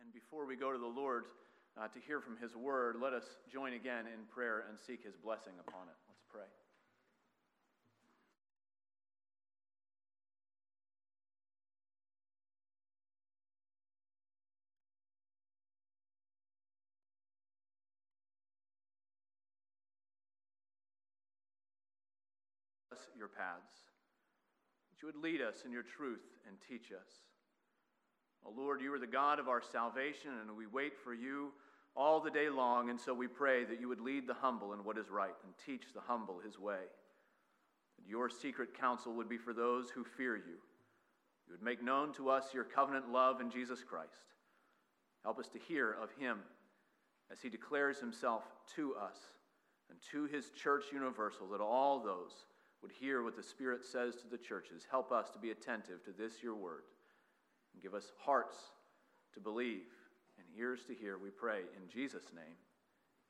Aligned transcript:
And 0.00 0.12
before 0.12 0.46
we 0.46 0.56
go 0.56 0.72
to 0.72 0.78
the 0.78 0.86
Lord 0.86 1.24
uh, 1.80 1.88
to 1.88 2.00
hear 2.06 2.20
from 2.20 2.36
his 2.36 2.56
word, 2.56 2.96
let 3.00 3.12
us 3.12 3.24
join 3.52 3.74
again 3.74 4.06
in 4.06 4.26
prayer 4.32 4.64
and 4.68 4.78
seek 4.78 5.04
his 5.04 5.16
blessing 5.16 5.52
upon 5.66 5.88
it. 5.88 5.98
Let's 6.08 6.24
pray. 6.30 6.48
your 23.22 23.28
paths, 23.28 23.86
that 24.90 24.98
you 25.00 25.06
would 25.06 25.22
lead 25.22 25.40
us 25.40 25.62
in 25.64 25.70
your 25.70 25.84
truth 25.84 26.26
and 26.48 26.56
teach 26.68 26.90
us. 26.90 27.06
O 28.44 28.48
oh 28.50 28.60
Lord, 28.60 28.80
you 28.80 28.92
are 28.92 28.98
the 28.98 29.06
God 29.06 29.38
of 29.38 29.48
our 29.48 29.62
salvation, 29.62 30.30
and 30.40 30.56
we 30.56 30.66
wait 30.66 30.92
for 31.02 31.14
you 31.14 31.52
all 31.94 32.20
the 32.20 32.30
day 32.30 32.48
long, 32.48 32.90
and 32.90 33.00
so 33.00 33.12
we 33.12 33.28
pray 33.28 33.64
that 33.64 33.80
you 33.80 33.88
would 33.88 34.00
lead 34.00 34.26
the 34.26 34.34
humble 34.34 34.72
in 34.72 34.84
what 34.84 34.98
is 34.98 35.10
right 35.10 35.34
and 35.44 35.52
teach 35.64 35.92
the 35.94 36.00
humble 36.00 36.40
his 36.44 36.58
way. 36.58 36.84
That 37.98 38.08
your 38.08 38.28
secret 38.28 38.78
counsel 38.78 39.12
would 39.14 39.28
be 39.28 39.38
for 39.38 39.52
those 39.52 39.90
who 39.90 40.04
fear 40.04 40.36
you. 40.36 40.58
You 41.46 41.52
would 41.52 41.62
make 41.62 41.82
known 41.82 42.12
to 42.14 42.30
us 42.30 42.54
your 42.54 42.64
covenant 42.64 43.10
love 43.10 43.40
in 43.40 43.50
Jesus 43.50 43.84
Christ. 43.84 44.32
Help 45.22 45.38
us 45.38 45.48
to 45.48 45.58
hear 45.58 45.96
of 46.02 46.10
him 46.18 46.38
as 47.30 47.40
he 47.40 47.48
declares 47.48 47.98
himself 47.98 48.42
to 48.76 48.94
us 48.94 49.18
and 49.90 49.98
to 50.10 50.24
his 50.34 50.50
church 50.50 50.84
universal, 50.92 51.46
that 51.48 51.60
all 51.60 52.00
those 52.00 52.46
would 52.82 52.92
hear 52.92 53.22
what 53.22 53.36
the 53.36 53.42
Spirit 53.42 53.84
says 53.84 54.16
to 54.16 54.26
the 54.28 54.38
churches. 54.38 54.86
Help 54.90 55.12
us 55.12 55.30
to 55.30 55.38
be 55.38 55.50
attentive 55.50 56.02
to 56.04 56.10
this, 56.10 56.42
your 56.42 56.54
word, 56.54 56.82
and 57.72 57.82
give 57.82 57.94
us 57.94 58.12
hearts 58.18 58.56
to 59.34 59.40
believe 59.40 59.82
and 60.38 60.46
ears 60.58 60.80
to 60.86 60.94
hear, 60.94 61.18
we 61.18 61.30
pray. 61.30 61.60
In 61.76 61.88
Jesus' 61.88 62.26
name, 62.34 62.56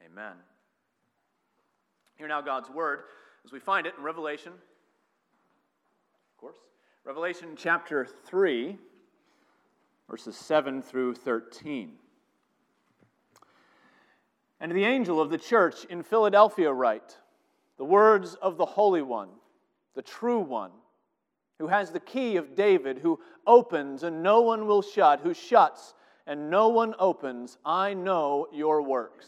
amen. 0.04 0.34
Hear 2.16 2.28
now 2.28 2.40
God's 2.40 2.70
word 2.70 3.00
as 3.44 3.52
we 3.52 3.58
find 3.58 3.86
it 3.86 3.94
in 3.96 4.04
Revelation, 4.04 4.52
of 4.52 6.38
course, 6.38 6.56
Revelation 7.04 7.50
chapter 7.56 8.06
3, 8.26 8.78
verses 10.08 10.36
7 10.36 10.82
through 10.82 11.14
13. 11.14 11.92
And 14.60 14.70
the 14.72 14.84
angel 14.84 15.20
of 15.20 15.30
the 15.30 15.38
church 15.38 15.84
in 15.86 16.02
Philadelphia 16.02 16.72
write, 16.72 17.18
the 17.78 17.84
words 17.84 18.34
of 18.34 18.56
the 18.56 18.66
Holy 18.66 19.02
One 19.02 19.30
the 19.94 20.02
true 20.02 20.40
one, 20.40 20.70
who 21.58 21.68
has 21.68 21.90
the 21.90 22.00
key 22.00 22.36
of 22.36 22.54
David, 22.54 22.98
who 22.98 23.20
opens 23.46 24.02
and 24.02 24.22
no 24.22 24.40
one 24.40 24.66
will 24.66 24.82
shut, 24.82 25.20
who 25.20 25.34
shuts 25.34 25.94
and 26.26 26.50
no 26.50 26.68
one 26.68 26.94
opens. 26.98 27.58
I 27.64 27.94
know 27.94 28.48
your 28.52 28.82
works. 28.82 29.26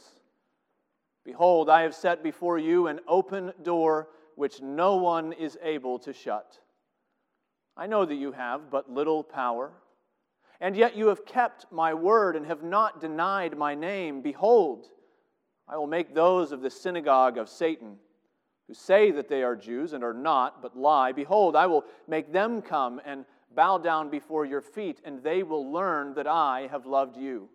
Behold, 1.25 1.71
I 1.71 1.83
have 1.83 1.95
set 1.95 2.23
before 2.23 2.59
you 2.59 2.87
an 2.87 3.01
open 3.09 3.53
door 3.63 4.09
which 4.37 4.61
no 4.61 4.97
one 4.97 5.33
is 5.33 5.57
able 5.63 5.99
to 6.01 6.13
shut. 6.13 6.59
I 7.77 7.87
know 7.87 8.05
that 8.05 8.15
you 8.15 8.33
have 8.33 8.71
but 8.71 8.91
little 8.91 9.23
power, 9.23 9.73
and 10.61 10.77
yet 10.77 10.97
you 10.97 11.09
have 11.09 11.25
kept 11.25 11.67
my 11.73 11.95
word 11.95 12.37
and 12.37 12.47
have 12.47 12.63
not 12.63 13.01
denied 13.01 13.57
my 13.57 13.75
name. 13.75 14.21
Behold, 14.21 14.87
I 15.67 15.77
will 15.77 15.87
make 15.87 16.15
those 16.15 16.53
of 16.53 16.61
the 16.61 16.71
synagogue 16.71 17.39
of 17.39 17.49
Satan 17.49 17.97
who 18.67 18.75
say 18.75 19.11
that 19.11 19.29
they 19.29 19.43
are 19.43 19.57
Jews 19.57 19.93
and 19.93 20.03
are 20.03 20.15
not, 20.15 20.63
but 20.63 20.77
lie, 20.77 21.13
behold, 21.13 21.55
I 21.57 21.67
will 21.67 21.85
make 22.09 22.33
them 22.33 22.63
come 22.63 23.01
and 23.05 23.25
bow 23.55 23.79
down 23.79 24.11
before 24.11 24.45
your 24.45 24.61
feet, 24.61 25.01
and 25.05 25.23
they 25.23 25.43
will 25.43 25.71
learn 25.71 26.15
that 26.15 26.27
I 26.27 26.69
have 26.71 26.87
loved 26.87 27.17
you. 27.17 27.49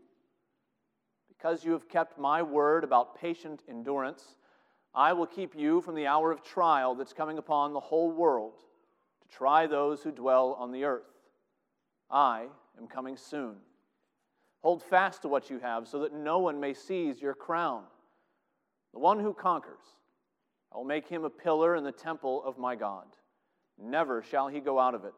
Because 1.28 1.64
you 1.64 1.72
have 1.72 1.90
kept 1.90 2.20
my 2.20 2.42
word 2.42 2.84
about 2.84 3.20
patient 3.20 3.64
endurance, 3.68 4.36
I 4.94 5.14
will 5.14 5.26
keep 5.26 5.56
you 5.56 5.82
from 5.82 5.96
the 5.96 6.08
hour 6.08 6.32
of 6.32 6.44
trial 6.44 6.96
that's 6.96 7.14
coming 7.14 7.38
upon 7.38 7.74
the 7.74 7.80
whole 7.80 8.12
world 8.12 8.54
to 9.22 9.36
try 9.36 9.68
those 9.68 10.02
who 10.02 10.12
dwell 10.12 10.56
on 10.60 10.72
the 10.72 10.84
earth. 10.84 11.04
I 12.10 12.48
am 12.78 12.88
coming 12.88 13.18
soon. 13.18 13.56
Hold 14.62 14.84
fast 14.84 15.22
to 15.22 15.28
what 15.28 15.50
you 15.50 15.60
have 15.60 15.88
so 15.88 16.00
that 16.00 16.14
no 16.14 16.40
one 16.40 16.60
may 16.60 16.74
seize 16.74 17.22
your 17.22 17.34
crown. 17.34 17.84
The 18.94 19.00
one 19.00 19.20
who 19.20 19.34
conquers, 19.34 19.86
I 20.74 20.78
will 20.78 20.86
make 20.86 21.08
him 21.08 21.24
a 21.24 21.30
pillar 21.30 21.76
in 21.76 21.84
the 21.84 21.92
temple 21.92 22.44
of 22.44 22.58
my 22.58 22.76
God. 22.76 23.06
Never 23.82 24.22
shall 24.22 24.48
he 24.48 24.60
go 24.60 24.80
out 24.80 24.94
of 24.94 25.06
it. 25.06 25.16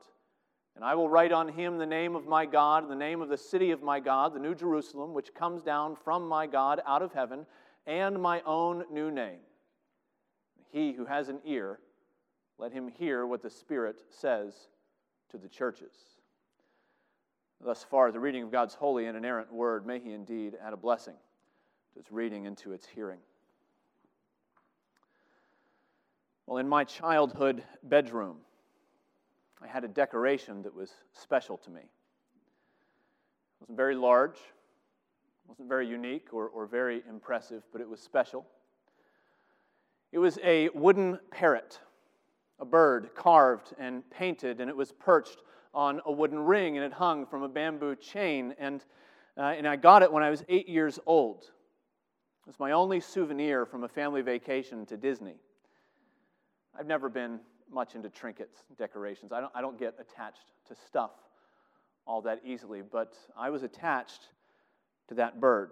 And 0.76 0.86
I 0.86 0.96
will 0.96 1.10
write 1.10 1.32
on 1.32 1.50
him 1.50 1.78
the 1.78 1.86
name 1.86 2.16
of 2.16 2.28
my 2.28 2.46
God, 2.46 2.90
the 2.90 2.96
name 2.96 3.22
of 3.22 3.30
the 3.30 3.38
city 3.38 3.72
of 3.72 3.84
my 3.84 4.00
God, 4.00 4.34
the 4.34 4.40
New 4.40 4.56
Jerusalem, 4.56 5.14
which 5.14 5.34
comes 5.34 5.62
down 5.62 5.96
from 5.96 6.28
my 6.28 6.48
God 6.48 6.82
out 6.88 7.02
of 7.02 7.14
heaven, 7.14 7.46
and 7.86 8.22
my 8.22 8.42
own 8.46 8.86
new 8.92 9.12
name. 9.12 9.40
He 10.72 10.94
who 10.94 11.06
has 11.06 11.28
an 11.28 11.40
ear, 11.46 11.80
let 12.58 12.72
him 12.72 12.88
hear 12.88 13.26
what 13.26 13.42
the 13.42 13.50
Spirit 13.50 14.04
says 14.10 14.54
to 15.32 15.38
the 15.38 15.50
churches. 15.50 15.94
Thus 17.60 17.84
far, 17.84 18.12
the 18.12 18.20
reading 18.20 18.44
of 18.44 18.52
God's 18.52 18.74
holy 18.74 19.08
and 19.08 19.18
inerrant 19.18 19.52
word, 19.52 19.86
may 19.86 20.00
he 20.00 20.14
indeed 20.14 20.56
add 20.64 20.74
a 20.74 20.78
blessing 20.78 21.16
to 21.94 22.00
its 22.00 22.12
reading 22.12 22.48
and 22.48 22.58
to 22.60 22.72
its 22.72 22.88
hearing. 22.88 23.20
Well, 26.52 26.58
in 26.58 26.68
my 26.68 26.84
childhood 26.84 27.64
bedroom, 27.82 28.36
I 29.62 29.68
had 29.68 29.86
a 29.86 29.88
decoration 29.88 30.64
that 30.64 30.76
was 30.76 30.92
special 31.14 31.58
to 31.60 31.70
me. 31.70 31.80
It 31.80 31.88
wasn't 33.62 33.78
very 33.78 33.96
large, 33.96 34.36
wasn't 35.48 35.70
very 35.70 35.88
unique 35.88 36.34
or, 36.34 36.50
or 36.50 36.66
very 36.66 37.04
impressive, 37.08 37.64
but 37.72 37.80
it 37.80 37.88
was 37.88 38.02
special. 38.02 38.46
It 40.12 40.20
was 40.20 40.40
a 40.44 40.68
wooden 40.74 41.20
parrot, 41.32 41.80
a 42.60 42.66
bird 42.66 43.12
carved 43.16 43.74
and 43.80 44.04
painted, 44.10 44.60
and 44.60 44.70
it 44.70 44.76
was 44.76 44.92
perched 44.92 45.44
on 45.74 46.02
a 46.06 46.12
wooden 46.12 46.40
ring 46.40 46.76
and 46.76 46.86
it 46.86 46.92
hung 46.92 47.26
from 47.26 47.44
a 47.44 47.48
bamboo 47.48 47.96
chain. 47.96 48.56
And, 48.60 48.84
uh, 49.38 49.54
and 49.56 49.66
I 49.66 49.78
got 49.78 50.04
it 50.04 50.12
when 50.12 50.22
I 50.22 50.30
was 50.30 50.44
eight 50.50 50.68
years 50.68 51.00
old. 51.06 51.44
It 51.44 52.48
was 52.48 52.60
my 52.60 52.72
only 52.72 53.00
souvenir 53.00 53.66
from 53.66 53.86
a 53.86 53.88
family 53.88 54.22
vacation 54.22 54.86
to 54.88 54.98
Disney. 54.98 55.38
I've 56.78 56.88
never 56.88 57.10
been 57.10 57.40
much 57.72 57.96
into 57.96 58.10
trinkets, 58.10 58.64
decorations. 58.78 59.32
I 59.32 59.42
don't, 59.42 59.52
I 59.56 59.62
don't 59.62 59.80
get 59.80 59.96
attached 60.00 60.52
to 60.68 60.76
stuff 60.76 61.12
all 62.06 62.22
that 62.24 62.42
easily, 62.46 62.82
but 62.82 63.14
I 63.38 63.50
was 63.50 63.64
attached 63.64 64.22
to 65.10 65.16
that 65.16 65.40
bird. 65.40 65.72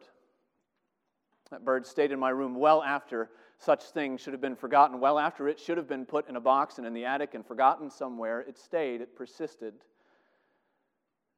That 1.51 1.65
bird 1.65 1.85
stayed 1.85 2.11
in 2.11 2.19
my 2.19 2.29
room 2.29 2.55
well 2.55 2.83
after 2.83 3.29
such 3.57 3.85
things 3.85 4.21
should 4.21 4.33
have 4.33 4.41
been 4.41 4.55
forgotten, 4.55 4.99
well 4.99 5.19
after 5.19 5.47
it 5.47 5.59
should 5.59 5.77
have 5.77 5.87
been 5.87 6.05
put 6.05 6.29
in 6.29 6.35
a 6.35 6.41
box 6.41 6.77
and 6.77 6.87
in 6.87 6.93
the 6.93 7.05
attic 7.05 7.33
and 7.33 7.45
forgotten 7.45 7.89
somewhere. 7.89 8.41
It 8.41 8.57
stayed, 8.57 9.01
it 9.01 9.15
persisted. 9.15 9.73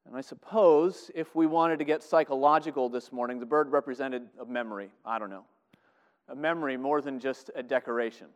And 0.06 0.16
I 0.16 0.20
suppose 0.20 1.10
if 1.14 1.34
we 1.34 1.46
wanted 1.46 1.78
to 1.78 1.84
get 1.84 2.02
psychological 2.02 2.88
this 2.88 3.10
morning, 3.10 3.40
the 3.40 3.46
bird 3.46 3.72
represented 3.72 4.28
a 4.40 4.44
memory. 4.44 4.90
I 5.04 5.18
don't 5.18 5.30
know. 5.30 5.44
A 6.28 6.36
memory 6.36 6.76
more 6.76 7.00
than 7.00 7.18
just 7.18 7.50
a 7.54 7.62
decoration. 7.62 8.26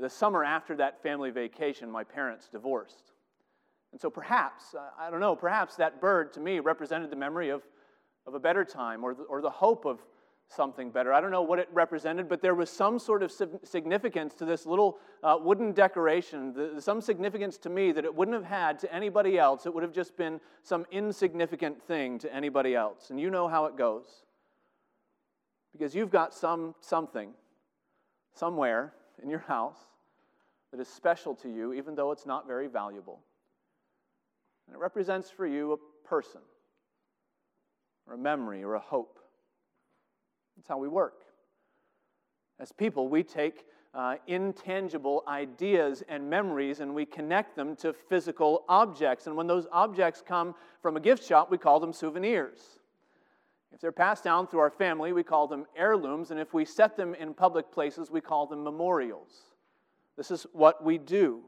The 0.00 0.10
summer 0.10 0.44
after 0.44 0.76
that 0.76 1.02
family 1.02 1.30
vacation, 1.30 1.90
my 1.90 2.04
parents 2.04 2.48
divorced. 2.48 3.12
And 3.92 4.00
so 4.00 4.10
perhaps, 4.10 4.74
uh, 4.74 4.90
I 4.98 5.10
don't 5.10 5.20
know, 5.20 5.34
perhaps 5.34 5.76
that 5.76 6.00
bird 6.00 6.32
to 6.34 6.40
me 6.40 6.60
represented 6.60 7.10
the 7.10 7.16
memory 7.16 7.48
of, 7.48 7.62
of 8.26 8.34
a 8.34 8.40
better 8.40 8.64
time 8.64 9.02
or 9.04 9.14
the, 9.14 9.22
or 9.22 9.40
the 9.40 9.50
hope 9.50 9.86
of 9.86 10.00
something 10.48 10.90
better. 10.90 11.12
I 11.12 11.20
don't 11.20 11.30
know 11.30 11.42
what 11.42 11.58
it 11.58 11.68
represented, 11.72 12.28
but 12.28 12.40
there 12.40 12.54
was 12.54 12.70
some 12.70 12.98
sort 12.98 13.22
of 13.22 13.32
significance 13.64 14.34
to 14.34 14.44
this 14.44 14.66
little 14.66 14.98
uh, 15.22 15.38
wooden 15.40 15.72
decoration, 15.72 16.52
the, 16.52 16.80
some 16.80 17.00
significance 17.00 17.56
to 17.58 17.70
me 17.70 17.90
that 17.92 18.04
it 18.04 18.14
wouldn't 18.14 18.34
have 18.34 18.44
had 18.44 18.78
to 18.80 18.94
anybody 18.94 19.38
else. 19.38 19.66
It 19.66 19.74
would 19.74 19.82
have 19.82 19.92
just 19.92 20.16
been 20.16 20.40
some 20.62 20.86
insignificant 20.90 21.82
thing 21.82 22.18
to 22.20 22.32
anybody 22.34 22.74
else. 22.74 23.10
And 23.10 23.18
you 23.18 23.30
know 23.30 23.48
how 23.48 23.66
it 23.66 23.76
goes. 23.76 24.06
Because 25.72 25.94
you've 25.94 26.10
got 26.10 26.32
some 26.32 26.74
something 26.80 27.30
somewhere 28.34 28.92
in 29.22 29.30
your 29.30 29.40
house 29.40 29.78
that 30.70 30.80
is 30.80 30.88
special 30.88 31.34
to 31.36 31.48
you, 31.48 31.72
even 31.72 31.94
though 31.94 32.12
it's 32.12 32.26
not 32.26 32.46
very 32.46 32.66
valuable. 32.66 33.20
And 34.66 34.74
it 34.74 34.78
represents 34.78 35.30
for 35.30 35.46
you 35.46 35.72
a 35.72 36.08
person, 36.08 36.40
or 38.06 38.14
a 38.14 38.18
memory, 38.18 38.62
or 38.64 38.74
a 38.74 38.80
hope. 38.80 39.18
That's 40.56 40.68
how 40.68 40.78
we 40.78 40.88
work. 40.88 41.22
As 42.58 42.72
people, 42.72 43.08
we 43.08 43.22
take 43.22 43.64
uh, 43.94 44.16
intangible 44.26 45.22
ideas 45.26 46.02
and 46.08 46.28
memories 46.28 46.80
and 46.80 46.94
we 46.94 47.06
connect 47.06 47.56
them 47.56 47.74
to 47.76 47.92
physical 47.92 48.64
objects. 48.68 49.26
And 49.26 49.36
when 49.36 49.46
those 49.46 49.66
objects 49.72 50.22
come 50.26 50.54
from 50.82 50.96
a 50.96 51.00
gift 51.00 51.24
shop, 51.24 51.50
we 51.50 51.58
call 51.58 51.80
them 51.80 51.92
souvenirs. 51.92 52.75
If 53.76 53.82
they're 53.82 53.92
passed 53.92 54.24
down 54.24 54.46
through 54.46 54.60
our 54.60 54.70
family, 54.70 55.12
we 55.12 55.22
call 55.22 55.46
them 55.46 55.66
heirlooms, 55.76 56.30
and 56.30 56.40
if 56.40 56.54
we 56.54 56.64
set 56.64 56.96
them 56.96 57.14
in 57.14 57.34
public 57.34 57.70
places, 57.70 58.10
we 58.10 58.22
call 58.22 58.46
them 58.46 58.64
memorials. 58.64 59.28
This 60.16 60.30
is 60.30 60.46
what 60.54 60.82
we 60.82 60.96
do. 60.96 61.42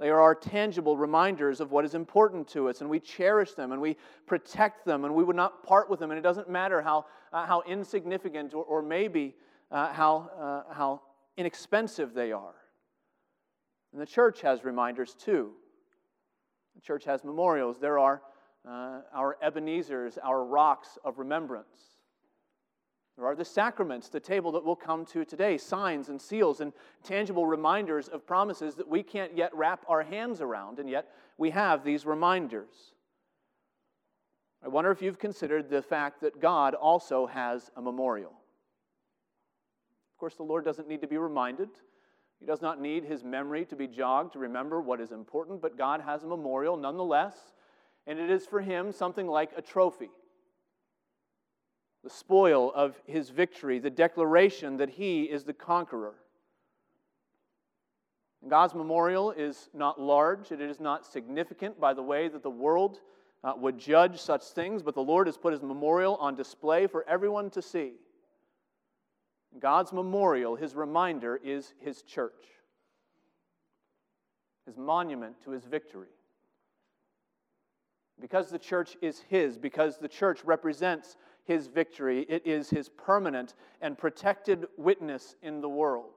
They 0.00 0.08
are 0.08 0.18
our 0.18 0.34
tangible 0.34 0.96
reminders 0.96 1.60
of 1.60 1.70
what 1.70 1.84
is 1.84 1.94
important 1.94 2.48
to 2.48 2.70
us, 2.70 2.80
and 2.80 2.88
we 2.88 2.98
cherish 2.98 3.52
them 3.52 3.70
and 3.70 3.82
we 3.82 3.98
protect 4.26 4.86
them, 4.86 5.04
and 5.04 5.14
we 5.14 5.22
would 5.22 5.36
not 5.36 5.62
part 5.62 5.90
with 5.90 6.00
them. 6.00 6.10
And 6.10 6.16
it 6.16 6.22
doesn't 6.22 6.48
matter 6.48 6.80
how, 6.80 7.04
uh, 7.34 7.44
how 7.44 7.60
insignificant 7.68 8.54
or, 8.54 8.64
or 8.64 8.80
maybe 8.80 9.34
uh, 9.70 9.92
how, 9.92 10.30
uh, 10.40 10.72
how 10.72 11.02
inexpensive 11.36 12.14
they 12.14 12.32
are. 12.32 12.54
And 13.92 14.00
the 14.00 14.06
church 14.06 14.40
has 14.40 14.64
reminders 14.64 15.14
too. 15.14 15.50
The 16.76 16.80
church 16.80 17.04
has 17.04 17.24
memorials. 17.24 17.78
There 17.78 17.98
are 17.98 18.22
uh, 18.68 19.00
our 19.14 19.36
Ebenezer's, 19.42 20.18
our 20.22 20.44
rocks 20.44 20.98
of 21.04 21.18
remembrance. 21.18 21.92
There 23.16 23.26
are 23.26 23.34
the 23.34 23.44
sacraments, 23.44 24.08
the 24.08 24.20
table 24.20 24.52
that 24.52 24.64
we'll 24.64 24.76
come 24.76 25.04
to 25.06 25.24
today, 25.24 25.58
signs 25.58 26.08
and 26.08 26.20
seals 26.20 26.60
and 26.60 26.72
tangible 27.04 27.46
reminders 27.46 28.08
of 28.08 28.26
promises 28.26 28.74
that 28.76 28.88
we 28.88 29.02
can't 29.02 29.36
yet 29.36 29.54
wrap 29.54 29.84
our 29.88 30.02
hands 30.02 30.40
around, 30.40 30.78
and 30.78 30.88
yet 30.88 31.10
we 31.36 31.50
have 31.50 31.84
these 31.84 32.06
reminders. 32.06 32.94
I 34.64 34.68
wonder 34.68 34.90
if 34.90 35.02
you've 35.02 35.18
considered 35.18 35.68
the 35.68 35.82
fact 35.82 36.20
that 36.22 36.40
God 36.40 36.74
also 36.74 37.26
has 37.26 37.70
a 37.76 37.82
memorial. 37.82 38.30
Of 38.30 40.18
course, 40.18 40.36
the 40.36 40.44
Lord 40.44 40.64
doesn't 40.64 40.88
need 40.88 41.00
to 41.02 41.08
be 41.08 41.18
reminded. 41.18 41.68
He 42.38 42.46
does 42.46 42.62
not 42.62 42.80
need 42.80 43.04
his 43.04 43.24
memory 43.24 43.64
to 43.66 43.76
be 43.76 43.88
jogged 43.88 44.32
to 44.32 44.38
remember 44.38 44.80
what 44.80 45.00
is 45.00 45.12
important, 45.12 45.60
but 45.60 45.76
God 45.76 46.00
has 46.00 46.22
a 46.22 46.28
memorial 46.28 46.76
nonetheless, 46.76 47.52
and 48.06 48.18
it 48.18 48.30
is 48.30 48.46
for 48.46 48.60
him 48.60 48.92
something 48.92 49.26
like 49.26 49.50
a 49.56 49.62
trophy 49.62 50.10
the 52.02 52.10
spoil 52.10 52.72
of 52.74 53.00
his 53.06 53.30
victory, 53.30 53.78
the 53.78 53.90
declaration 53.90 54.76
that 54.78 54.90
he 54.90 55.24
is 55.24 55.44
the 55.44 55.52
conqueror. 55.52 56.14
God's 58.48 58.74
memorial 58.74 59.30
is 59.30 59.68
not 59.72 60.00
large, 60.00 60.50
it 60.50 60.60
is 60.60 60.80
not 60.80 61.06
significant 61.06 61.78
by 61.78 61.94
the 61.94 62.02
way 62.02 62.26
that 62.26 62.42
the 62.42 62.50
world 62.50 62.98
uh, 63.44 63.52
would 63.56 63.78
judge 63.78 64.20
such 64.20 64.42
things, 64.42 64.82
but 64.82 64.94
the 64.94 65.02
Lord 65.02 65.28
has 65.28 65.36
put 65.36 65.52
his 65.52 65.62
memorial 65.62 66.16
on 66.16 66.34
display 66.34 66.88
for 66.88 67.08
everyone 67.08 67.50
to 67.50 67.62
see. 67.62 67.92
God's 69.60 69.92
memorial, 69.92 70.56
his 70.56 70.74
reminder, 70.74 71.38
is 71.44 71.72
his 71.78 72.02
church, 72.02 72.46
his 74.66 74.76
monument 74.76 75.36
to 75.44 75.50
his 75.52 75.64
victory. 75.64 76.08
Because 78.22 78.50
the 78.50 78.58
church 78.58 78.96
is 79.02 79.18
his, 79.28 79.58
because 79.58 79.98
the 79.98 80.06
church 80.06 80.44
represents 80.44 81.16
his 81.44 81.66
victory, 81.66 82.24
it 82.28 82.46
is 82.46 82.70
his 82.70 82.88
permanent 82.88 83.54
and 83.80 83.98
protected 83.98 84.66
witness 84.76 85.34
in 85.42 85.60
the 85.60 85.68
world. 85.68 86.14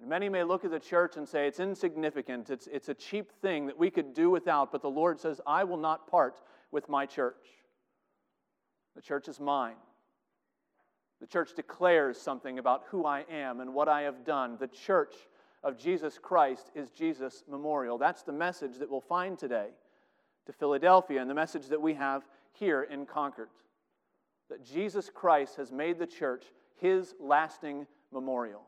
And 0.00 0.08
many 0.08 0.30
may 0.30 0.44
look 0.44 0.64
at 0.64 0.70
the 0.70 0.80
church 0.80 1.18
and 1.18 1.28
say 1.28 1.46
it's 1.46 1.60
insignificant, 1.60 2.48
it's, 2.48 2.66
it's 2.68 2.88
a 2.88 2.94
cheap 2.94 3.32
thing 3.42 3.66
that 3.66 3.78
we 3.78 3.90
could 3.90 4.14
do 4.14 4.30
without, 4.30 4.72
but 4.72 4.80
the 4.80 4.88
Lord 4.88 5.20
says, 5.20 5.42
I 5.46 5.62
will 5.64 5.76
not 5.76 6.10
part 6.10 6.40
with 6.70 6.88
my 6.88 7.04
church. 7.04 7.46
The 8.96 9.02
church 9.02 9.28
is 9.28 9.38
mine. 9.38 9.76
The 11.20 11.26
church 11.26 11.50
declares 11.54 12.18
something 12.18 12.58
about 12.58 12.84
who 12.88 13.04
I 13.04 13.26
am 13.30 13.60
and 13.60 13.74
what 13.74 13.90
I 13.90 14.02
have 14.02 14.24
done. 14.24 14.56
The 14.58 14.68
church 14.68 15.12
of 15.62 15.78
Jesus 15.78 16.18
Christ 16.20 16.70
is 16.74 16.90
Jesus' 16.90 17.44
memorial. 17.48 17.98
That's 17.98 18.22
the 18.22 18.32
message 18.32 18.78
that 18.78 18.90
we'll 18.90 19.00
find 19.00 19.38
today 19.38 19.68
to 20.46 20.52
Philadelphia 20.52 21.20
and 21.20 21.30
the 21.30 21.34
message 21.34 21.68
that 21.68 21.80
we 21.80 21.94
have 21.94 22.22
here 22.52 22.82
in 22.82 23.06
Concord 23.06 23.48
that 24.52 24.64
Jesus 24.64 25.08
Christ 25.08 25.56
has 25.56 25.72
made 25.72 25.98
the 25.98 26.06
church 26.06 26.44
his 26.78 27.14
lasting 27.18 27.86
memorial. 28.12 28.62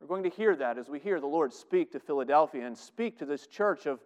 We're 0.00 0.06
going 0.06 0.22
to 0.22 0.30
hear 0.30 0.56
that 0.56 0.78
as 0.78 0.88
we 0.88 0.98
hear 0.98 1.20
the 1.20 1.26
Lord 1.26 1.52
speak 1.52 1.92
to 1.92 2.00
Philadelphia 2.00 2.66
and 2.66 2.76
speak 2.76 3.18
to 3.18 3.26
this 3.26 3.46
church 3.46 3.84
of, 3.84 4.00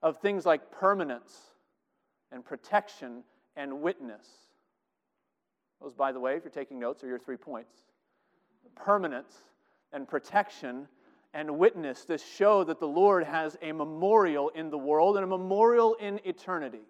of 0.00 0.18
things 0.18 0.46
like 0.46 0.70
permanence 0.70 1.36
and 2.30 2.44
protection 2.44 3.24
and 3.56 3.80
witness. 3.80 4.26
Those, 5.82 5.94
by 5.94 6.12
the 6.12 6.20
way, 6.20 6.36
if 6.36 6.44
you're 6.44 6.52
taking 6.52 6.78
notes, 6.78 7.02
are 7.02 7.08
your 7.08 7.18
three 7.18 7.36
points 7.36 7.74
permanence 8.76 9.34
and 9.92 10.08
protection 10.08 10.88
and 11.32 11.58
witness. 11.58 12.04
This 12.04 12.24
show 12.24 12.64
that 12.64 12.80
the 12.80 12.88
Lord 12.88 13.24
has 13.24 13.56
a 13.62 13.72
memorial 13.72 14.50
in 14.50 14.70
the 14.70 14.78
world 14.78 15.16
and 15.16 15.24
a 15.24 15.28
memorial 15.28 15.94
in 15.94 16.20
eternity 16.24 16.82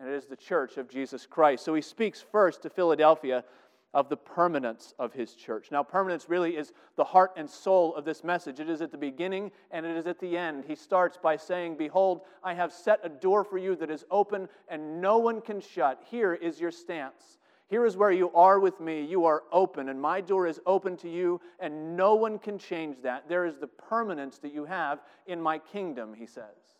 and 0.00 0.08
it 0.08 0.14
is 0.14 0.26
the 0.26 0.36
church 0.36 0.78
of 0.78 0.88
Jesus 0.88 1.26
Christ. 1.26 1.64
So 1.64 1.74
he 1.74 1.82
speaks 1.82 2.24
first 2.32 2.62
to 2.62 2.70
Philadelphia 2.70 3.44
of 3.92 4.08
the 4.08 4.16
permanence 4.16 4.94
of 4.98 5.12
his 5.12 5.34
church. 5.34 5.68
Now, 5.70 5.82
permanence 5.82 6.26
really 6.28 6.56
is 6.56 6.72
the 6.96 7.04
heart 7.04 7.32
and 7.36 7.50
soul 7.50 7.94
of 7.94 8.04
this 8.04 8.24
message. 8.24 8.60
It 8.60 8.70
is 8.70 8.80
at 8.80 8.92
the 8.92 8.96
beginning 8.96 9.50
and 9.70 9.84
it 9.84 9.96
is 9.96 10.06
at 10.06 10.18
the 10.18 10.38
end. 10.38 10.64
He 10.66 10.74
starts 10.74 11.18
by 11.22 11.36
saying, 11.36 11.76
Behold, 11.76 12.22
I 12.42 12.54
have 12.54 12.72
set 12.72 13.00
a 13.02 13.08
door 13.08 13.44
for 13.44 13.58
you 13.58 13.76
that 13.76 13.90
is 13.90 14.06
open 14.10 14.48
and 14.68 15.02
no 15.02 15.18
one 15.18 15.40
can 15.40 15.60
shut. 15.60 16.02
Here 16.08 16.32
is 16.34 16.60
your 16.60 16.70
stance. 16.70 17.38
Here 17.70 17.86
is 17.86 17.96
where 17.96 18.10
you 18.10 18.32
are 18.32 18.58
with 18.58 18.80
me. 18.80 19.04
You 19.04 19.26
are 19.26 19.44
open, 19.52 19.90
and 19.90 20.02
my 20.02 20.20
door 20.20 20.48
is 20.48 20.60
open 20.66 20.96
to 20.98 21.08
you, 21.08 21.40
and 21.60 21.96
no 21.96 22.16
one 22.16 22.36
can 22.36 22.58
change 22.58 22.96
that. 23.04 23.28
There 23.28 23.46
is 23.46 23.58
the 23.58 23.68
permanence 23.68 24.38
that 24.38 24.52
you 24.52 24.64
have 24.64 24.98
in 25.28 25.40
my 25.40 25.58
kingdom, 25.58 26.12
he 26.12 26.26
says. 26.26 26.74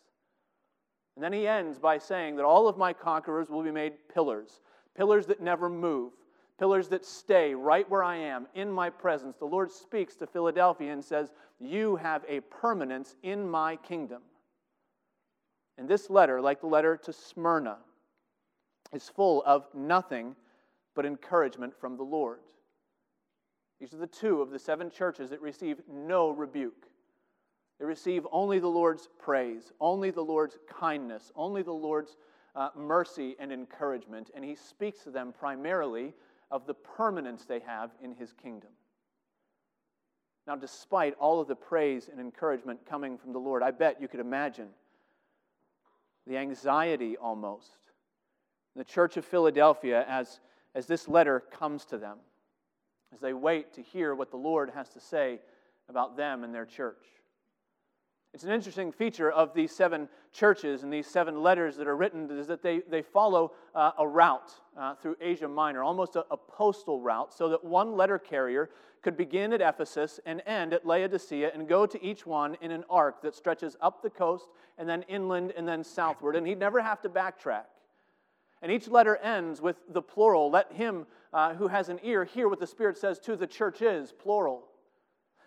And 1.15 1.23
then 1.23 1.31
he 1.31 1.47
ends 1.47 1.79
by 1.79 1.97
saying 1.97 2.35
that 2.35 2.43
all 2.43 2.67
of 2.67 2.77
my 2.77 2.91
conquerors 2.91 3.49
will 3.49 3.63
be 3.63 3.71
made 3.71 3.93
pillars, 4.13 4.59
pillars 4.93 5.25
that 5.27 5.39
never 5.39 5.69
move, 5.69 6.11
pillars 6.59 6.89
that 6.89 7.05
stay 7.05 7.55
right 7.55 7.89
where 7.89 8.03
I 8.03 8.17
am 8.17 8.47
in 8.53 8.69
my 8.69 8.89
presence. 8.89 9.37
The 9.37 9.45
Lord 9.45 9.71
speaks 9.71 10.17
to 10.17 10.27
Philadelphia 10.27 10.91
and 10.91 11.03
says, 11.03 11.31
You 11.57 11.95
have 11.95 12.25
a 12.27 12.41
permanence 12.41 13.15
in 13.23 13.49
my 13.49 13.77
kingdom. 13.77 14.23
And 15.77 15.87
this 15.87 16.09
letter, 16.09 16.41
like 16.41 16.59
the 16.59 16.67
letter 16.67 16.97
to 16.97 17.13
Smyrna, 17.13 17.77
is 18.91 19.07
full 19.07 19.41
of 19.45 19.67
nothing 19.73 20.35
but 20.95 21.05
encouragement 21.05 21.73
from 21.79 21.97
the 21.97 22.03
Lord. 22.03 22.39
These 23.79 23.93
are 23.93 23.97
the 23.97 24.07
two 24.07 24.41
of 24.41 24.51
the 24.51 24.59
seven 24.59 24.91
churches 24.91 25.29
that 25.31 25.41
receive 25.41 25.81
no 25.91 26.29
rebuke. 26.29 26.85
They 27.79 27.85
receive 27.85 28.27
only 28.31 28.59
the 28.59 28.67
Lord's 28.67 29.09
praise, 29.17 29.71
only 29.79 30.11
the 30.11 30.21
Lord's 30.21 30.57
kindness, 30.69 31.31
only 31.35 31.63
the 31.63 31.73
Lord's 31.73 32.15
uh, 32.55 32.69
mercy 32.75 33.35
and 33.39 33.51
encouragement. 33.51 34.29
And 34.35 34.45
he 34.45 34.55
speaks 34.55 34.99
to 35.03 35.09
them 35.09 35.33
primarily 35.33 36.13
of 36.51 36.67
the 36.67 36.75
permanence 36.75 37.45
they 37.45 37.59
have 37.61 37.89
in 38.03 38.13
his 38.13 38.33
kingdom. 38.33 38.69
Now, 40.45 40.55
despite 40.55 41.15
all 41.19 41.39
of 41.39 41.47
the 41.47 41.55
praise 41.55 42.09
and 42.11 42.19
encouragement 42.19 42.85
coming 42.85 43.17
from 43.17 43.33
the 43.33 43.39
Lord, 43.39 43.63
I 43.63 43.71
bet 43.71 44.01
you 44.01 44.07
could 44.07 44.19
imagine 44.19 44.67
the 46.27 46.37
anxiety 46.37 47.17
almost. 47.17 47.77
The 48.75 48.83
church 48.83 49.17
of 49.17 49.25
Philadelphia, 49.25 50.05
as, 50.07 50.39
as 50.75 50.85
this 50.87 51.07
letter 51.07 51.39
comes 51.51 51.85
to 51.85 51.97
them, 51.97 52.17
as 53.13 53.19
they 53.19 53.33
wait 53.33 53.73
to 53.73 53.81
hear 53.81 54.15
what 54.15 54.31
the 54.31 54.37
Lord 54.37 54.69
has 54.71 54.89
to 54.89 54.99
say 54.99 55.39
about 55.89 56.15
them 56.15 56.43
and 56.43 56.53
their 56.53 56.65
church. 56.65 57.05
It's 58.33 58.45
an 58.45 58.51
interesting 58.51 58.93
feature 58.93 59.29
of 59.29 59.53
these 59.53 59.73
seven 59.73 60.07
churches 60.31 60.83
and 60.83 60.93
these 60.93 61.07
seven 61.07 61.43
letters 61.43 61.75
that 61.75 61.87
are 61.87 61.97
written 61.97 62.31
is 62.31 62.47
that 62.47 62.63
they, 62.63 62.79
they 62.89 63.01
follow 63.01 63.51
uh, 63.75 63.91
a 63.97 64.07
route 64.07 64.53
uh, 64.77 64.95
through 64.95 65.17
Asia 65.19 65.49
Minor, 65.49 65.83
almost 65.83 66.15
a, 66.15 66.25
a, 66.31 66.37
postal 66.37 67.01
route, 67.01 67.33
so 67.33 67.49
that 67.49 67.61
one 67.61 67.97
letter 67.97 68.17
carrier 68.17 68.69
could 69.01 69.17
begin 69.17 69.51
at 69.51 69.59
Ephesus 69.59 70.21
and 70.25 70.41
end 70.45 70.73
at 70.73 70.85
Laodicea 70.85 71.51
and 71.53 71.67
go 71.67 71.85
to 71.85 72.01
each 72.01 72.25
one 72.25 72.55
in 72.61 72.71
an 72.71 72.85
arc 72.89 73.21
that 73.21 73.35
stretches 73.35 73.75
up 73.81 74.01
the 74.01 74.09
coast 74.09 74.47
and 74.77 74.87
then 74.87 75.01
inland 75.03 75.51
and 75.57 75.67
then 75.67 75.83
southward. 75.83 76.37
And 76.37 76.47
he'd 76.47 76.59
never 76.59 76.81
have 76.81 77.01
to 77.01 77.09
backtrack. 77.09 77.65
And 78.61 78.71
each 78.71 78.87
letter 78.87 79.17
ends 79.17 79.61
with 79.61 79.77
the 79.89 80.01
plural. 80.01 80.51
Let 80.51 80.71
him 80.71 81.07
uh, 81.33 81.53
who 81.55 81.67
has 81.67 81.89
an 81.89 81.99
ear 82.03 82.25
hear 82.25 82.47
what 82.47 82.59
the 82.59 82.67
Spirit 82.67 82.97
says 82.97 83.19
to 83.19 83.35
the 83.35 83.47
churches, 83.47 84.11
plural. 84.11 84.63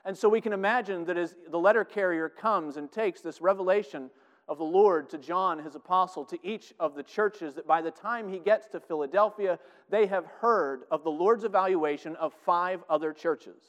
And 0.05 0.17
so 0.17 0.29
we 0.29 0.41
can 0.41 0.53
imagine 0.53 1.05
that 1.07 1.17
as 1.17 1.37
the 1.49 1.59
letter 1.59 1.85
carrier 1.85 2.29
comes 2.29 2.77
and 2.77 2.91
takes 2.91 3.21
this 3.21 3.41
revelation 3.41 4.11
of 4.49 4.59
the 4.59 4.65
Lord 4.65 5.09
to 5.11 5.19
John, 5.19 5.59
his 5.59 5.75
apostle, 5.75 6.25
to 6.27 6.39
each 6.47 6.75
of 6.79 6.95
the 6.95 7.03
churches, 7.03 7.55
that 7.55 7.67
by 7.67 7.81
the 7.81 7.91
time 7.91 8.29
he 8.29 8.39
gets 8.39 8.67
to 8.69 8.81
Philadelphia, 8.81 9.59
they 9.89 10.07
have 10.07 10.27
heard 10.27 10.83
of 10.91 11.03
the 11.03 11.11
Lord's 11.11 11.45
evaluation 11.45 12.15
of 12.17 12.35
five 12.45 12.83
other 12.91 13.13
churches. 13.13 13.63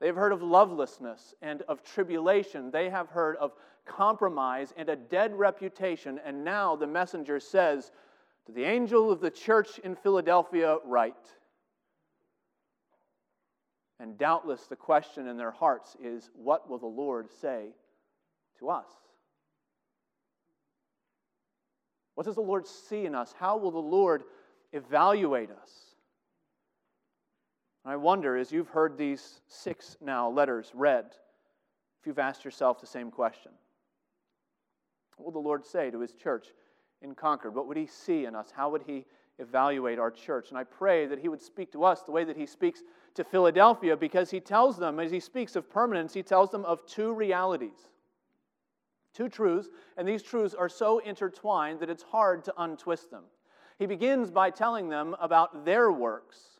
They 0.00 0.06
have 0.06 0.16
heard 0.16 0.32
of 0.32 0.42
lovelessness 0.42 1.34
and 1.40 1.62
of 1.62 1.82
tribulation. 1.82 2.70
They 2.70 2.90
have 2.90 3.08
heard 3.08 3.36
of 3.36 3.52
compromise 3.86 4.74
and 4.76 4.88
a 4.88 4.96
dead 4.96 5.34
reputation. 5.34 6.20
And 6.24 6.44
now 6.44 6.76
the 6.76 6.86
messenger 6.86 7.40
says 7.40 7.90
to 8.46 8.52
the 8.52 8.64
angel 8.64 9.10
of 9.10 9.20
the 9.20 9.30
church 9.30 9.78
in 9.78 9.96
Philadelphia, 9.96 10.78
Write. 10.84 11.14
And 13.98 14.18
doubtless 14.18 14.66
the 14.66 14.76
question 14.76 15.26
in 15.26 15.38
their 15.38 15.50
hearts 15.50 15.96
is 16.02 16.30
what 16.34 16.68
will 16.68 16.78
the 16.78 16.86
Lord 16.86 17.30
say 17.40 17.68
to 18.58 18.68
us? 18.68 18.86
What 22.14 22.26
does 22.26 22.34
the 22.34 22.42
Lord 22.42 22.66
see 22.66 23.06
in 23.06 23.14
us? 23.14 23.34
How 23.38 23.56
will 23.56 23.70
the 23.70 23.78
Lord 23.78 24.24
evaluate 24.72 25.50
us? 25.50 25.70
I 27.88 27.94
wonder, 27.94 28.36
as 28.36 28.50
you've 28.50 28.68
heard 28.68 28.98
these 28.98 29.40
six 29.46 29.96
now 30.00 30.28
letters 30.28 30.72
read 30.74 31.06
if 32.00 32.06
you've 32.06 32.18
asked 32.18 32.44
yourself 32.44 32.80
the 32.80 32.86
same 32.86 33.12
question. 33.12 33.52
What 35.16 35.26
will 35.26 35.40
the 35.40 35.48
Lord 35.48 35.64
say 35.64 35.92
to 35.92 36.00
his 36.00 36.12
church 36.12 36.48
in 37.00 37.14
Concord? 37.14 37.54
What 37.54 37.68
would 37.68 37.76
he 37.76 37.86
see 37.86 38.24
in 38.24 38.34
us? 38.34 38.50
How 38.50 38.70
would 38.70 38.82
he 38.82 39.06
evaluate 39.38 40.00
our 40.00 40.10
church? 40.10 40.48
And 40.48 40.58
I 40.58 40.64
pray 40.64 41.06
that 41.06 41.20
he 41.20 41.28
would 41.28 41.40
speak 41.40 41.70
to 41.72 41.84
us 41.84 42.02
the 42.02 42.10
way 42.10 42.24
that 42.24 42.36
he 42.36 42.44
speaks 42.44 42.82
to 43.14 43.22
Philadelphia 43.22 43.96
because 43.96 44.30
he 44.30 44.40
tells 44.40 44.76
them, 44.76 44.98
as 44.98 45.12
he 45.12 45.20
speaks 45.20 45.54
of 45.54 45.70
permanence, 45.70 46.12
he 46.12 46.24
tells 46.24 46.50
them 46.50 46.64
of 46.64 46.84
two 46.86 47.12
realities, 47.12 47.88
two 49.14 49.28
truths, 49.28 49.68
and 49.96 50.08
these 50.08 50.24
truths 50.24 50.54
are 50.54 50.68
so 50.68 50.98
intertwined 50.98 51.78
that 51.78 51.90
it's 51.90 52.02
hard 52.02 52.42
to 52.44 52.54
untwist 52.58 53.12
them. 53.12 53.22
He 53.78 53.86
begins 53.86 54.32
by 54.32 54.50
telling 54.50 54.88
them 54.88 55.14
about 55.20 55.64
their 55.64 55.92
works. 55.92 56.55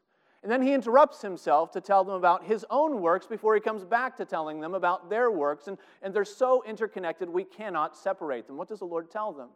And 0.46 0.52
then 0.52 0.62
he 0.62 0.74
interrupts 0.74 1.22
himself 1.22 1.72
to 1.72 1.80
tell 1.80 2.04
them 2.04 2.14
about 2.14 2.44
his 2.44 2.64
own 2.70 3.00
works 3.00 3.26
before 3.26 3.56
he 3.56 3.60
comes 3.60 3.82
back 3.82 4.16
to 4.18 4.24
telling 4.24 4.60
them 4.60 4.74
about 4.74 5.10
their 5.10 5.28
works. 5.28 5.66
And, 5.66 5.76
and 6.02 6.14
they're 6.14 6.24
so 6.24 6.62
interconnected, 6.64 7.28
we 7.28 7.42
cannot 7.42 7.96
separate 7.96 8.46
them. 8.46 8.56
What 8.56 8.68
does 8.68 8.78
the 8.78 8.84
Lord 8.84 9.10
tell 9.10 9.32
them? 9.32 9.48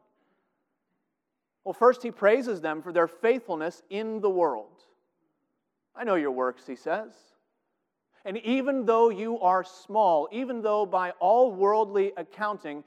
Well, 1.63 1.75
first, 1.75 2.03
he 2.03 2.11
praises 2.11 2.61
them 2.61 2.83
for 2.83 2.93
their 2.93 3.07
faithfulness 3.07 3.85
in 3.89 4.21
the 4.21 4.31
world. 4.31 4.83
I 5.95 6.03
know 6.03 6.17
your 6.17 6.33
works, 6.33 6.67
he 6.67 6.75
says. 6.75 7.13
And 8.25 8.39
even 8.39 8.85
though 8.85 9.11
you 9.11 9.39
are 9.39 9.63
small, 9.63 10.29
even 10.33 10.61
though 10.61 10.87
by 10.87 11.13
all 11.21 11.53
worldly 11.53 12.11
accounting, 12.17 12.83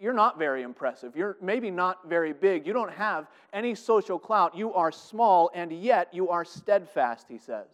you're 0.00 0.12
not 0.14 0.38
very 0.38 0.62
impressive, 0.62 1.14
you're 1.14 1.36
maybe 1.42 1.70
not 1.70 2.08
very 2.08 2.32
big, 2.32 2.66
you 2.66 2.72
don't 2.72 2.92
have 2.92 3.26
any 3.52 3.74
social 3.74 4.18
clout, 4.18 4.56
you 4.56 4.72
are 4.72 4.90
small, 4.90 5.50
and 5.54 5.70
yet 5.72 6.12
you 6.12 6.30
are 6.30 6.44
steadfast, 6.44 7.26
he 7.28 7.38
says. 7.38 7.66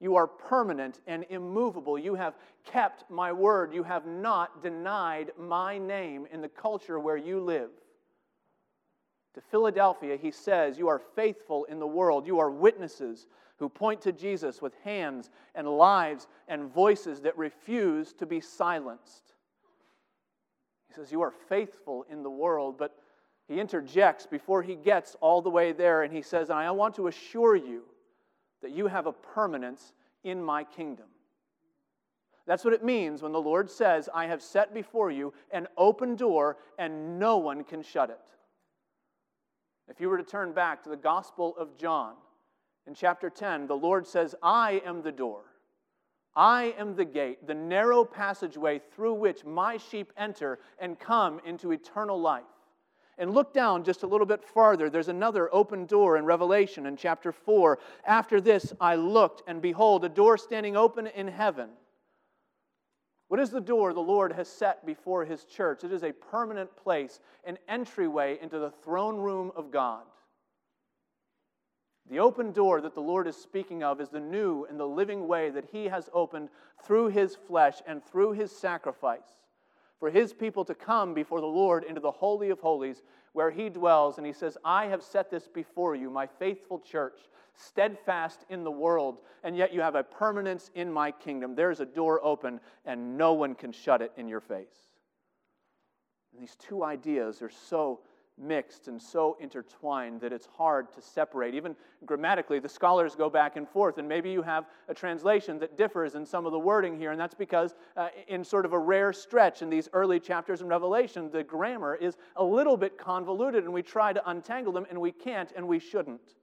You 0.00 0.16
are 0.16 0.26
permanent 0.26 1.00
and 1.06 1.24
immovable. 1.30 1.98
You 1.98 2.14
have 2.14 2.34
kept 2.64 3.10
my 3.10 3.32
word. 3.32 3.72
You 3.72 3.82
have 3.84 4.04
not 4.04 4.62
denied 4.62 5.30
my 5.38 5.78
name 5.78 6.26
in 6.30 6.42
the 6.42 6.48
culture 6.48 7.00
where 7.00 7.16
you 7.16 7.40
live. 7.40 7.70
To 9.34 9.40
Philadelphia, 9.40 10.16
he 10.16 10.30
says, 10.30 10.78
You 10.78 10.88
are 10.88 11.00
faithful 11.14 11.64
in 11.64 11.78
the 11.78 11.86
world. 11.86 12.26
You 12.26 12.38
are 12.38 12.50
witnesses 12.50 13.26
who 13.56 13.68
point 13.68 14.00
to 14.02 14.12
Jesus 14.12 14.60
with 14.60 14.74
hands 14.84 15.30
and 15.54 15.68
lives 15.68 16.26
and 16.48 16.72
voices 16.72 17.20
that 17.22 17.38
refuse 17.38 18.12
to 18.14 18.26
be 18.26 18.40
silenced. 18.40 19.33
He 20.94 21.00
says, 21.00 21.12
You 21.12 21.22
are 21.22 21.32
faithful 21.48 22.06
in 22.10 22.22
the 22.22 22.30
world, 22.30 22.76
but 22.78 22.94
he 23.48 23.60
interjects 23.60 24.26
before 24.26 24.62
he 24.62 24.74
gets 24.74 25.16
all 25.20 25.42
the 25.42 25.50
way 25.50 25.72
there, 25.72 26.02
and 26.02 26.12
he 26.12 26.22
says, 26.22 26.50
I 26.50 26.70
want 26.70 26.94
to 26.96 27.08
assure 27.08 27.56
you 27.56 27.82
that 28.62 28.70
you 28.70 28.86
have 28.86 29.06
a 29.06 29.12
permanence 29.12 29.92
in 30.22 30.42
my 30.42 30.64
kingdom. 30.64 31.06
That's 32.46 32.64
what 32.64 32.74
it 32.74 32.84
means 32.84 33.22
when 33.22 33.32
the 33.32 33.40
Lord 33.40 33.70
says, 33.70 34.08
I 34.14 34.26
have 34.26 34.42
set 34.42 34.74
before 34.74 35.10
you 35.10 35.32
an 35.50 35.66
open 35.76 36.14
door 36.14 36.58
and 36.78 37.18
no 37.18 37.38
one 37.38 37.64
can 37.64 37.82
shut 37.82 38.10
it. 38.10 38.18
If 39.88 40.00
you 40.00 40.08
were 40.08 40.18
to 40.18 40.24
turn 40.24 40.52
back 40.52 40.82
to 40.84 40.90
the 40.90 40.96
Gospel 40.96 41.54
of 41.58 41.76
John, 41.76 42.14
in 42.86 42.94
chapter 42.94 43.30
10, 43.30 43.66
the 43.66 43.76
Lord 43.76 44.06
says, 44.06 44.34
I 44.42 44.82
am 44.84 45.02
the 45.02 45.12
door. 45.12 45.42
I 46.36 46.74
am 46.78 46.96
the 46.96 47.04
gate, 47.04 47.46
the 47.46 47.54
narrow 47.54 48.04
passageway 48.04 48.80
through 48.94 49.14
which 49.14 49.44
my 49.44 49.76
sheep 49.76 50.12
enter 50.16 50.58
and 50.78 50.98
come 50.98 51.40
into 51.44 51.72
eternal 51.72 52.20
life. 52.20 52.42
And 53.16 53.32
look 53.32 53.54
down 53.54 53.84
just 53.84 54.02
a 54.02 54.08
little 54.08 54.26
bit 54.26 54.42
farther. 54.42 54.90
There's 54.90 55.08
another 55.08 55.48
open 55.54 55.86
door 55.86 56.16
in 56.16 56.24
Revelation 56.24 56.86
in 56.86 56.96
chapter 56.96 57.30
4. 57.30 57.78
After 58.04 58.40
this, 58.40 58.72
I 58.80 58.96
looked, 58.96 59.44
and 59.46 59.62
behold, 59.62 60.04
a 60.04 60.08
door 60.08 60.36
standing 60.36 60.76
open 60.76 61.06
in 61.06 61.28
heaven. 61.28 61.70
What 63.28 63.38
is 63.38 63.50
the 63.50 63.60
door 63.60 63.92
the 63.92 64.00
Lord 64.00 64.32
has 64.32 64.48
set 64.48 64.84
before 64.84 65.24
his 65.24 65.44
church? 65.44 65.84
It 65.84 65.92
is 65.92 66.02
a 66.02 66.12
permanent 66.12 66.76
place, 66.76 67.20
an 67.44 67.58
entryway 67.68 68.38
into 68.42 68.58
the 68.58 68.70
throne 68.70 69.16
room 69.18 69.52
of 69.54 69.70
God. 69.70 70.02
The 72.10 72.18
open 72.18 72.52
door 72.52 72.80
that 72.82 72.94
the 72.94 73.00
Lord 73.00 73.26
is 73.26 73.36
speaking 73.36 73.82
of 73.82 74.00
is 74.00 74.10
the 74.10 74.20
new 74.20 74.66
and 74.66 74.78
the 74.78 74.86
living 74.86 75.26
way 75.26 75.50
that 75.50 75.64
He 75.72 75.86
has 75.86 76.10
opened 76.12 76.50
through 76.84 77.08
His 77.08 77.34
flesh 77.34 77.80
and 77.86 78.04
through 78.04 78.32
His 78.32 78.52
sacrifice 78.52 79.40
for 79.98 80.10
His 80.10 80.34
people 80.34 80.66
to 80.66 80.74
come 80.74 81.14
before 81.14 81.40
the 81.40 81.46
Lord 81.46 81.82
into 81.84 82.00
the 82.00 82.10
Holy 82.10 82.50
of 82.50 82.60
Holies 82.60 83.02
where 83.32 83.50
He 83.50 83.70
dwells. 83.70 84.18
And 84.18 84.26
He 84.26 84.34
says, 84.34 84.58
I 84.64 84.86
have 84.86 85.02
set 85.02 85.30
this 85.30 85.48
before 85.48 85.94
you, 85.94 86.10
my 86.10 86.26
faithful 86.26 86.78
church, 86.78 87.20
steadfast 87.54 88.44
in 88.50 88.64
the 88.64 88.70
world, 88.70 89.20
and 89.42 89.56
yet 89.56 89.72
you 89.72 89.80
have 89.80 89.94
a 89.94 90.02
permanence 90.02 90.70
in 90.74 90.92
my 90.92 91.10
kingdom. 91.10 91.54
There's 91.54 91.80
a 91.80 91.86
door 91.86 92.20
open, 92.22 92.60
and 92.84 93.16
no 93.16 93.32
one 93.32 93.54
can 93.54 93.72
shut 93.72 94.02
it 94.02 94.12
in 94.18 94.28
your 94.28 94.40
face. 94.40 94.90
And 96.32 96.42
these 96.42 96.56
two 96.56 96.84
ideas 96.84 97.40
are 97.40 97.50
so 97.50 98.00
mixed 98.36 98.88
and 98.88 99.00
so 99.00 99.36
intertwined 99.40 100.20
that 100.20 100.32
it's 100.32 100.46
hard 100.46 100.92
to 100.92 101.00
separate. 101.00 101.54
Even 101.54 101.76
grammatically, 102.04 102.58
the 102.58 102.68
scholars 102.68 103.14
go 103.14 103.30
back 103.30 103.56
and 103.56 103.68
forth, 103.68 103.98
and 103.98 104.08
maybe 104.08 104.30
you 104.30 104.42
have 104.42 104.66
a 104.88 104.94
translation 104.94 105.58
that 105.58 105.76
differs 105.76 106.14
in 106.14 106.26
some 106.26 106.44
of 106.46 106.52
the 106.52 106.58
wording 106.58 106.98
here, 106.98 107.12
and 107.12 107.20
that's 107.20 107.34
because, 107.34 107.74
uh, 107.96 108.08
in 108.28 108.42
sort 108.42 108.64
of 108.64 108.72
a 108.72 108.78
rare 108.78 109.12
stretch 109.12 109.62
in 109.62 109.70
these 109.70 109.88
early 109.92 110.18
chapters 110.18 110.60
in 110.60 110.66
Revelation, 110.66 111.30
the 111.30 111.44
grammar 111.44 111.94
is 111.94 112.16
a 112.36 112.44
little 112.44 112.76
bit 112.76 112.98
convoluted, 112.98 113.64
and 113.64 113.72
we 113.72 113.82
try 113.82 114.12
to 114.12 114.30
untangle 114.30 114.72
them, 114.72 114.86
and 114.90 115.00
we 115.00 115.12
can't, 115.12 115.52
and 115.56 115.66
we 115.66 115.78
shouldn't. 115.78 116.34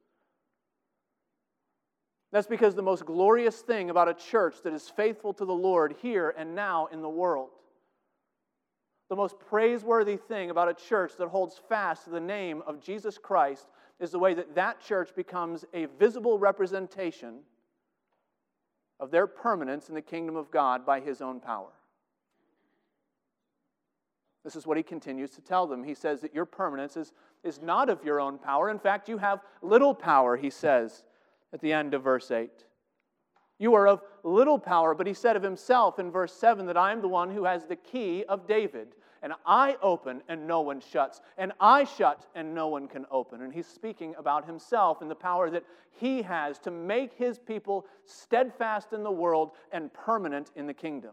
That's 2.32 2.48
because 2.48 2.76
the 2.76 2.82
most 2.82 3.06
glorious 3.06 3.60
thing 3.60 3.90
about 3.90 4.08
a 4.08 4.14
church 4.14 4.62
that 4.64 4.72
is 4.72 4.88
faithful 4.88 5.34
to 5.34 5.44
the 5.44 5.54
Lord 5.54 5.96
here 6.02 6.34
and 6.38 6.56
now 6.56 6.88
in 6.88 7.02
the 7.02 7.10
world 7.10 7.50
the 9.12 9.16
most 9.18 9.38
praiseworthy 9.40 10.16
thing 10.16 10.52
about 10.52 10.70
a 10.70 10.74
church 10.74 11.18
that 11.18 11.28
holds 11.28 11.60
fast 11.68 12.06
to 12.06 12.10
the 12.10 12.18
name 12.18 12.64
of 12.66 12.80
Jesus 12.80 13.18
Christ 13.18 13.68
is 14.00 14.10
the 14.10 14.18
way 14.18 14.34
that 14.34 14.56
that 14.56 14.80
church 14.80 15.10
becomes 15.14 15.66
a 15.74 15.88
visible 16.00 16.40
representation 16.40 17.40
of 19.02 19.12
their 19.12 19.28
permanence 19.28 19.90
in 19.90 19.96
the 19.96 20.02
kingdom 20.02 20.38
of 20.38 20.50
God 20.50 20.86
by 20.86 21.02
his 21.02 21.22
own 21.22 21.42
power. 21.42 21.74
This 24.46 24.56
is 24.56 24.66
what 24.66 24.78
he 24.78 24.84
continues 24.84 25.32
to 25.32 25.42
tell 25.42 25.68
them. 25.68 25.84
He 25.84 25.94
says 25.94 26.22
that 26.22 26.34
your 26.34 26.46
permanence 26.46 26.96
is, 26.96 27.12
is 27.44 27.62
not 27.62 27.90
of 27.90 28.06
your 28.06 28.22
own 28.22 28.38
power. 28.38 28.70
In 28.70 28.80
fact, 28.80 29.10
you 29.10 29.18
have 29.18 29.42
little 29.62 29.94
power, 29.94 30.38
he 30.38 30.50
says 30.50 31.04
at 31.52 31.60
the 31.60 31.74
end 31.74 31.94
of 31.94 32.02
verse 32.02 32.32
8. 32.32 32.50
You 33.60 33.76
are 33.76 33.90
of 33.90 34.04
little 34.24 34.58
power, 34.58 34.96
but 34.96 35.06
he 35.06 35.14
said 35.14 35.36
of 35.36 35.44
himself 35.44 36.00
in 36.00 36.12
verse 36.12 36.34
7 36.34 36.66
that 36.68 36.78
I 36.78 36.94
am 36.94 37.02
the 37.02 37.10
one 37.10 37.30
who 37.30 37.44
has 37.44 37.66
the 37.66 37.76
key 37.76 38.24
of 38.30 38.48
David 38.48 38.96
and 39.22 39.34
I 39.46 39.78
open 39.82 40.22
and 40.28 40.48
no 40.48 40.62
one 40.62 40.80
shuts, 40.80 41.22
and 41.38 41.52
I 41.60 41.84
shut 41.84 42.26
and 42.36 42.56
no 42.56 42.68
one 42.68 42.88
can 42.88 43.06
open. 43.12 43.42
And 43.42 43.54
he's 43.54 43.68
speaking 43.68 44.16
about 44.18 44.46
himself 44.46 45.02
and 45.02 45.12
the 45.12 45.16
power 45.16 45.50
that 45.52 45.64
he 46.00 46.22
has 46.24 46.58
to 46.60 46.72
make 46.72 47.14
his 47.14 47.38
people 47.38 47.86
steadfast 48.06 48.94
in 48.94 49.04
the 49.04 49.12
world 49.12 49.52
and 49.72 49.94
permanent 49.94 50.52
in 50.56 50.66
the 50.66 50.74
kingdom. 50.74 51.12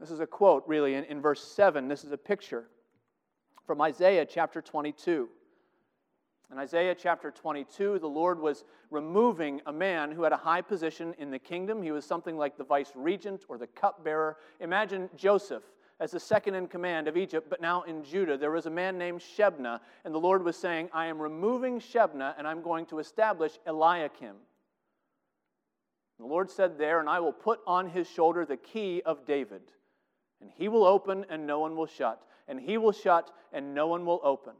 This 0.00 0.10
is 0.10 0.20
a 0.20 0.26
quote, 0.26 0.64
really, 0.66 0.94
in, 0.94 1.04
in 1.04 1.20
verse 1.20 1.42
7. 1.42 1.88
This 1.88 2.04
is 2.04 2.12
a 2.12 2.18
picture 2.18 2.64
from 3.66 3.80
Isaiah 3.80 4.24
chapter 4.24 4.60
22. 4.60 5.28
In 6.50 6.58
Isaiah 6.58 6.94
chapter 6.94 7.30
22, 7.30 7.98
the 7.98 8.06
Lord 8.06 8.38
was 8.38 8.64
removing 8.90 9.62
a 9.64 9.72
man 9.72 10.10
who 10.10 10.22
had 10.22 10.32
a 10.32 10.36
high 10.36 10.60
position 10.60 11.14
in 11.18 11.30
the 11.30 11.38
kingdom. 11.38 11.82
He 11.82 11.92
was 11.92 12.04
something 12.04 12.36
like 12.36 12.58
the 12.58 12.64
vice 12.64 12.92
regent 12.94 13.44
or 13.48 13.56
the 13.56 13.68
cupbearer. 13.68 14.36
Imagine 14.60 15.08
Joseph 15.16 15.62
as 16.02 16.10
the 16.10 16.18
second 16.18 16.56
in 16.56 16.66
command 16.66 17.06
of 17.06 17.16
Egypt, 17.16 17.46
but 17.48 17.60
now 17.60 17.82
in 17.82 18.02
Judah. 18.02 18.36
There 18.36 18.50
was 18.50 18.66
a 18.66 18.70
man 18.70 18.98
named 18.98 19.20
Shebna, 19.20 19.78
and 20.04 20.12
the 20.12 20.18
Lord 20.18 20.44
was 20.44 20.56
saying, 20.56 20.90
I 20.92 21.06
am 21.06 21.22
removing 21.22 21.78
Shebna, 21.78 22.34
and 22.36 22.44
I'm 22.44 22.60
going 22.60 22.86
to 22.86 22.98
establish 22.98 23.52
Eliakim. 23.68 24.34
The 26.18 26.26
Lord 26.26 26.50
said 26.50 26.76
there, 26.76 26.98
and 26.98 27.08
I 27.08 27.20
will 27.20 27.32
put 27.32 27.60
on 27.68 27.88
his 27.88 28.10
shoulder 28.10 28.44
the 28.44 28.56
key 28.56 29.00
of 29.06 29.24
David, 29.24 29.62
and 30.40 30.50
he 30.52 30.66
will 30.66 30.84
open, 30.84 31.24
and 31.30 31.46
no 31.46 31.60
one 31.60 31.76
will 31.76 31.86
shut, 31.86 32.20
and 32.48 32.58
he 32.58 32.78
will 32.78 32.90
shut, 32.90 33.30
and 33.52 33.72
no 33.72 33.86
one 33.86 34.04
will 34.04 34.20
open. 34.24 34.54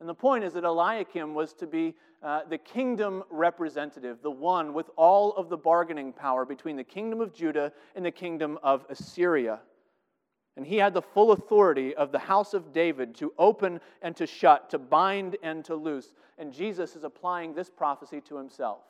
And 0.00 0.08
the 0.08 0.14
point 0.14 0.44
is 0.44 0.54
that 0.54 0.64
Eliakim 0.64 1.34
was 1.34 1.52
to 1.54 1.66
be 1.66 1.94
uh, 2.22 2.44
the 2.48 2.56
kingdom 2.56 3.24
representative, 3.28 4.22
the 4.22 4.30
one 4.30 4.72
with 4.72 4.88
all 4.96 5.34
of 5.34 5.50
the 5.50 5.58
bargaining 5.58 6.14
power 6.14 6.46
between 6.46 6.76
the 6.76 6.84
kingdom 6.84 7.20
of 7.20 7.34
Judah 7.34 7.72
and 7.94 8.06
the 8.06 8.10
kingdom 8.10 8.58
of 8.62 8.86
Assyria. 8.88 9.60
And 10.56 10.66
he 10.66 10.76
had 10.76 10.94
the 10.94 11.02
full 11.02 11.32
authority 11.32 11.94
of 11.94 12.12
the 12.12 12.18
house 12.18 12.54
of 12.54 12.72
David 12.72 13.14
to 13.16 13.32
open 13.38 13.80
and 14.02 14.16
to 14.16 14.26
shut, 14.26 14.70
to 14.70 14.78
bind 14.78 15.36
and 15.42 15.64
to 15.66 15.74
loose. 15.74 16.12
And 16.38 16.52
Jesus 16.52 16.96
is 16.96 17.04
applying 17.04 17.54
this 17.54 17.70
prophecy 17.70 18.20
to 18.22 18.36
himself. 18.36 18.82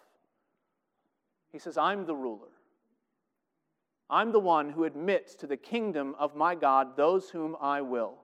He 1.53 1.59
says, 1.59 1.77
I'm 1.77 2.07
the 2.07 2.15
ruler. 2.15 2.49
I'm 4.09 4.33
the 4.33 4.41
one 4.41 4.71
who 4.71 4.85
admits 4.85 5.35
to 5.37 5.47
the 5.47 5.57
kingdom 5.57 6.17
of 6.19 6.35
my 6.35 6.55
God 6.55 6.97
those 6.97 7.31
whom 7.31 7.57
I 7.61 7.83
will. 7.83 8.15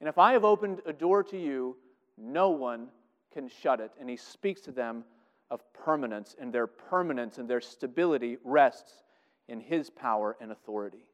And 0.00 0.08
if 0.08 0.18
I 0.18 0.32
have 0.32 0.44
opened 0.44 0.80
a 0.86 0.92
door 0.92 1.22
to 1.24 1.38
you, 1.38 1.76
no 2.18 2.50
one 2.50 2.88
can 3.32 3.48
shut 3.48 3.80
it. 3.80 3.92
And 4.00 4.10
he 4.10 4.16
speaks 4.16 4.60
to 4.62 4.72
them 4.72 5.04
of 5.50 5.60
permanence, 5.72 6.34
and 6.38 6.52
their 6.52 6.66
permanence 6.66 7.38
and 7.38 7.48
their 7.48 7.60
stability 7.60 8.36
rests 8.44 9.04
in 9.48 9.60
His 9.60 9.90
power 9.90 10.36
and 10.40 10.50
authority. 10.50 11.05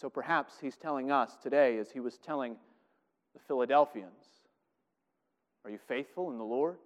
So 0.00 0.08
perhaps 0.08 0.54
He's 0.60 0.76
telling 0.76 1.10
us 1.10 1.36
today, 1.42 1.76
as 1.76 1.90
He 1.90 2.00
was 2.00 2.16
telling 2.16 2.56
the 3.34 3.40
Philadelphians, 3.40 4.24
Are 5.64 5.70
you 5.70 5.78
faithful 5.88 6.30
in 6.30 6.38
the 6.38 6.44
Lord? 6.44 6.76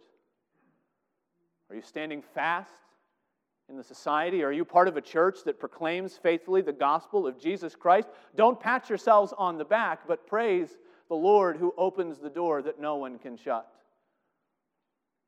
Are 1.71 1.76
you 1.76 1.83
standing 1.83 2.23
fast 2.35 2.73
in 3.68 3.76
the 3.76 3.85
society? 3.85 4.42
Are 4.42 4.52
you 4.52 4.64
part 4.64 4.88
of 4.88 4.97
a 4.97 5.00
church 5.00 5.44
that 5.44 5.61
proclaims 5.61 6.18
faithfully 6.21 6.61
the 6.61 6.73
gospel 6.73 7.26
of 7.26 7.38
Jesus 7.38 7.76
Christ? 7.76 8.09
Don't 8.35 8.59
pat 8.59 8.88
yourselves 8.88 9.33
on 9.38 9.59
the 9.59 9.64
back, 9.64 10.09
but 10.09 10.26
praise 10.26 10.76
the 11.09 11.14
Lord 11.14 11.56
who 11.56 11.73
opens 11.78 12.18
the 12.18 12.30
door 12.30 12.62
that 12.62 12.80
no 12.80 12.97
one 12.97 13.18
can 13.18 13.37
shut. 13.37 13.71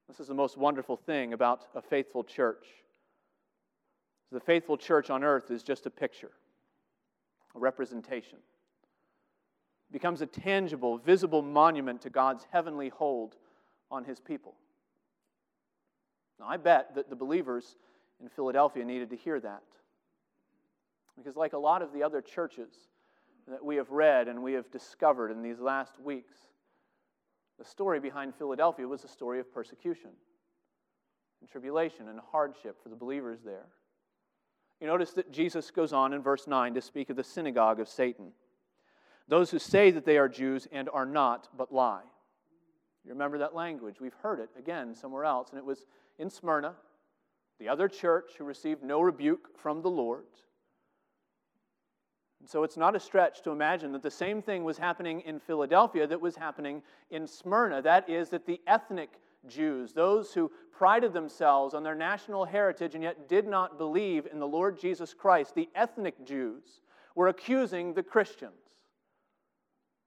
This 0.08 0.18
is 0.18 0.26
the 0.26 0.34
most 0.34 0.56
wonderful 0.56 0.96
thing 0.96 1.32
about 1.32 1.66
a 1.74 1.82
faithful 1.82 2.24
church. 2.24 2.66
The 4.32 4.40
faithful 4.40 4.76
church 4.76 5.08
on 5.08 5.22
earth 5.22 5.50
is 5.52 5.62
just 5.62 5.86
a 5.86 5.90
picture, 5.90 6.32
representation. 7.60 8.38
Becomes 9.92 10.20
a 10.20 10.26
tangible, 10.26 10.98
visible 10.98 11.42
monument 11.42 12.02
to 12.02 12.10
God's 12.10 12.46
heavenly 12.50 12.88
hold 12.88 13.36
on 13.90 14.04
his 14.04 14.18
people. 14.20 14.54
Now, 16.38 16.46
I 16.48 16.56
bet 16.56 16.94
that 16.96 17.08
the 17.08 17.16
believers 17.16 17.76
in 18.20 18.28
Philadelphia 18.28 18.84
needed 18.84 19.10
to 19.10 19.16
hear 19.16 19.40
that. 19.40 19.62
Because, 21.16 21.36
like 21.36 21.52
a 21.52 21.58
lot 21.58 21.82
of 21.82 21.92
the 21.92 22.02
other 22.02 22.20
churches 22.20 22.72
that 23.48 23.64
we 23.64 23.76
have 23.76 23.90
read 23.90 24.28
and 24.28 24.42
we 24.42 24.52
have 24.54 24.70
discovered 24.70 25.30
in 25.30 25.42
these 25.42 25.60
last 25.60 25.98
weeks, 26.00 26.34
the 27.58 27.64
story 27.64 28.00
behind 28.00 28.34
Philadelphia 28.34 28.86
was 28.86 29.04
a 29.04 29.08
story 29.08 29.40
of 29.40 29.52
persecution 29.52 30.10
and 31.40 31.48
tribulation 31.48 32.08
and 32.08 32.20
hardship 32.32 32.82
for 32.82 32.88
the 32.88 32.96
believers 32.96 33.38
there. 33.44 33.66
You 34.80 34.86
notice 34.86 35.12
that 35.12 35.32
Jesus 35.32 35.70
goes 35.70 35.92
on 35.92 36.12
in 36.12 36.22
verse 36.22 36.46
9 36.46 36.74
to 36.74 36.80
speak 36.80 37.10
of 37.10 37.16
the 37.16 37.24
synagogue 37.24 37.80
of 37.80 37.88
Satan. 37.88 38.32
Those 39.28 39.50
who 39.50 39.58
say 39.58 39.90
that 39.90 40.04
they 40.04 40.18
are 40.18 40.28
Jews 40.28 40.68
and 40.70 40.88
are 40.90 41.06
not, 41.06 41.48
but 41.56 41.72
lie. 41.72 42.02
You 43.04 43.12
remember 43.12 43.38
that 43.38 43.54
language? 43.54 44.00
We've 44.00 44.14
heard 44.22 44.40
it 44.40 44.50
again 44.58 44.94
somewhere 44.94 45.24
else, 45.24 45.50
and 45.50 45.58
it 45.58 45.64
was 45.64 45.86
in 46.18 46.28
Smyrna, 46.28 46.74
the 47.58 47.68
other 47.68 47.88
church 47.88 48.32
who 48.36 48.44
received 48.44 48.82
no 48.82 49.00
rebuke 49.00 49.56
from 49.56 49.80
the 49.80 49.90
Lord. 49.90 50.24
And 52.40 52.48
so 52.48 52.62
it's 52.62 52.76
not 52.76 52.94
a 52.94 53.00
stretch 53.00 53.42
to 53.42 53.50
imagine 53.50 53.92
that 53.92 54.02
the 54.02 54.10
same 54.10 54.42
thing 54.42 54.62
was 54.62 54.76
happening 54.76 55.22
in 55.22 55.40
Philadelphia 55.40 56.06
that 56.06 56.20
was 56.20 56.36
happening 56.36 56.82
in 57.10 57.26
Smyrna. 57.26 57.80
That 57.80 58.08
is, 58.08 58.28
that 58.30 58.46
the 58.46 58.60
ethnic 58.66 59.20
Jews, 59.48 59.92
those 59.92 60.32
who 60.32 60.50
prided 60.72 61.12
themselves 61.12 61.74
on 61.74 61.82
their 61.82 61.94
national 61.94 62.44
heritage 62.44 62.94
and 62.94 63.02
yet 63.02 63.28
did 63.28 63.46
not 63.46 63.78
believe 63.78 64.26
in 64.30 64.38
the 64.38 64.46
Lord 64.46 64.78
Jesus 64.78 65.14
Christ, 65.14 65.54
the 65.54 65.68
ethnic 65.74 66.24
Jews, 66.24 66.80
were 67.14 67.28
accusing 67.28 67.94
the 67.94 68.02
Christians 68.02 68.66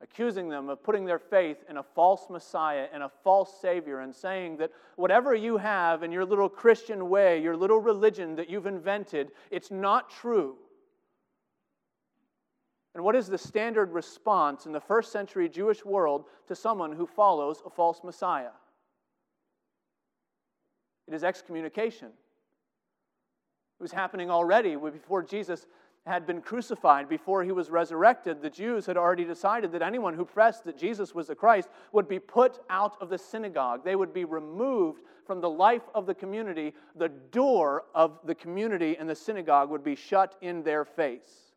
accusing 0.01 0.48
them 0.50 0.69
of 0.69 0.81
putting 0.84 1.05
their 1.05 1.19
faith 1.19 1.63
in 1.69 1.77
a 1.77 1.84
false 1.84 2.29
Messiah 2.29 2.88
and 2.93 3.03
a 3.03 3.12
false 3.24 3.60
Savior, 3.62 4.00
and 4.00 4.15
saying 4.15 4.58
that 4.58 4.71
whatever 4.95 5.36
you 5.36 5.58
have 5.58 6.04
in 6.04 6.12
your 6.12 6.25
little 6.25 6.49
Christian 6.49 7.10
way, 7.10 7.41
your 7.41 7.58
little 7.58 7.80
religion 7.80 8.36
that 8.36 8.49
you've 8.49 8.65
invented, 8.65 9.32
it's 9.52 9.71
not 9.71 10.10
true. 10.10 10.56
And 12.95 13.04
what 13.04 13.15
is 13.15 13.28
the 13.28 13.38
standard 13.38 13.91
response 13.91 14.65
in 14.65 14.71
the 14.71 14.80
first 14.80 15.12
century 15.12 15.47
Jewish 15.47 15.86
world 15.86 16.25
to 16.47 16.56
someone 16.56 16.91
who 16.91 17.06
follows 17.06 17.62
a 17.65 17.69
false 17.69 18.02
Messiah? 18.04 18.52
It 21.10 21.15
is 21.15 21.24
excommunication. 21.24 22.08
It 22.08 23.82
was 23.82 23.91
happening 23.91 24.30
already 24.30 24.76
before 24.76 25.24
Jesus 25.24 25.65
had 26.06 26.28
been 26.28 26.39
crucified, 26.41 27.10
before 27.10 27.43
he 27.43 27.52
was 27.52 27.72
resurrected, 27.72 28.41
the 28.41 28.50
Jews 28.50 28.86
had 28.86 28.95
already 28.95 29.26
decided 29.26 29.72
that 29.72 29.82
anyone 29.82 30.13
who 30.13 30.24
pressed 30.24 30.63
that 30.65 30.78
Jesus 30.78 31.15
was 31.15 31.28
the 31.28 31.36
Christ 31.36 31.67
would 31.91 32.08
be 32.08 32.19
put 32.19 32.60
out 32.69 32.95
of 33.02 33.10
the 33.10 33.17
synagogue. 33.17 33.84
They 33.84 33.95
would 33.95 34.13
be 34.13 34.24
removed 34.24 35.02
from 35.26 35.41
the 35.41 35.50
life 35.50 35.82
of 35.95 36.06
the 36.06 36.13
community. 36.13 36.76
The 36.95 37.10
door 37.10 37.86
of 37.95 38.19
the 38.24 38.36
community 38.36 38.95
and 38.98 39.10
the 39.10 39.15
synagogue 39.15 39.72
would 39.72 39.84
be 39.84 39.95
shut 39.95 40.36
in 40.41 40.62
their 40.62 40.86
face. 40.86 41.54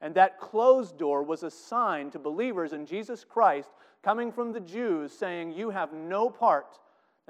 And 0.00 0.12
that 0.16 0.40
closed 0.40 0.98
door 0.98 1.22
was 1.22 1.44
a 1.44 1.50
sign 1.50 2.10
to 2.10 2.18
believers 2.18 2.72
in 2.72 2.84
Jesus 2.84 3.24
Christ 3.24 3.70
coming 4.02 4.32
from 4.32 4.52
the 4.52 4.60
Jews 4.60 5.12
saying, 5.12 5.52
You 5.52 5.70
have 5.70 5.92
no 5.92 6.30
part 6.30 6.78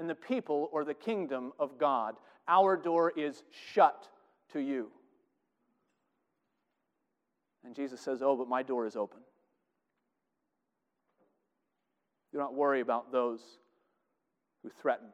in 0.01 0.07
the 0.07 0.15
people 0.15 0.69
or 0.73 0.83
the 0.83 0.93
kingdom 0.93 1.53
of 1.59 1.77
God. 1.77 2.15
Our 2.47 2.75
door 2.75 3.13
is 3.15 3.43
shut 3.71 4.09
to 4.51 4.59
you. 4.59 4.89
And 7.63 7.75
Jesus 7.75 8.01
says, 8.01 8.21
Oh, 8.21 8.35
but 8.35 8.49
my 8.49 8.63
door 8.63 8.85
is 8.87 8.95
open. 8.95 9.19
Do 12.33 12.39
not 12.39 12.55
worry 12.55 12.81
about 12.81 13.11
those 13.11 13.41
who 14.63 14.69
threaten. 14.69 15.07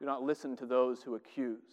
Do 0.00 0.06
not 0.06 0.22
listen 0.22 0.56
to 0.56 0.66
those 0.66 1.02
who 1.02 1.16
accuse. 1.16 1.64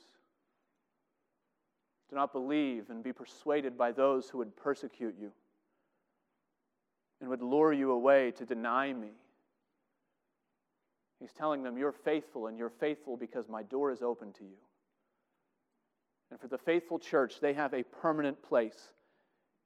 Do 2.10 2.16
not 2.16 2.34
believe 2.34 2.90
and 2.90 3.04
be 3.04 3.14
persuaded 3.14 3.78
by 3.78 3.92
those 3.92 4.30
who 4.30 4.40
would 4.40 4.56
persecute 4.56 5.16
you 5.20 5.32
and 7.22 7.30
would 7.30 7.42
lure 7.42 7.72
you 7.72 7.92
away 7.92 8.32
to 8.32 8.46
deny 8.46 8.92
me. 8.92 9.12
He's 11.26 11.34
telling 11.34 11.64
them, 11.64 11.76
You're 11.76 11.92
faithful, 11.92 12.46
and 12.46 12.56
you're 12.56 12.70
faithful 12.70 13.18
because 13.18 13.50
my 13.50 13.64
door 13.64 13.92
is 13.92 14.04
open 14.04 14.32
to 14.34 14.44
you. 14.44 14.58
And 16.30 16.40
for 16.40 16.48
the 16.48 16.60
faithful 16.60 17.00
church, 17.00 17.40
they 17.42 17.54
have 17.54 17.74
a 17.74 17.82
permanent 17.82 18.44
place 18.44 18.92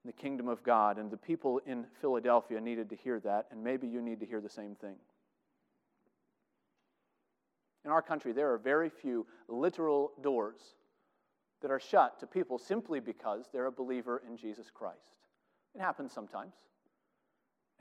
in 0.05 0.07
the 0.07 0.13
kingdom 0.13 0.47
of 0.47 0.63
God. 0.63 0.97
And 0.97 1.11
the 1.11 1.17
people 1.17 1.59
in 1.65 1.85
Philadelphia 1.99 2.61
needed 2.61 2.89
to 2.91 2.95
hear 2.95 3.19
that, 3.19 3.47
and 3.51 3.61
maybe 3.61 3.87
you 3.87 4.01
need 4.01 4.21
to 4.21 4.25
hear 4.25 4.39
the 4.39 4.47
same 4.47 4.75
thing. 4.75 4.95
In 7.83 7.91
our 7.91 8.01
country, 8.01 8.31
there 8.31 8.53
are 8.53 8.57
very 8.57 8.89
few 8.89 9.27
literal 9.49 10.13
doors 10.23 10.61
that 11.61 11.71
are 11.71 11.79
shut 11.81 12.21
to 12.21 12.25
people 12.25 12.57
simply 12.57 13.01
because 13.01 13.49
they're 13.51 13.65
a 13.65 13.71
believer 13.71 14.21
in 14.25 14.37
Jesus 14.37 14.71
Christ. 14.73 15.17
It 15.75 15.81
happens 15.81 16.13
sometimes. 16.13 16.53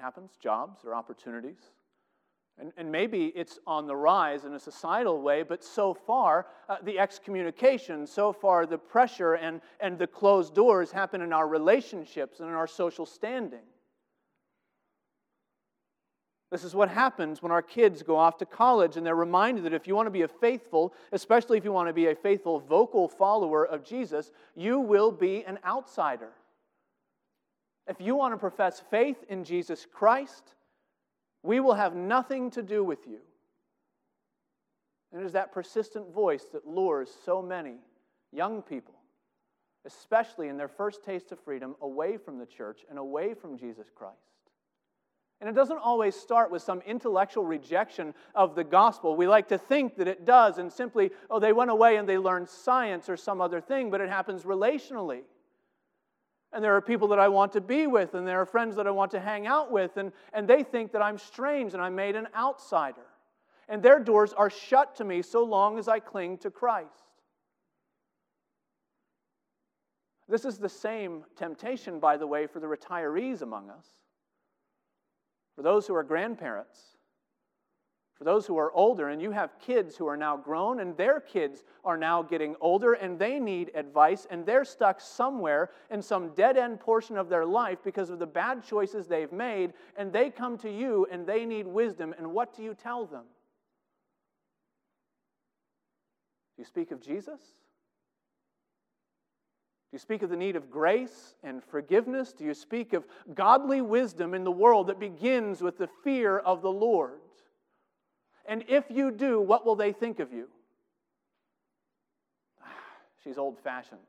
It 0.01 0.03
happens, 0.03 0.33
jobs 0.43 0.81
or 0.85 0.97
opportunities. 0.97 1.61
And, 2.61 2.73
and 2.77 2.91
maybe 2.91 3.27
it's 3.37 3.59
on 3.67 3.87
the 3.87 3.95
rise 3.95 4.45
in 4.45 4.53
a 4.55 4.59
societal 4.59 5.21
way, 5.21 5.45
but 5.45 5.63
so 5.63 5.95
far, 5.95 6.47
uh, 6.69 6.77
the 6.83 6.99
excommunication, 6.99 8.07
so 8.07 8.33
far, 8.33 8.67
the 8.67 8.79
pressure 8.79 9.35
and, 9.35 9.61
and 9.81 9.97
the 9.97 10.09
closed 10.09 10.55
doors 10.55 10.91
happen 10.91 11.21
in 11.21 11.33
our 11.33 11.47
relationships 11.47 12.41
and 12.41 12.49
in 12.49 12.55
our 12.55 12.67
social 12.67 13.07
standing. 13.07 13.63
This 16.51 16.65
is 16.65 16.75
what 16.75 16.89
happens 16.89 17.43
when 17.43 17.53
our 17.53 17.63
kids 17.63 18.03
go 18.03 18.17
off 18.17 18.39
to 18.39 18.47
college 18.47 18.97
and 18.97 19.05
they're 19.05 19.15
reminded 19.15 19.65
that 19.65 19.75
if 19.75 19.87
you 19.87 19.95
want 19.95 20.07
to 20.07 20.11
be 20.11 20.23
a 20.23 20.29
faithful, 20.29 20.95
especially 21.13 21.59
if 21.59 21.65
you 21.65 21.73
want 21.73 21.89
to 21.89 21.93
be 21.93 22.07
a 22.07 22.15
faithful 22.15 22.59
vocal 22.59 23.07
follower 23.07 23.67
of 23.67 23.85
Jesus, 23.85 24.33
you 24.57 24.81
will 24.81 25.13
be 25.13 25.45
an 25.45 25.59
outsider. 25.65 26.31
If 27.87 28.01
you 28.01 28.17
want 28.17 28.33
to 28.33 28.39
profess 28.39 28.83
faith 28.91 29.23
in 29.29 29.45
Jesus 29.45 29.87
Christ, 29.93 30.55
we 31.43 31.61
will 31.61 31.75
have 31.75 31.95
nothing 31.95 32.51
to 32.53 32.63
do 32.63 32.83
with 32.83 33.07
you. 33.07 33.19
And 35.13 35.23
it 35.23 35.25
is 35.25 35.33
that 35.33 35.53
persistent 35.53 36.13
voice 36.13 36.45
that 36.53 36.67
lures 36.67 37.11
so 37.25 37.41
many 37.41 37.77
young 38.33 38.63
people, 38.63 38.95
especially 39.87 40.49
in 40.49 40.57
their 40.57 40.69
first 40.69 41.03
taste 41.05 41.33
of 41.33 41.41
freedom, 41.41 41.77
away 41.81 42.17
from 42.17 42.39
the 42.39 42.47
church 42.47 42.85
and 42.91 42.99
away 42.99 43.35
from 43.35 43.57
Jesus 43.57 43.89
Christ. 43.95 44.17
And 45.41 45.49
it 45.49 45.55
doesn't 45.55 45.79
always 45.79 46.17
start 46.17 46.51
with 46.51 46.63
some 46.63 46.81
intellectual 46.81 47.45
rejection 47.45 48.13
of 48.35 48.57
the 48.57 48.65
gospel. 48.65 49.15
We 49.15 49.29
like 49.29 49.49
to 49.49 49.59
think 49.59 49.97
that 49.97 50.09
it 50.09 50.25
does, 50.25 50.59
and 50.59 50.71
simply, 50.73 51.13
oh, 51.31 51.39
they 51.39 51.53
went 51.53 51.71
away 51.71 51.97
and 51.97 52.09
they 52.09 52.19
learned 52.19 52.49
science 52.49 53.09
or 53.09 53.17
some 53.17 53.41
other 53.41 53.61
thing, 53.61 53.89
but 53.91 54.01
it 54.01 54.11
happens 54.11 54.43
relationally. 54.43 55.23
And 56.53 56.65
there 56.65 56.75
are 56.75 56.81
people 56.81 57.09
that 57.09 57.19
I 57.19 57.29
want 57.29 57.53
to 57.53 57.61
be 57.61 57.87
with, 57.87 58.15
and 58.15 58.27
there 58.27 58.41
are 58.41 58.47
friends 58.47 58.77
that 58.77 58.87
I 58.87 58.91
want 58.91 59.11
to 59.11 59.21
hang 59.21 59.47
out 59.47 59.71
with, 59.71 59.97
and, 59.97 60.13
and 60.33 60.49
they 60.49 60.63
think 60.63 60.93
that 60.93 61.03
I'm 61.03 61.19
strange 61.19 61.75
and 61.75 61.83
I'm 61.83 61.95
made 61.95 62.17
an 62.17 62.29
outsider. 62.35 63.07
And 63.69 63.83
their 63.83 64.01
doors 64.01 64.33
are 64.33 64.49
shut 64.49 64.97
to 64.97 65.05
me 65.05 65.21
so 65.21 65.45
long 65.45 65.79
as 65.79 65.89
I 65.89 65.99
cling 65.99 66.39
to 66.39 66.51
Christ. 66.51 66.91
This 70.27 70.45
is 70.45 70.59
the 70.59 70.69
same 70.69 71.25
temptation, 71.37 72.01
by 72.01 72.17
the 72.17 72.27
way, 72.27 72.47
for 72.47 72.61
the 72.61 72.67
retirees 72.67 73.43
among 73.43 73.71
us, 73.71 73.87
for 75.55 75.63
those 75.63 75.87
who 75.87 75.95
are 75.95 76.03
grandparents 76.03 76.98
for 78.19 78.25
those 78.25 78.47
who 78.47 78.59
are 78.59 78.73
older, 78.73 79.11
and 79.11 79.23
you 79.23 79.31
have 79.31 79.61
kids 79.61 79.97
who 79.97 80.09
are 80.09 80.17
now 80.17 80.37
grown, 80.37 80.81
and 80.81 80.97
their 80.97 81.21
kids 81.21 81.63
are 81.85 81.97
now 81.97 82.21
getting 82.21 82.57
older, 82.61 82.95
and 82.95 83.17
they 83.17 83.39
need 83.39 83.71
advice, 83.77 84.27
and 84.29 84.45
they're 84.45 84.65
stuck 84.65 85.01
somewhere 85.01 85.71
in 85.89 86.03
some 86.03 86.35
dead 86.35 86.57
end 86.57 86.81
portion 86.81 87.17
of 87.17 87.29
their 87.29 87.47
life 87.47 87.79
because 87.85 88.11
of 88.11 88.19
the 88.19 88.27
bad 88.27 88.65
choices 88.65 89.07
they've 89.07 89.31
made, 89.31 89.73
and 89.97 90.13
they 90.13 90.31
come 90.31 90.59
to 90.59 90.71
you 90.71 91.07
and 91.13 91.25
they 91.27 91.45
need 91.45 91.69
wisdom, 91.69 92.13
and 92.19 92.27
what 92.33 92.57
do 92.57 92.65
you 92.65 92.75
tell 92.75 93.07
them? 93.07 93.25
Do 96.57 96.63
you 96.63 96.65
speak 96.65 96.91
of 96.91 97.01
Jesus? 97.01 97.39
Do 99.91 99.95
you 99.95 100.01
speak 100.01 100.23
of 100.23 100.31
the 100.31 100.37
need 100.37 100.57
of 100.57 100.73
grace 100.73 101.37
and 101.45 101.63
forgiveness? 101.63 102.33
Do 102.33 102.45
you 102.45 102.53
speak 102.53 102.95
of 102.95 103.07
godly 103.33 103.81
wisdom 103.81 104.35
in 104.35 104.43
the 104.43 104.51
world 104.51 104.89
that 104.89 104.99
begins 104.99 105.63
with 105.63 105.79
the 105.79 105.89
fear 106.03 106.41
of 106.41 106.63
the 106.63 106.73
Lord? 106.73 107.21
And 108.49 108.65
if 108.67 108.85
you 108.89 109.11
do, 109.11 109.41
what 109.41 109.67
will 109.67 109.77
they 109.77 109.93
think 109.93 110.19
of 110.19 110.33
you? 110.33 110.49
She's 113.23 113.37
old 113.37 113.59
fashioned. 113.59 114.01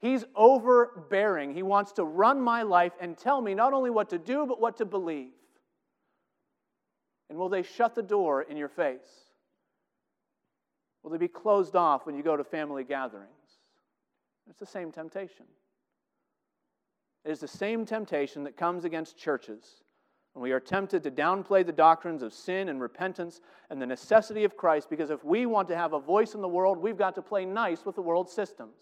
He's 0.00 0.24
overbearing. 0.34 1.54
He 1.54 1.62
wants 1.62 1.92
to 1.92 2.04
run 2.04 2.40
my 2.40 2.62
life 2.62 2.92
and 3.00 3.16
tell 3.16 3.40
me 3.40 3.54
not 3.54 3.74
only 3.74 3.90
what 3.90 4.08
to 4.10 4.18
do, 4.18 4.46
but 4.46 4.60
what 4.60 4.78
to 4.78 4.86
believe. 4.86 5.32
And 7.28 7.38
will 7.38 7.48
they 7.50 7.62
shut 7.62 7.94
the 7.94 8.02
door 8.02 8.42
in 8.42 8.56
your 8.56 8.68
face? 8.68 9.30
Will 11.02 11.10
they 11.10 11.18
be 11.18 11.28
closed 11.28 11.76
off 11.76 12.06
when 12.06 12.14
you 12.16 12.22
go 12.22 12.36
to 12.36 12.44
family 12.44 12.84
gatherings? 12.84 13.28
It's 14.48 14.58
the 14.58 14.66
same 14.66 14.90
temptation. 14.90 15.46
It 17.24 17.30
is 17.30 17.40
the 17.40 17.48
same 17.48 17.84
temptation 17.84 18.44
that 18.44 18.56
comes 18.56 18.84
against 18.84 19.16
churches 19.16 19.83
when 20.34 20.42
we 20.42 20.52
are 20.52 20.60
tempted 20.60 21.02
to 21.04 21.10
downplay 21.10 21.64
the 21.64 21.72
doctrines 21.72 22.22
of 22.22 22.34
sin 22.34 22.68
and 22.68 22.80
repentance 22.80 23.40
and 23.70 23.80
the 23.80 23.86
necessity 23.86 24.44
of 24.44 24.56
Christ 24.56 24.90
because 24.90 25.10
if 25.10 25.24
we 25.24 25.46
want 25.46 25.68
to 25.68 25.76
have 25.76 25.92
a 25.92 26.00
voice 26.00 26.34
in 26.34 26.42
the 26.42 26.48
world, 26.48 26.78
we've 26.78 26.98
got 26.98 27.14
to 27.14 27.22
play 27.22 27.44
nice 27.44 27.84
with 27.84 27.94
the 27.94 28.02
world's 28.02 28.32
systems. 28.32 28.76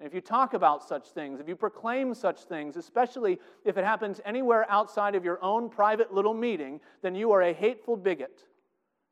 And 0.00 0.06
if 0.06 0.14
you 0.14 0.20
talk 0.20 0.54
about 0.54 0.82
such 0.82 1.08
things, 1.10 1.40
if 1.40 1.48
you 1.48 1.56
proclaim 1.56 2.14
such 2.14 2.44
things, 2.44 2.76
especially 2.76 3.38
if 3.64 3.76
it 3.76 3.84
happens 3.84 4.20
anywhere 4.24 4.64
outside 4.70 5.14
of 5.14 5.24
your 5.24 5.42
own 5.42 5.68
private 5.68 6.14
little 6.14 6.34
meeting, 6.34 6.80
then 7.02 7.14
you 7.14 7.32
are 7.32 7.42
a 7.42 7.52
hateful 7.52 7.96
bigot. 7.96 8.44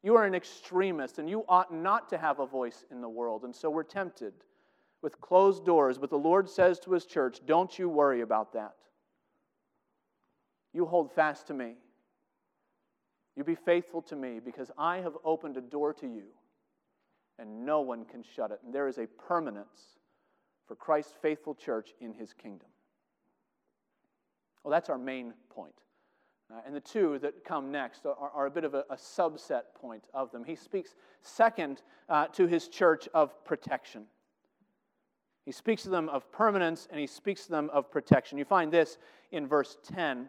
You 0.02 0.16
are 0.16 0.24
an 0.24 0.34
extremist, 0.34 1.18
and 1.18 1.28
you 1.28 1.44
ought 1.48 1.74
not 1.74 2.08
to 2.10 2.18
have 2.18 2.38
a 2.38 2.46
voice 2.46 2.84
in 2.92 3.00
the 3.00 3.08
world. 3.08 3.42
And 3.42 3.54
so 3.54 3.68
we're 3.68 3.82
tempted 3.82 4.32
with 5.02 5.20
closed 5.20 5.66
doors. 5.66 5.98
But 5.98 6.10
the 6.10 6.16
Lord 6.16 6.48
says 6.48 6.78
to 6.80 6.92
his 6.92 7.04
church, 7.04 7.40
Don't 7.44 7.76
you 7.76 7.88
worry 7.88 8.20
about 8.20 8.52
that. 8.52 8.76
You 10.76 10.84
hold 10.84 11.10
fast 11.10 11.46
to 11.46 11.54
me. 11.54 11.72
You 13.34 13.44
be 13.44 13.54
faithful 13.54 14.02
to 14.02 14.14
me 14.14 14.40
because 14.44 14.70
I 14.76 14.98
have 14.98 15.16
opened 15.24 15.56
a 15.56 15.62
door 15.62 15.94
to 15.94 16.06
you 16.06 16.24
and 17.38 17.64
no 17.64 17.80
one 17.80 18.04
can 18.04 18.22
shut 18.22 18.50
it. 18.50 18.60
And 18.62 18.74
there 18.74 18.86
is 18.86 18.98
a 18.98 19.06
permanence 19.06 19.96
for 20.68 20.76
Christ's 20.76 21.14
faithful 21.22 21.54
church 21.54 21.94
in 21.98 22.12
his 22.12 22.34
kingdom. 22.34 22.68
Well, 24.62 24.70
that's 24.70 24.90
our 24.90 24.98
main 24.98 25.32
point. 25.48 25.72
Uh, 26.52 26.60
and 26.66 26.76
the 26.76 26.80
two 26.80 27.18
that 27.20 27.42
come 27.42 27.72
next 27.72 28.04
are, 28.04 28.14
are 28.14 28.44
a 28.44 28.50
bit 28.50 28.64
of 28.64 28.74
a, 28.74 28.84
a, 28.90 28.96
subset 28.96 29.62
point 29.80 30.08
of 30.12 30.30
them. 30.30 30.44
He 30.44 30.56
speaks 30.56 30.94
second 31.22 31.80
uh, 32.10 32.26
to 32.34 32.46
his 32.46 32.68
church 32.68 33.08
of 33.14 33.42
protection. 33.46 34.04
He 35.46 35.52
speaks 35.52 35.84
to 35.84 35.88
them 35.88 36.10
of 36.10 36.30
permanence 36.32 36.86
and 36.90 37.00
he 37.00 37.06
speaks 37.06 37.46
to 37.46 37.50
them 37.50 37.70
of 37.72 37.90
protection. 37.90 38.36
You 38.36 38.44
find 38.44 38.70
this 38.70 38.98
in 39.32 39.46
verse 39.46 39.78
10. 39.94 40.28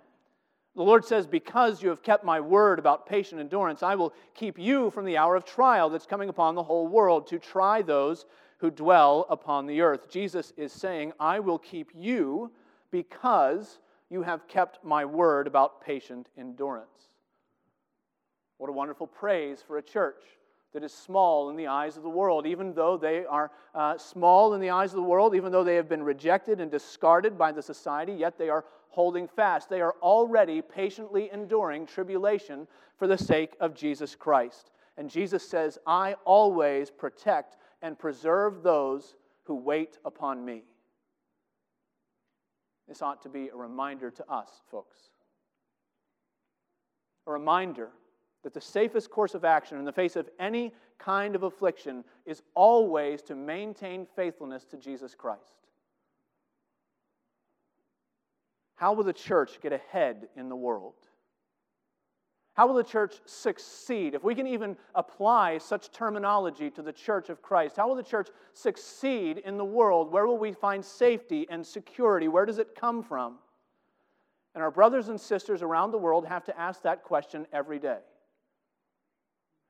The 0.78 0.84
Lord 0.84 1.04
says, 1.04 1.26
Because 1.26 1.82
you 1.82 1.90
have 1.90 2.04
kept 2.04 2.24
my 2.24 2.40
word 2.40 2.78
about 2.78 3.08
patient 3.08 3.42
endurance, 3.42 3.82
I 3.82 3.96
will 3.96 4.14
keep 4.36 4.60
you 4.60 4.92
from 4.92 5.06
the 5.06 5.18
hour 5.18 5.36
of 5.36 5.44
trial 5.44 5.90
that's 5.90 6.06
coming 6.06 6.30
upon 6.30 6.54
the 6.54 6.62
whole 6.62 6.88
world 6.88 7.26
to 7.28 7.40
try 7.40 7.82
those 7.82 8.28
who 8.60 8.70
dwell 8.70 9.26
upon 9.32 9.66
the 9.66 9.82
earth. 9.82 10.08
Jesus 10.08 10.54
is 10.56 10.72
saying, 10.72 11.14
I 11.20 11.40
will 11.40 11.58
keep 11.58 11.90
you 11.96 12.52
because 12.92 13.80
you 14.12 14.22
have 14.22 14.48
kept 14.48 14.84
my 14.84 15.04
word 15.04 15.48
about 15.48 15.82
patient 15.82 16.30
endurance. 16.38 17.10
What 18.60 18.70
a 18.70 18.74
wonderful 18.74 19.08
praise 19.08 19.64
for 19.66 19.80
a 19.80 19.84
church 19.84 20.24
that 20.78 20.84
is 20.84 20.94
small 20.94 21.50
in 21.50 21.56
the 21.56 21.66
eyes 21.66 21.98
of 21.98 22.04
the 22.04 22.10
world, 22.10 22.46
even 22.46 22.72
though 22.72 22.98
they 22.98 23.26
are 23.26 23.50
uh, 23.74 23.98
small 23.98 24.54
in 24.54 24.62
the 24.62 24.70
eyes 24.70 24.92
of 24.92 24.98
the 24.98 25.02
world, 25.02 25.34
even 25.34 25.52
though 25.52 25.64
they 25.64 25.74
have 25.74 25.90
been 25.90 26.04
rejected 26.04 26.62
and 26.62 26.70
discarded 26.70 27.36
by 27.36 27.52
the 27.52 27.64
society, 27.64 28.14
yet 28.14 28.38
they 28.38 28.48
are 28.48 28.64
holding 28.90 29.28
fast. 29.28 29.70
They 29.70 29.82
are 29.82 29.96
already 30.04 30.62
patiently 30.62 31.32
enduring 31.34 31.88
tribulation 31.88 32.68
for 32.96 33.08
the 33.08 33.18
sake 33.18 33.56
of 33.60 33.74
Jesus 33.74 34.14
Christ. 34.14 34.70
And 34.98 35.10
Jesus 35.10 35.50
says, 35.50 35.80
I 35.88 36.14
always 36.26 36.92
protect 36.92 37.58
and 37.82 37.98
preserve 37.98 38.62
those 38.62 39.16
who 39.46 39.56
wait 39.56 39.98
upon 40.06 40.46
me. 40.46 40.62
This 42.88 43.02
ought 43.02 43.24
to 43.24 43.30
be 43.30 43.48
a 43.48 43.56
reminder 43.56 44.12
to 44.12 44.32
us, 44.32 44.62
folks. 44.70 45.00
A 47.26 47.32
reminder 47.32 47.90
that 48.44 48.54
the 48.54 48.62
safest 48.62 49.10
course 49.10 49.36
of 49.36 49.44
action 49.44 49.78
in 49.78 49.86
the 49.86 49.92
face 49.92 50.16
of 50.16 50.30
any 50.40 50.74
kind 50.98 51.36
of 51.36 51.44
affliction 51.44 52.04
is 52.26 52.42
always 52.56 53.22
to 53.24 53.36
maintain 53.36 54.08
faithfulness 54.16 54.64
to 54.66 54.78
Jesus 54.78 55.16
Christ. 55.16 55.42
How 58.76 58.94
will 58.94 59.04
the 59.04 59.14
church 59.14 59.60
get 59.62 59.74
ahead 59.74 60.28
in 60.36 60.50
the 60.50 60.56
world? 60.56 60.94
How 62.54 62.66
will 62.66 62.76
the 62.76 62.84
church 62.84 63.16
succeed? 63.26 64.16
If 64.16 64.24
we 64.24 64.34
can 64.34 64.48
even 64.48 64.78
apply 64.96 65.60
such 65.60 65.92
terminology 65.92 66.72
to 66.72 66.82
the 66.82 66.92
church 66.92 67.30
of 67.30 67.42
Christ, 67.42 67.76
how 67.78 67.88
will 67.88 67.96
the 67.96 68.02
church 68.02 68.30
succeed 68.54 69.38
in 69.40 69.58
the 69.58 69.66
world? 69.66 70.12
Where 70.12 70.26
will 70.26 70.40
we 70.40 70.54
find 70.54 70.84
safety 70.84 71.46
and 71.52 71.66
security? 71.66 72.28
Where 72.28 72.46
does 72.46 72.58
it 72.58 72.76
come 72.76 73.04
from? 73.04 73.36
And 74.56 74.64
our 74.64 74.72
brothers 74.72 75.10
and 75.10 75.22
sisters 75.22 75.62
around 75.62 75.92
the 75.92 76.00
world 76.00 76.26
have 76.26 76.46
to 76.46 76.60
ask 76.60 76.82
that 76.82 77.04
question 77.04 77.46
every 77.54 77.78
day. 77.78 78.00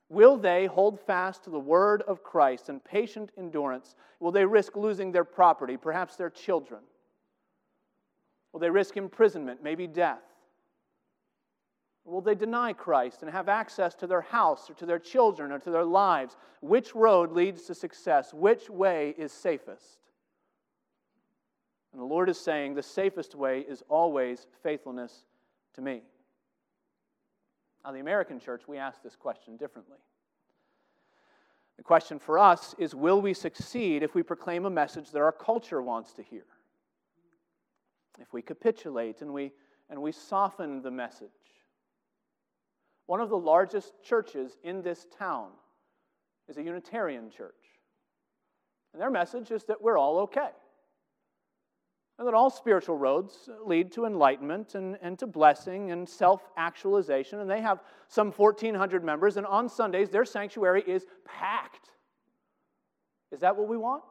Will 0.09 0.37
they 0.37 0.67
hold 0.67 0.99
fast 0.99 1.43
to 1.43 1.49
the 1.49 1.59
word 1.59 2.01
of 2.03 2.23
Christ 2.23 2.69
and 2.69 2.83
patient 2.83 3.31
endurance? 3.37 3.95
Will 4.19 4.31
they 4.31 4.45
risk 4.45 4.75
losing 4.75 5.11
their 5.11 5.25
property, 5.25 5.75
perhaps 5.75 6.15
their 6.15 6.29
children? 6.29 6.81
Will 8.53 8.61
they 8.61 8.69
risk 8.69 8.95
imprisonment, 8.95 9.61
maybe 9.61 9.85
death? 9.85 10.23
Will 12.05 12.21
they 12.21 12.35
deny 12.35 12.71
Christ 12.71 13.21
and 13.21 13.29
have 13.29 13.49
access 13.49 13.93
to 13.95 14.07
their 14.07 14.21
house 14.21 14.69
or 14.69 14.73
to 14.75 14.85
their 14.85 14.97
children 14.97 15.51
or 15.51 15.59
to 15.59 15.69
their 15.69 15.83
lives? 15.83 16.37
Which 16.61 16.95
road 16.95 17.33
leads 17.33 17.63
to 17.63 17.75
success? 17.75 18.33
Which 18.33 18.69
way 18.69 19.13
is 19.17 19.33
safest? 19.33 19.99
And 21.91 22.01
the 22.01 22.05
Lord 22.05 22.29
is 22.29 22.39
saying 22.39 22.75
the 22.75 22.83
safest 22.83 23.35
way 23.35 23.59
is 23.67 23.83
always 23.89 24.47
faithfulness 24.63 25.25
to 25.73 25.81
me. 25.81 26.03
Now, 27.87 27.93
the 27.93 28.01
American 28.01 28.37
church, 28.37 28.63
we 28.67 28.77
ask 28.77 29.01
this 29.01 29.15
question 29.15 29.55
differently. 29.55 29.99
The 31.77 31.83
question 31.83 32.19
for 32.19 32.37
us 32.37 32.75
is 32.77 32.93
will 32.93 33.21
we 33.21 33.33
succeed 33.33 34.03
if 34.03 34.13
we 34.13 34.23
proclaim 34.23 34.65
a 34.65 34.69
message 34.69 35.11
that 35.11 35.21
our 35.21 35.31
culture 35.31 35.81
wants 35.81 36.11
to 36.15 36.21
hear? 36.21 36.43
If 38.19 38.33
we 38.33 38.41
capitulate 38.41 39.21
and 39.21 39.33
we, 39.33 39.53
and 39.89 40.01
we 40.01 40.11
soften 40.11 40.81
the 40.81 40.91
message. 40.91 41.29
One 43.05 43.21
of 43.21 43.29
the 43.29 43.37
largest 43.37 43.93
churches 44.03 44.57
in 44.65 44.81
this 44.81 45.07
town 45.17 45.51
is 46.49 46.57
a 46.57 46.63
Unitarian 46.63 47.29
church. 47.29 47.53
And 48.91 49.01
their 49.01 49.11
message 49.11 49.49
is 49.49 49.63
that 49.63 49.81
we're 49.81 49.97
all 49.97 50.19
okay 50.23 50.49
and 52.17 52.27
that 52.27 52.33
all 52.33 52.49
spiritual 52.49 52.97
roads 52.97 53.49
lead 53.63 53.91
to 53.91 54.05
enlightenment 54.05 54.73
and, 54.75 54.97
and 55.01 55.19
to 55.19 55.27
blessing 55.27 55.91
and 55.91 56.09
self 56.09 56.41
actualization. 56.57 57.39
And 57.39 57.49
they 57.49 57.61
have 57.61 57.79
some 58.07 58.31
1,400 58.31 59.03
members, 59.03 59.37
and 59.37 59.45
on 59.45 59.69
Sundays, 59.69 60.09
their 60.09 60.25
sanctuary 60.25 60.83
is 60.87 61.05
packed. 61.25 61.91
Is 63.31 63.41
that 63.41 63.55
what 63.55 63.67
we 63.67 63.77
want? 63.77 64.03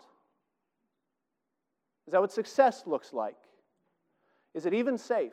Is 2.07 2.13
that 2.13 2.21
what 2.21 2.33
success 2.33 2.85
looks 2.87 3.13
like? 3.13 3.37
Is 4.55 4.67
it 4.67 4.75
even 4.75 4.97
safe? 4.97 5.33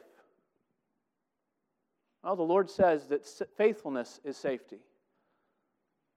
Well, 2.23 2.35
the 2.35 2.41
Lord 2.41 2.69
says 2.69 3.07
that 3.07 3.27
faithfulness 3.57 4.19
is 4.23 4.37
safety 4.37 4.79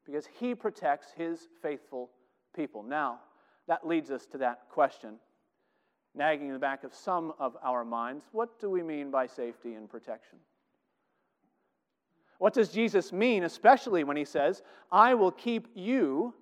because 0.07 0.27
He 0.39 0.55
protects 0.55 1.09
His 1.17 1.49
faithful 1.61 2.11
people. 2.55 2.83
Now, 2.83 3.19
that 3.69 3.87
leads 3.87 4.11
us 4.11 4.25
to 4.27 4.39
that 4.39 4.61
question 4.71 5.17
nagging 6.17 6.49
in 6.49 6.53
the 6.53 6.59
back 6.59 6.85
of 6.85 6.95
some 6.95 7.33
of 7.39 7.57
our 7.63 7.85
minds 7.85 8.25
what 8.33 8.59
do 8.61 8.71
we 8.71 8.83
mean 8.83 9.11
by 9.11 9.27
safety 9.27 9.75
and 9.75 9.89
protection? 9.89 10.39
What 12.39 12.53
does 12.53 12.69
Jesus 12.69 13.13
mean, 13.13 13.45
especially 13.45 14.05
when 14.05 14.17
he 14.17 14.25
says, 14.25 14.63
I 14.93 15.15
will 15.15 15.31
keep 15.31 15.69
you 15.75 16.35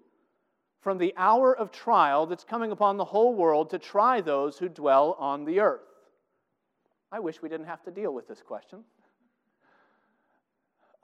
from 0.81 0.99
the 0.99 1.15
hour 1.17 1.57
of 1.57 1.71
trial 1.71 2.27
that's 2.27 2.45
coming 2.45 2.73
upon 2.73 2.97
the 2.97 3.05
whole 3.05 3.35
world 3.35 3.71
to 3.71 3.79
try 3.79 4.21
those 4.21 4.59
who 4.59 4.69
dwell 4.69 5.17
on 5.19 5.45
the 5.45 5.61
earth? 5.61 5.81
I 7.13 7.21
wish 7.21 7.41
we 7.41 7.49
didn't 7.49 7.67
have 7.67 7.83
to 7.85 7.93
deal 7.93 8.13
with 8.13 8.27
this 8.27 8.43
question. 8.43 8.83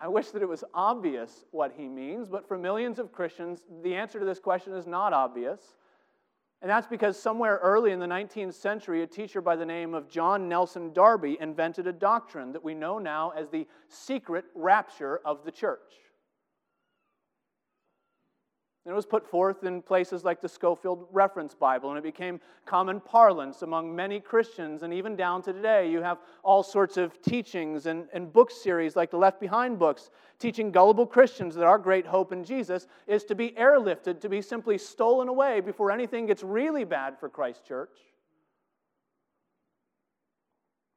I 0.00 0.08
wish 0.08 0.30
that 0.30 0.42
it 0.42 0.48
was 0.48 0.64
obvious 0.74 1.44
what 1.50 1.72
he 1.76 1.86
means, 1.86 2.28
but 2.28 2.48
for 2.48 2.56
millions 2.56 2.98
of 2.98 3.12
Christians, 3.12 3.60
the 3.82 3.94
answer 3.94 4.18
to 4.18 4.24
this 4.24 4.40
question 4.40 4.72
is 4.72 4.86
not 4.86 5.12
obvious. 5.12 5.76
And 6.62 6.70
that's 6.70 6.86
because 6.86 7.18
somewhere 7.18 7.58
early 7.62 7.92
in 7.92 8.00
the 8.00 8.06
19th 8.06 8.52
century, 8.52 9.02
a 9.02 9.06
teacher 9.06 9.40
by 9.40 9.56
the 9.56 9.64
name 9.64 9.94
of 9.94 10.08
John 10.08 10.46
Nelson 10.46 10.92
Darby 10.92 11.38
invented 11.40 11.86
a 11.86 11.92
doctrine 11.92 12.52
that 12.52 12.62
we 12.62 12.74
know 12.74 12.98
now 12.98 13.30
as 13.30 13.48
the 13.48 13.66
secret 13.88 14.44
rapture 14.54 15.20
of 15.24 15.42
the 15.44 15.50
church. 15.50 16.09
And 18.86 18.92
it 18.92 18.96
was 18.96 19.04
put 19.04 19.26
forth 19.26 19.64
in 19.64 19.82
places 19.82 20.24
like 20.24 20.40
the 20.40 20.48
Scofield 20.48 21.06
Reference 21.12 21.54
Bible, 21.54 21.90
and 21.90 21.98
it 21.98 22.02
became 22.02 22.40
common 22.64 22.98
parlance 22.98 23.60
among 23.60 23.94
many 23.94 24.20
Christians. 24.20 24.82
And 24.82 24.94
even 24.94 25.16
down 25.16 25.42
to 25.42 25.52
today, 25.52 25.90
you 25.90 26.00
have 26.00 26.18
all 26.42 26.62
sorts 26.62 26.96
of 26.96 27.20
teachings 27.20 27.84
and, 27.84 28.08
and 28.14 28.32
book 28.32 28.50
series 28.50 28.96
like 28.96 29.10
the 29.10 29.18
Left 29.18 29.38
Behind 29.38 29.78
books, 29.78 30.08
teaching 30.38 30.70
gullible 30.70 31.06
Christians 31.06 31.54
that 31.56 31.66
our 31.66 31.76
great 31.78 32.06
hope 32.06 32.32
in 32.32 32.42
Jesus 32.42 32.86
is 33.06 33.22
to 33.24 33.34
be 33.34 33.50
airlifted, 33.50 34.18
to 34.20 34.30
be 34.30 34.40
simply 34.40 34.78
stolen 34.78 35.28
away 35.28 35.60
before 35.60 35.90
anything 35.90 36.24
gets 36.24 36.42
really 36.42 36.84
bad 36.84 37.18
for 37.18 37.28
Christ 37.28 37.66
Church. 37.66 37.98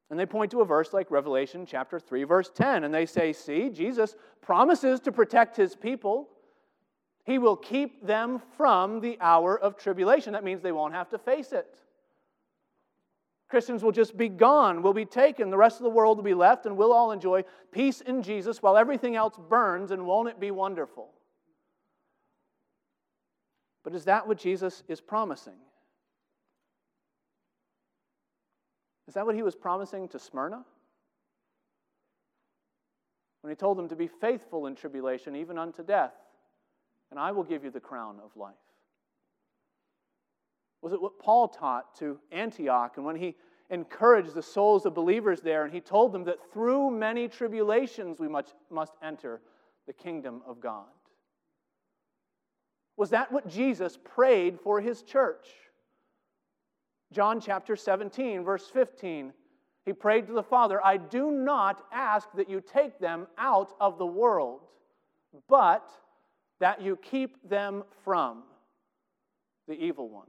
And 0.10 0.18
they 0.18 0.26
point 0.26 0.52
to 0.52 0.62
a 0.62 0.66
verse 0.66 0.94
like 0.94 1.12
Revelation 1.12 1.66
chapter 1.66 2.00
3, 2.00 2.24
verse 2.24 2.50
10, 2.54 2.86
and 2.86 2.94
they 2.94 3.06
say, 3.06 3.34
See, 3.34 3.70
Jesus 3.70 4.16
promises 4.42 5.02
to 5.02 5.12
protect 5.12 5.58
his 5.58 5.76
people. 5.76 6.30
He 7.26 7.38
will 7.38 7.56
keep 7.56 8.06
them 8.06 8.42
from 8.58 9.00
the 9.00 9.18
hour 9.22 9.58
of 9.58 9.78
tribulation. 9.78 10.34
That 10.34 10.44
means 10.44 10.62
they 10.62 10.74
won't 10.74 10.94
have 10.94 11.10
to 11.10 11.18
face 11.18 11.54
it. 11.54 11.80
Christians 13.50 13.84
will 13.84 13.92
just 13.92 14.18
be 14.18 14.30
gone, 14.30 14.82
will 14.82 14.94
be 14.94 15.06
taken. 15.06 15.50
The 15.50 15.58
rest 15.58 15.78
of 15.78 15.84
the 15.84 15.90
world 15.90 16.18
will 16.18 16.24
be 16.24 16.34
left, 16.34 16.66
and 16.66 16.76
we'll 16.76 16.92
all 16.92 17.12
enjoy 17.12 17.44
peace 17.72 18.02
in 18.02 18.24
Jesus 18.24 18.62
while 18.62 18.76
everything 18.76 19.16
else 19.16 19.36
burns, 19.50 19.92
and 19.92 20.06
won't 20.06 20.28
it 20.28 20.40
be 20.40 20.52
wonderful? 20.52 21.12
But 23.84 23.94
is 23.94 24.06
that 24.06 24.28
what 24.28 24.38
Jesus 24.38 24.84
is 24.88 25.00
promising? 25.00 25.54
Is 29.08 29.14
that 29.14 29.26
what 29.26 29.36
he 29.36 29.44
was 29.44 29.56
promising 29.56 30.08
to 30.10 30.20
Smyrna? 30.20 30.66
When 33.42 33.52
he 33.52 33.56
told 33.56 33.78
them 33.78 33.90
to 33.90 33.96
be 33.96 34.08
faithful 34.08 34.66
in 34.68 34.76
tribulation, 34.76 35.36
even 35.36 35.58
unto 35.58 35.84
death 35.84 36.14
and 37.14 37.20
I 37.20 37.32
will 37.32 37.44
give 37.44 37.64
you 37.64 37.70
the 37.70 37.80
crown 37.80 38.16
of 38.26 38.36
life? 38.36 38.56
Was 40.82 40.94
it 40.94 41.02
what 41.02 41.20
Paul 41.20 41.48
taught 41.48 41.96
to 42.00 42.18
Antioch 42.32 42.94
and 42.98 43.06
when 43.06 43.16
he 43.16 43.36
encouraged 43.70 44.34
the 44.34 44.42
souls 44.42 44.88
of 44.88 44.96
believers 44.96 45.40
there 45.40 45.64
and 45.64 45.72
he 45.72 45.80
told 45.80 46.12
them 46.12 46.24
that 46.24 46.40
through 46.52 46.90
many 46.90 47.28
tribulations 47.28 48.20
we 48.20 48.28
must, 48.28 48.56
must 48.72 48.94
enter 49.04 49.42
the 49.86 49.94
kingdom 49.94 50.42
of 50.48 50.60
God? 50.60 50.88
Was 52.98 53.12
that 53.12 53.32
what 53.32 53.48
Jesus 53.48 54.00
prayed 54.04 54.60
for 54.60 54.82
his 54.82 55.04
church? 55.04 55.50
John 57.12 57.40
chapter 57.40 57.76
17, 57.76 58.44
verse 58.44 58.68
15. 58.74 59.34
He 59.86 59.94
prayed 59.94 60.26
to 60.26 60.34
the 60.34 60.42
Father, 60.42 60.84
I 60.84 60.98
do 60.98 61.30
not 61.30 61.86
ask 61.92 62.28
that 62.34 62.50
you 62.50 62.60
take 62.60 62.98
them 62.98 63.28
out 63.38 63.76
of 63.80 64.00
the 64.00 64.06
world, 64.08 64.62
but 65.48 65.88
that 66.64 66.82
you 66.82 66.96
keep 66.96 67.50
them 67.50 67.84
from 68.06 68.42
the 69.68 69.74
evil 69.74 70.08
one. 70.08 70.28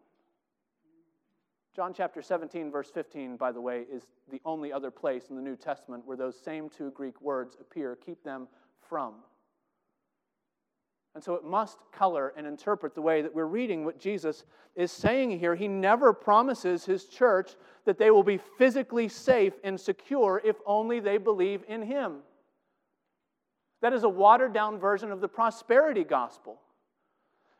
John 1.76 1.94
chapter 1.94 2.22
17, 2.22 2.72
verse 2.72 2.90
15, 2.90 3.36
by 3.36 3.52
the 3.52 3.60
way, 3.60 3.84
is 3.88 4.02
the 4.32 4.40
only 4.44 4.72
other 4.72 4.90
place 4.90 5.26
in 5.30 5.36
the 5.36 5.42
New 5.42 5.54
Testament 5.54 6.04
where 6.04 6.16
those 6.16 6.36
same 6.36 6.68
two 6.68 6.90
Greek 6.90 7.22
words 7.22 7.56
appear 7.60 7.94
keep 7.94 8.24
them 8.24 8.48
from. 8.88 9.14
And 11.14 11.22
so 11.22 11.34
it 11.34 11.44
must 11.44 11.78
color 11.92 12.32
and 12.36 12.48
interpret 12.48 12.96
the 12.96 13.00
way 13.00 13.22
that 13.22 13.32
we're 13.32 13.46
reading 13.46 13.84
what 13.84 14.00
Jesus 14.00 14.42
is 14.74 14.90
saying 14.90 15.38
here. 15.38 15.54
He 15.54 15.68
never 15.68 16.12
promises 16.12 16.84
his 16.84 17.04
church 17.04 17.52
that 17.84 17.96
they 17.96 18.10
will 18.10 18.24
be 18.24 18.40
physically 18.58 19.06
safe 19.06 19.52
and 19.62 19.78
secure 19.78 20.42
if 20.44 20.56
only 20.66 20.98
they 20.98 21.16
believe 21.16 21.62
in 21.68 21.82
him. 21.82 22.22
That 23.84 23.92
is 23.92 24.04
a 24.04 24.08
watered 24.08 24.54
down 24.54 24.78
version 24.78 25.12
of 25.12 25.20
the 25.20 25.28
prosperity 25.28 26.04
gospel, 26.04 26.58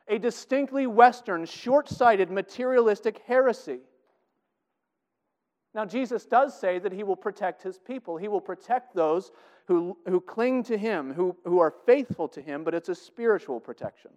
a 0.07 0.17
distinctly 0.17 0.87
Western, 0.87 1.45
short 1.45 1.87
sighted, 1.87 2.31
materialistic 2.31 3.21
heresy. 3.27 3.81
Now, 5.75 5.85
Jesus 5.85 6.25
does 6.25 6.59
say 6.59 6.79
that 6.79 6.91
he 6.91 7.03
will 7.03 7.15
protect 7.15 7.61
his 7.61 7.77
people. 7.77 8.17
He 8.17 8.27
will 8.27 8.41
protect 8.41 8.95
those 8.95 9.31
who, 9.67 9.99
who 10.07 10.19
cling 10.19 10.63
to 10.63 10.75
him, 10.79 11.13
who, 11.13 11.37
who 11.43 11.59
are 11.59 11.75
faithful 11.85 12.27
to 12.29 12.41
him, 12.41 12.63
but 12.63 12.73
it's 12.73 12.89
a 12.89 12.95
spiritual 12.95 13.59
protection. 13.59 14.09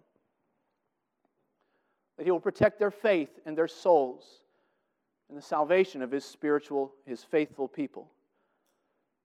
That 2.17 2.23
he 2.23 2.31
will 2.31 2.39
protect 2.39 2.79
their 2.79 2.89
faith 2.89 3.37
and 3.45 3.55
their 3.55 3.67
souls 3.67 4.41
and 5.29 5.37
the 5.37 5.43
salvation 5.43 6.01
of 6.01 6.09
his 6.09 6.25
spiritual, 6.25 6.91
his 7.05 7.23
faithful 7.23 7.67
people. 7.67 8.09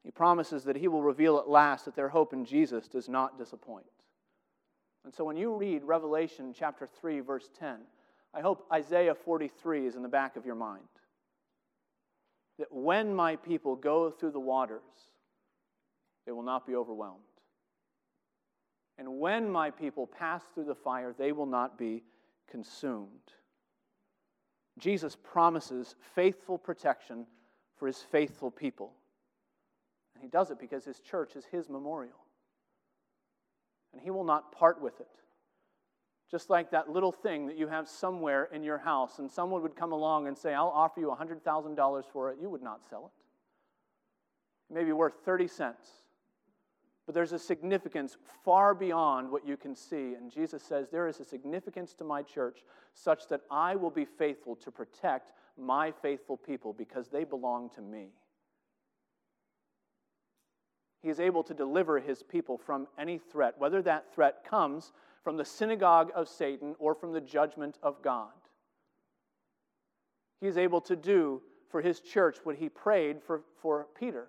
He 0.05 0.11
promises 0.11 0.65
that 0.65 0.77
he 0.77 0.87
will 0.87 1.03
reveal 1.03 1.39
at 1.39 1.49
last 1.49 1.87
that 1.87 1.97
their 1.97 2.11
hope 2.11 2.33
in 2.33 2.45
Jesus 2.45 2.89
does 2.89 3.09
not 3.09 3.39
disappoint. 3.39 3.87
And 5.05 5.15
so 5.15 5.25
when 5.25 5.37
you 5.37 5.57
read 5.57 5.83
Revelation 5.83 6.55
chapter 6.57 6.87
3, 7.01 7.21
verse 7.21 7.51
10, 7.59 7.77
I 8.35 8.41
hope 8.41 8.67
Isaiah 8.73 9.15
43 9.15 9.87
is 9.87 9.97
in 9.97 10.03
the 10.03 10.09
back 10.09 10.37
of 10.37 10.45
your 10.45 10.55
mind. 10.55 10.83
That 12.59 12.73
when 12.73 13.15
my 13.15 13.37
people 13.37 13.77
go 13.77 14.11
through 14.11 14.33
the 14.33 14.41
waters, 14.41 14.83
they 16.27 16.33
will 16.33 16.43
not 16.43 16.67
be 16.67 16.75
overwhelmed. 16.75 17.21
And 18.99 19.19
when 19.19 19.51
my 19.51 19.71
people 19.71 20.07
pass 20.07 20.43
through 20.55 20.65
the 20.65 20.75
fire, 20.75 21.15
they 21.17 21.33
will 21.33 21.47
not 21.47 21.79
be 21.79 22.05
consumed. 22.49 23.09
Jesus 24.79 25.17
promises 25.17 25.97
faithful 26.15 26.59
protection 26.59 27.27
for 27.77 27.87
his 27.87 27.99
faithful 27.99 28.51
people. 28.51 28.93
He 30.25 30.31
does 30.31 30.51
it 30.51 30.59
because 30.59 30.87
his 30.87 31.01
church 31.01 31.37
is 31.37 31.45
his 31.45 31.69
memorial. 31.69 32.17
And 33.93 34.01
he 34.01 34.11
will 34.11 34.25
not 34.25 34.53
part 34.53 34.81
with 34.81 34.99
it. 35.01 35.07
Just 36.31 36.49
like 36.49 36.71
that 36.71 36.89
little 36.89 37.13
thing 37.13 37.47
that 37.49 37.59
you 37.59 37.69
have 37.69 37.87
somewhere 37.87 38.49
in 38.51 38.63
your 38.63 38.79
house, 38.79 39.19
and 39.19 39.31
someone 39.31 39.61
would 39.61 39.77
come 39.77 39.93
along 39.93 40.27
and 40.27 40.37
say, 40.37 40.55
I'll 40.55 40.73
offer 40.75 40.99
you 40.99 41.15
$100,000 41.15 42.05
for 42.11 42.31
it, 42.31 42.39
you 42.41 42.49
would 42.49 42.63
not 42.63 42.83
sell 42.89 43.13
it. 43.13 44.73
It 44.73 44.79
may 44.79 44.85
be 44.85 44.93
worth 44.93 45.13
30 45.27 45.47
cents. 45.47 45.87
But 47.05 47.15
there's 47.15 47.33
a 47.33 47.39
significance 47.39 48.17
far 48.47 48.75
beyond 48.75 49.31
what 49.31 49.47
you 49.47 49.59
can 49.59 49.77
see. 49.77 50.15
And 50.15 50.33
Jesus 50.33 50.63
says, 50.63 50.89
There 50.89 51.07
is 51.07 51.21
a 51.21 51.25
significance 51.25 51.93
to 51.97 52.05
my 52.05 52.23
church 52.23 52.61
such 52.95 53.29
that 53.29 53.43
I 53.51 53.77
will 53.77 53.91
be 53.91 54.07
faithful 54.07 54.57
to 54.57 54.71
protect 54.71 55.33
my 55.59 55.93
faithful 55.93 56.39
people 56.39 56.73
because 56.73 57.09
they 57.09 57.25
belong 57.25 57.69
to 57.75 57.83
me. 57.83 58.09
He 61.05 61.11
is 61.11 61.21
able 61.21 61.43
to 61.43 61.53
deliver 61.53 62.01
his 62.01 62.23
people 62.23 62.57
from 62.57 62.89
any 62.99 63.19
threat, 63.19 63.57
whether 63.59 63.83
that 63.83 64.15
threat 64.15 64.43
comes 64.43 64.91
from 65.23 65.37
the 65.37 65.45
synagogue 65.45 66.11
of 66.15 66.31
Satan 66.31 66.75
or 66.79 66.95
from 66.95 67.13
the 67.13 67.21
judgment 67.21 67.79
of 67.83 68.01
God. 68.01 68.33
He 70.41 70.47
is 70.47 70.57
able 70.57 70.81
to 70.81 70.97
do 70.97 71.43
for 71.69 71.83
his 71.83 72.01
church 72.01 72.39
what 72.45 72.57
he 72.57 72.71
prayed 72.71 73.23
for, 73.23 73.43
for 73.61 73.89
Peter. 74.01 74.29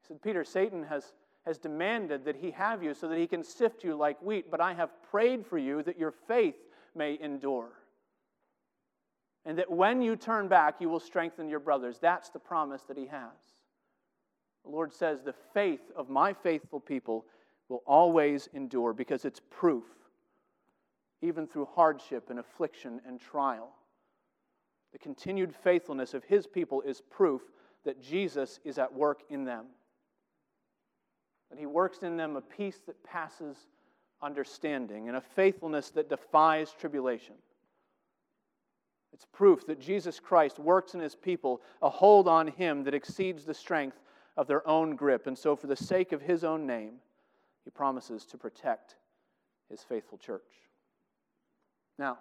He 0.00 0.08
said, 0.08 0.22
Peter, 0.22 0.44
Satan 0.44 0.82
has, 0.84 1.12
has 1.44 1.58
demanded 1.58 2.24
that 2.24 2.36
he 2.36 2.52
have 2.52 2.82
you 2.82 2.94
so 2.94 3.06
that 3.08 3.18
he 3.18 3.26
can 3.26 3.44
sift 3.44 3.84
you 3.84 3.94
like 3.94 4.22
wheat, 4.22 4.50
but 4.50 4.62
I 4.62 4.72
have 4.72 4.90
prayed 5.10 5.44
for 5.44 5.58
you 5.58 5.82
that 5.82 5.98
your 5.98 6.12
faith 6.26 6.56
may 6.94 7.18
endure. 7.20 7.72
And 9.44 9.58
that 9.58 9.70
when 9.70 10.00
you 10.00 10.16
turn 10.16 10.48
back, 10.48 10.76
you 10.80 10.88
will 10.88 11.00
strengthen 11.00 11.50
your 11.50 11.60
brothers. 11.60 11.98
That's 12.00 12.30
the 12.30 12.38
promise 12.38 12.84
that 12.84 12.96
he 12.96 13.08
has. 13.08 13.59
The 14.64 14.70
Lord 14.70 14.92
says, 14.92 15.22
The 15.22 15.34
faith 15.54 15.90
of 15.96 16.08
my 16.08 16.32
faithful 16.32 16.80
people 16.80 17.24
will 17.68 17.82
always 17.86 18.48
endure 18.52 18.92
because 18.92 19.24
it's 19.24 19.40
proof, 19.50 19.84
even 21.22 21.46
through 21.46 21.68
hardship 21.74 22.30
and 22.30 22.38
affliction 22.38 23.00
and 23.06 23.20
trial. 23.20 23.70
The 24.92 24.98
continued 24.98 25.54
faithfulness 25.54 26.14
of 26.14 26.24
his 26.24 26.46
people 26.46 26.82
is 26.82 27.00
proof 27.00 27.42
that 27.84 28.02
Jesus 28.02 28.58
is 28.64 28.78
at 28.78 28.92
work 28.92 29.22
in 29.30 29.44
them. 29.44 29.66
That 31.50 31.58
he 31.58 31.66
works 31.66 31.98
in 32.02 32.16
them 32.16 32.36
a 32.36 32.40
peace 32.40 32.80
that 32.86 33.02
passes 33.04 33.56
understanding 34.22 35.08
and 35.08 35.16
a 35.16 35.20
faithfulness 35.20 35.90
that 35.90 36.08
defies 36.08 36.72
tribulation. 36.72 37.34
It's 39.12 39.26
proof 39.32 39.66
that 39.66 39.80
Jesus 39.80 40.20
Christ 40.20 40.58
works 40.58 40.94
in 40.94 41.00
his 41.00 41.14
people 41.14 41.62
a 41.82 41.88
hold 41.88 42.28
on 42.28 42.48
him 42.48 42.84
that 42.84 42.94
exceeds 42.94 43.44
the 43.44 43.54
strength 43.54 43.98
of 44.40 44.46
their 44.46 44.66
own 44.66 44.96
grip. 44.96 45.26
And 45.26 45.36
so, 45.36 45.54
for 45.54 45.66
the 45.66 45.76
sake 45.76 46.12
of 46.12 46.22
his 46.22 46.44
own 46.44 46.66
name, 46.66 46.94
he 47.62 47.70
promises 47.70 48.24
to 48.24 48.38
protect 48.38 48.96
his 49.68 49.82
faithful 49.82 50.16
church. 50.16 50.40
Now, 51.98 52.16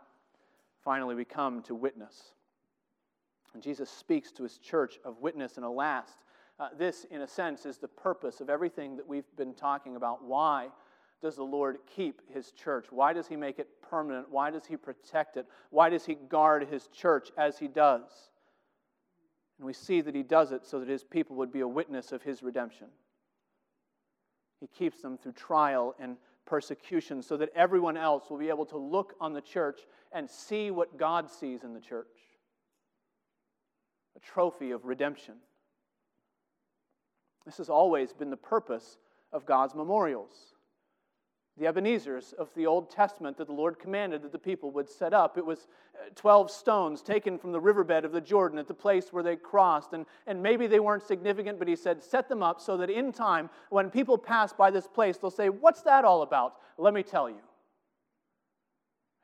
finally, 0.84 1.16
we 1.16 1.24
come 1.24 1.62
to 1.64 1.74
witness. 1.74 2.34
And 3.54 3.64
Jesus 3.64 3.90
speaks 3.90 4.34
to 4.34 4.44
his 4.44 4.58
church 4.58 5.00
of 5.06 5.20
witness 5.22 5.56
and 5.56 5.66
a 5.66 5.70
last. 5.70 6.18
Uh, 6.60 6.68
this, 6.78 7.06
in 7.10 7.22
a 7.22 7.28
sense, 7.28 7.66
is 7.66 7.78
the 7.78 7.88
purpose 7.88 8.42
of 8.42 8.50
everything 8.50 8.98
that 8.98 9.08
we've 9.08 9.34
been 9.38 9.54
talking 9.54 9.96
about. 9.96 10.22
Why 10.22 10.68
does 11.22 11.38
the 11.38 11.44
Lord 11.44 11.78
keep 11.96 12.22
his 12.34 12.52
church? 12.52 12.88
Why 12.90 13.14
does 13.14 13.30
he 13.30 13.38
make 13.38 13.60
it 13.60 13.70
permanent? 13.90 14.30
Why 14.30 14.52
does 14.52 14.66
he 14.66 14.76
protect 14.76 15.38
it? 15.38 15.46
Why 15.70 15.90
does 15.90 16.06
he 16.06 16.16
guard 16.16 16.68
his 16.68 16.88
church 16.88 17.30
as 17.38 17.58
he 17.58 17.70
does? 17.70 18.30
And 19.60 19.66
we 19.66 19.74
see 19.74 20.02
that 20.02 20.16
he 20.16 20.24
does 20.24 20.52
it 20.52 20.66
so 20.66 20.80
that 20.80 20.88
his 20.88 21.04
people 21.04 21.36
would 21.36 21.52
be 21.52 21.60
a 21.60 21.68
witness 21.68 22.14
of 22.14 22.24
his 22.24 22.42
redemption. 22.42 22.88
He 24.62 24.68
keeps 24.68 25.02
them 25.02 25.18
through 25.18 25.34
trial 25.34 25.96
and 26.00 26.16
persecution 26.46 27.22
so 27.22 27.38
that 27.38 27.50
everyone 27.56 27.98
else 27.98 28.30
will 28.30 28.38
be 28.38 28.50
able 28.50 28.66
to 28.68 28.78
look 28.78 29.16
on 29.20 29.34
the 29.34 29.42
church 29.42 29.82
and 30.14 30.30
see 30.30 30.72
what 30.72 30.98
God 30.98 31.30
sees 31.30 31.64
in 31.64 31.74
the 31.74 31.80
church 31.80 32.08
a 34.16 34.20
trophy 34.20 34.72
of 34.72 34.86
redemption. 34.86 35.36
This 37.46 37.58
has 37.58 37.70
always 37.70 38.12
been 38.12 38.30
the 38.30 38.38
purpose 38.38 38.98
of 39.32 39.46
God's 39.46 39.76
memorials 39.76 40.56
the 41.60 41.68
Ebenezers 41.68 42.34
of 42.34 42.50
the 42.56 42.66
Old 42.66 42.90
Testament 42.90 43.38
that 43.38 43.48
the 43.48 43.54
Lord 43.54 43.78
commanded 43.80 44.22
that 44.22 44.32
the 44.32 44.40
people 44.40 44.72
would 44.72 44.90
set 44.90 45.14
up. 45.14 45.38
It 45.38 45.46
was 45.46 45.68
uh, 45.94 46.10
12 46.16 46.50
stones 46.50 47.02
taken 47.02 47.38
from 47.38 47.52
the 47.52 47.60
riverbed 47.60 48.06
of 48.06 48.14
the 48.14 48.22
Jordan 48.22 48.58
at 48.58 48.68
the 48.68 48.74
place 48.74 49.12
where 49.12 49.24
they 49.24 49.36
crossed. 49.36 49.92
And, 49.92 50.06
and 50.26 50.42
maybe 50.42 50.68
they 50.68 50.80
weren't 50.80 51.04
significant, 51.04 51.60
but 51.60 51.68
he 51.68 51.76
said, 51.76 52.02
set 52.02 52.30
them 52.30 52.42
up 52.42 52.62
so 52.62 52.78
that 52.78 52.90
in 52.90 53.12
time, 53.12 53.50
when 53.70 53.90
people 53.90 54.18
pass 54.18 54.54
by 54.54 54.72
this 54.72 54.88
place, 54.88 55.18
they'll 55.18 55.30
say, 55.30 55.50
What's 55.50 55.82
that 55.82 56.06
all 56.06 56.22
about? 56.22 56.56
Let 56.78 56.94
me 56.94 57.04
tell 57.04 57.30
you. 57.30 57.42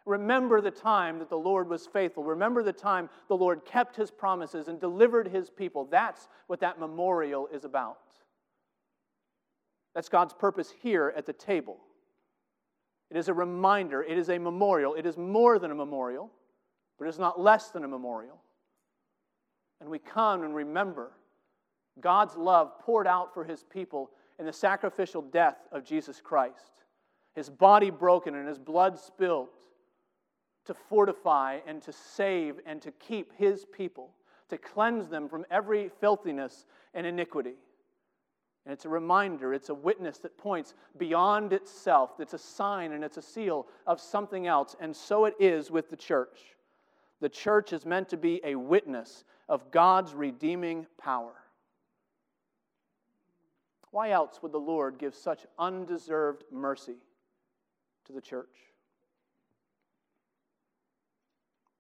Remember 0.05 0.61
the 0.61 0.71
time 0.71 1.19
that 1.19 1.29
the 1.29 1.37
Lord 1.37 1.69
was 1.69 1.87
faithful. 1.87 2.23
Remember 2.23 2.61
the 2.61 2.73
time 2.73 3.09
the 3.27 3.37
Lord 3.37 3.65
kept 3.65 3.95
his 3.95 4.11
promises 4.11 4.67
and 4.67 4.79
delivered 4.79 5.29
his 5.29 5.49
people. 5.49 5.85
That's 5.85 6.27
what 6.47 6.59
that 6.59 6.79
memorial 6.79 7.47
is 7.47 7.63
about. 7.63 7.97
That's 9.95 10.09
God's 10.09 10.33
purpose 10.33 10.71
here 10.81 11.13
at 11.15 11.25
the 11.25 11.33
table. 11.33 11.77
It 13.11 13.17
is 13.17 13.27
a 13.27 13.33
reminder, 13.33 14.03
it 14.03 14.17
is 14.17 14.29
a 14.29 14.37
memorial. 14.37 14.95
It 14.95 15.05
is 15.05 15.17
more 15.17 15.59
than 15.59 15.71
a 15.71 15.75
memorial, 15.75 16.31
but 16.97 17.05
it 17.05 17.09
is 17.09 17.19
not 17.19 17.39
less 17.39 17.69
than 17.69 17.83
a 17.83 17.87
memorial. 17.87 18.41
And 19.79 19.89
we 19.89 19.99
come 19.99 20.43
and 20.43 20.55
remember 20.55 21.11
God's 21.99 22.35
love 22.35 22.79
poured 22.79 23.07
out 23.07 23.33
for 23.33 23.43
his 23.43 23.63
people 23.63 24.11
in 24.39 24.45
the 24.45 24.53
sacrificial 24.53 25.21
death 25.21 25.57
of 25.71 25.85
Jesus 25.85 26.19
Christ, 26.21 26.83
his 27.33 27.49
body 27.49 27.89
broken 27.89 28.35
and 28.35 28.47
his 28.47 28.59
blood 28.59 28.97
spilled 28.99 29.49
to 30.65 30.73
fortify 30.89 31.59
and 31.67 31.81
to 31.83 31.91
save 31.91 32.59
and 32.65 32.81
to 32.81 32.91
keep 32.91 33.31
his 33.37 33.65
people, 33.65 34.09
to 34.49 34.57
cleanse 34.57 35.07
them 35.07 35.29
from 35.29 35.45
every 35.51 35.89
filthiness 36.01 36.65
and 36.93 37.05
iniquity. 37.05 37.53
And 38.65 38.73
it's 38.73 38.85
a 38.85 38.89
reminder, 38.89 39.53
it's 39.53 39.69
a 39.69 39.75
witness 39.75 40.17
that 40.19 40.37
points 40.37 40.73
beyond 40.97 41.53
itself. 41.53 42.19
It's 42.19 42.33
a 42.33 42.39
sign 42.39 42.93
and 42.93 43.03
it's 43.03 43.17
a 43.17 43.21
seal 43.21 43.67
of 43.85 44.01
something 44.01 44.47
else. 44.47 44.75
And 44.79 44.95
so 44.95 45.25
it 45.25 45.35
is 45.39 45.69
with 45.69 45.89
the 45.89 45.95
church. 45.95 46.39
The 47.21 47.29
church 47.29 47.73
is 47.73 47.85
meant 47.85 48.09
to 48.09 48.17
be 48.17 48.41
a 48.43 48.55
witness 48.55 49.23
of 49.47 49.69
God's 49.71 50.13
redeeming 50.13 50.87
power. 50.97 51.33
Why 53.91 54.09
else 54.09 54.39
would 54.41 54.51
the 54.51 54.57
Lord 54.57 54.97
give 54.97 55.15
such 55.15 55.45
undeserved 55.57 56.43
mercy 56.51 56.97
to 58.05 58.13
the 58.13 58.19
church? 58.19 58.49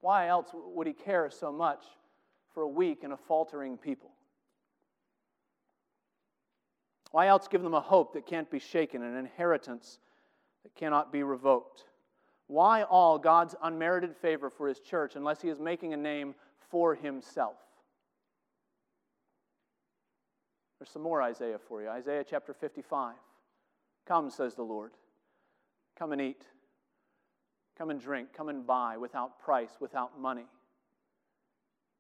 Why 0.01 0.27
else 0.27 0.51
would 0.53 0.87
he 0.87 0.93
care 0.93 1.29
so 1.31 1.51
much 1.51 1.83
for 2.53 2.61
a 2.61 2.67
weak 2.67 3.03
and 3.03 3.11
a 3.11 3.17
faltering 3.17 3.75
people? 3.75 4.11
Why 7.15 7.27
else 7.27 7.47
give 7.47 7.61
them 7.61 7.73
a 7.73 7.79
hope 7.79 8.11
that 8.11 8.25
can't 8.25 8.51
be 8.51 8.59
shaken, 8.59 9.01
an 9.01 9.15
inheritance 9.15 9.99
that 10.63 10.75
cannot 10.75 11.13
be 11.13 11.23
revoked? 11.23 11.85
Why 12.47 12.83
all 12.83 13.17
God's 13.17 13.55
unmerited 13.63 14.17
favor 14.17 14.49
for 14.49 14.67
his 14.67 14.81
church 14.81 15.15
unless 15.15 15.41
he 15.41 15.47
is 15.47 15.57
making 15.57 15.93
a 15.93 15.97
name 15.97 16.35
for 16.69 16.93
himself? 16.93 17.55
There's 20.77 20.89
some 20.89 21.03
more 21.03 21.21
Isaiah 21.21 21.57
for 21.57 21.81
you. 21.81 21.87
Isaiah 21.87 22.25
chapter 22.29 22.53
55. 22.53 23.15
Come, 24.05 24.29
says 24.29 24.55
the 24.55 24.63
Lord. 24.63 24.91
Come 25.97 26.11
and 26.11 26.21
eat. 26.21 26.43
Come 27.77 27.91
and 27.91 28.01
drink. 28.01 28.33
Come 28.35 28.49
and 28.49 28.67
buy 28.67 28.97
without 28.97 29.39
price, 29.39 29.71
without 29.79 30.19
money. 30.19 30.47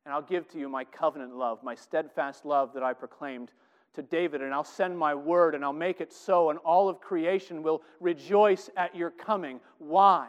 And 0.03 0.13
I'll 0.13 0.21
give 0.21 0.49
to 0.49 0.59
you 0.59 0.67
my 0.67 0.83
covenant 0.83 1.37
love, 1.37 1.63
my 1.63 1.75
steadfast 1.75 2.45
love 2.45 2.73
that 2.73 2.83
I 2.83 2.91
proclaimed 2.91 3.51
to 3.95 4.01
David, 4.01 4.41
and 4.41 4.53
I'll 4.53 4.63
send 4.63 4.97
my 4.97 5.15
word 5.15 5.55
and 5.55 5.63
I'll 5.63 5.73
make 5.73 6.01
it 6.01 6.13
so, 6.13 6.49
and 6.49 6.59
all 6.59 6.87
of 6.87 7.01
creation 7.01 7.63
will 7.63 7.81
rejoice 7.99 8.69
at 8.77 8.95
your 8.95 9.11
coming. 9.11 9.59
Why? 9.79 10.27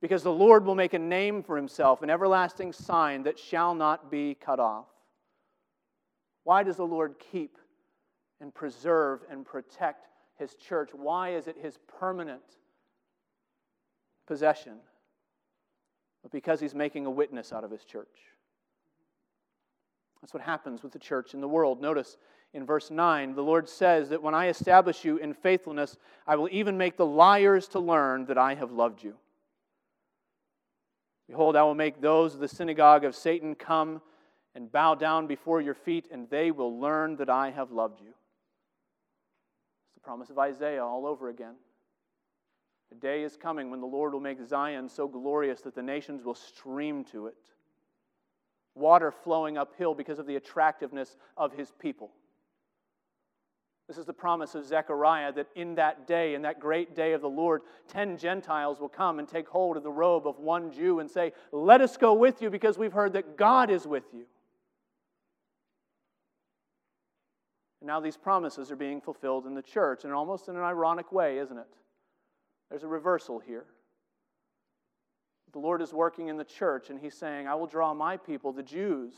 Because 0.00 0.22
the 0.22 0.32
Lord 0.32 0.64
will 0.64 0.74
make 0.74 0.94
a 0.94 0.98
name 0.98 1.42
for 1.42 1.56
himself, 1.56 2.02
an 2.02 2.10
everlasting 2.10 2.72
sign 2.72 3.24
that 3.24 3.38
shall 3.38 3.74
not 3.74 4.10
be 4.10 4.34
cut 4.34 4.58
off. 4.58 4.86
Why 6.44 6.62
does 6.62 6.76
the 6.76 6.86
Lord 6.86 7.16
keep 7.32 7.58
and 8.40 8.54
preserve 8.54 9.20
and 9.30 9.44
protect 9.44 10.06
his 10.38 10.54
church? 10.54 10.90
Why 10.92 11.34
is 11.34 11.46
it 11.46 11.56
his 11.60 11.78
permanent 11.98 12.40
possession? 14.26 14.76
But 16.22 16.32
because 16.32 16.60
he's 16.60 16.74
making 16.74 17.06
a 17.06 17.10
witness 17.10 17.52
out 17.52 17.64
of 17.64 17.70
his 17.70 17.84
church. 17.84 18.08
That's 20.20 20.34
what 20.34 20.42
happens 20.42 20.82
with 20.82 20.92
the 20.92 20.98
church 20.98 21.34
in 21.34 21.40
the 21.40 21.48
world. 21.48 21.80
Notice 21.80 22.16
in 22.52 22.66
verse 22.66 22.90
9, 22.90 23.34
the 23.34 23.42
Lord 23.42 23.68
says 23.68 24.08
that 24.10 24.22
when 24.22 24.34
I 24.34 24.48
establish 24.48 25.04
you 25.04 25.16
in 25.16 25.32
faithfulness, 25.32 25.96
I 26.26 26.36
will 26.36 26.48
even 26.50 26.76
make 26.76 26.96
the 26.96 27.06
liars 27.06 27.68
to 27.68 27.80
learn 27.80 28.26
that 28.26 28.36
I 28.36 28.54
have 28.54 28.72
loved 28.72 29.02
you. 29.02 29.14
Behold, 31.28 31.54
I 31.54 31.62
will 31.62 31.76
make 31.76 32.00
those 32.00 32.34
of 32.34 32.40
the 32.40 32.48
synagogue 32.48 33.04
of 33.04 33.14
Satan 33.14 33.54
come 33.54 34.02
and 34.54 34.70
bow 34.70 34.96
down 34.96 35.28
before 35.28 35.60
your 35.60 35.74
feet, 35.74 36.08
and 36.10 36.28
they 36.28 36.50
will 36.50 36.80
learn 36.80 37.16
that 37.16 37.30
I 37.30 37.50
have 37.50 37.70
loved 37.70 38.00
you. 38.00 38.08
It's 38.08 39.94
the 39.94 40.00
promise 40.00 40.28
of 40.28 40.38
Isaiah 40.38 40.84
all 40.84 41.06
over 41.06 41.28
again. 41.28 41.54
The 42.90 42.96
day 42.96 43.22
is 43.22 43.36
coming 43.36 43.70
when 43.70 43.80
the 43.80 43.86
Lord 43.86 44.12
will 44.12 44.20
make 44.20 44.44
Zion 44.44 44.88
so 44.88 45.06
glorious 45.06 45.60
that 45.60 45.76
the 45.76 45.82
nations 45.82 46.24
will 46.24 46.34
stream 46.34 47.04
to 47.04 47.28
it 47.28 47.36
water 48.74 49.10
flowing 49.10 49.58
uphill 49.58 49.94
because 49.94 50.18
of 50.18 50.26
the 50.26 50.36
attractiveness 50.36 51.16
of 51.36 51.52
his 51.52 51.72
people. 51.80 52.10
This 53.88 53.98
is 53.98 54.06
the 54.06 54.12
promise 54.12 54.54
of 54.54 54.64
Zechariah 54.64 55.32
that 55.32 55.48
in 55.56 55.74
that 55.74 56.06
day, 56.06 56.34
in 56.34 56.42
that 56.42 56.60
great 56.60 56.94
day 56.94 57.12
of 57.12 57.20
the 57.20 57.28
Lord, 57.28 57.62
ten 57.88 58.16
Gentiles 58.16 58.78
will 58.78 58.88
come 58.88 59.18
and 59.18 59.26
take 59.26 59.48
hold 59.48 59.76
of 59.76 59.82
the 59.82 59.90
robe 59.90 60.28
of 60.28 60.38
one 60.38 60.70
Jew 60.70 61.00
and 61.00 61.10
say, 61.10 61.32
Let 61.50 61.80
us 61.80 61.96
go 61.96 62.14
with 62.14 62.40
you 62.40 62.50
because 62.50 62.78
we've 62.78 62.92
heard 62.92 63.14
that 63.14 63.36
God 63.36 63.68
is 63.68 63.88
with 63.88 64.04
you. 64.12 64.26
And 67.80 67.88
now 67.88 67.98
these 67.98 68.16
promises 68.16 68.70
are 68.70 68.76
being 68.76 69.00
fulfilled 69.00 69.44
in 69.46 69.54
the 69.54 69.62
church, 69.62 70.04
and 70.04 70.12
almost 70.12 70.48
in 70.48 70.54
an 70.54 70.62
ironic 70.62 71.10
way, 71.10 71.38
isn't 71.38 71.58
it? 71.58 71.66
There's 72.68 72.84
a 72.84 72.88
reversal 72.88 73.40
here. 73.40 73.64
The 75.52 75.58
Lord 75.58 75.82
is 75.82 75.92
working 75.92 76.28
in 76.28 76.36
the 76.36 76.44
church, 76.44 76.90
and 76.90 76.98
He's 76.98 77.14
saying, 77.14 77.48
I 77.48 77.54
will 77.54 77.66
draw 77.66 77.92
my 77.92 78.16
people, 78.16 78.52
the 78.52 78.62
Jews, 78.62 79.14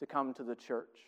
to 0.00 0.06
come 0.06 0.34
to 0.34 0.42
the 0.42 0.56
church. 0.56 0.98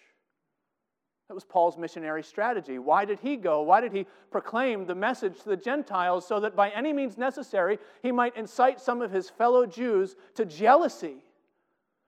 That 1.28 1.34
was 1.34 1.44
Paul's 1.44 1.78
missionary 1.78 2.22
strategy. 2.22 2.78
Why 2.78 3.06
did 3.06 3.18
he 3.18 3.36
go? 3.36 3.62
Why 3.62 3.80
did 3.80 3.92
he 3.92 4.06
proclaim 4.30 4.84
the 4.84 4.94
message 4.94 5.40
to 5.40 5.48
the 5.48 5.56
Gentiles 5.56 6.26
so 6.26 6.38
that 6.40 6.54
by 6.54 6.68
any 6.70 6.92
means 6.92 7.16
necessary 7.16 7.78
he 8.02 8.12
might 8.12 8.36
incite 8.36 8.78
some 8.78 9.00
of 9.00 9.10
his 9.10 9.30
fellow 9.30 9.64
Jews 9.64 10.16
to 10.34 10.44
jealousy? 10.44 11.24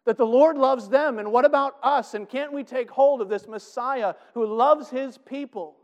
That 0.05 0.19
the 0.19 0.27
Lord 0.27 0.59
loves 0.59 0.89
them, 0.89 1.19
and 1.19 1.33
what 1.33 1.47
about 1.47 1.77
us? 1.83 2.15
And 2.15 2.29
can't 2.29 2.53
we 2.53 2.63
take 2.63 2.91
hold 2.91 3.23
of 3.23 3.29
this 3.29 3.49
Messiah 3.49 4.15
who 4.35 4.47
loves 4.47 4.91
his 4.91 5.17
people? 5.19 5.77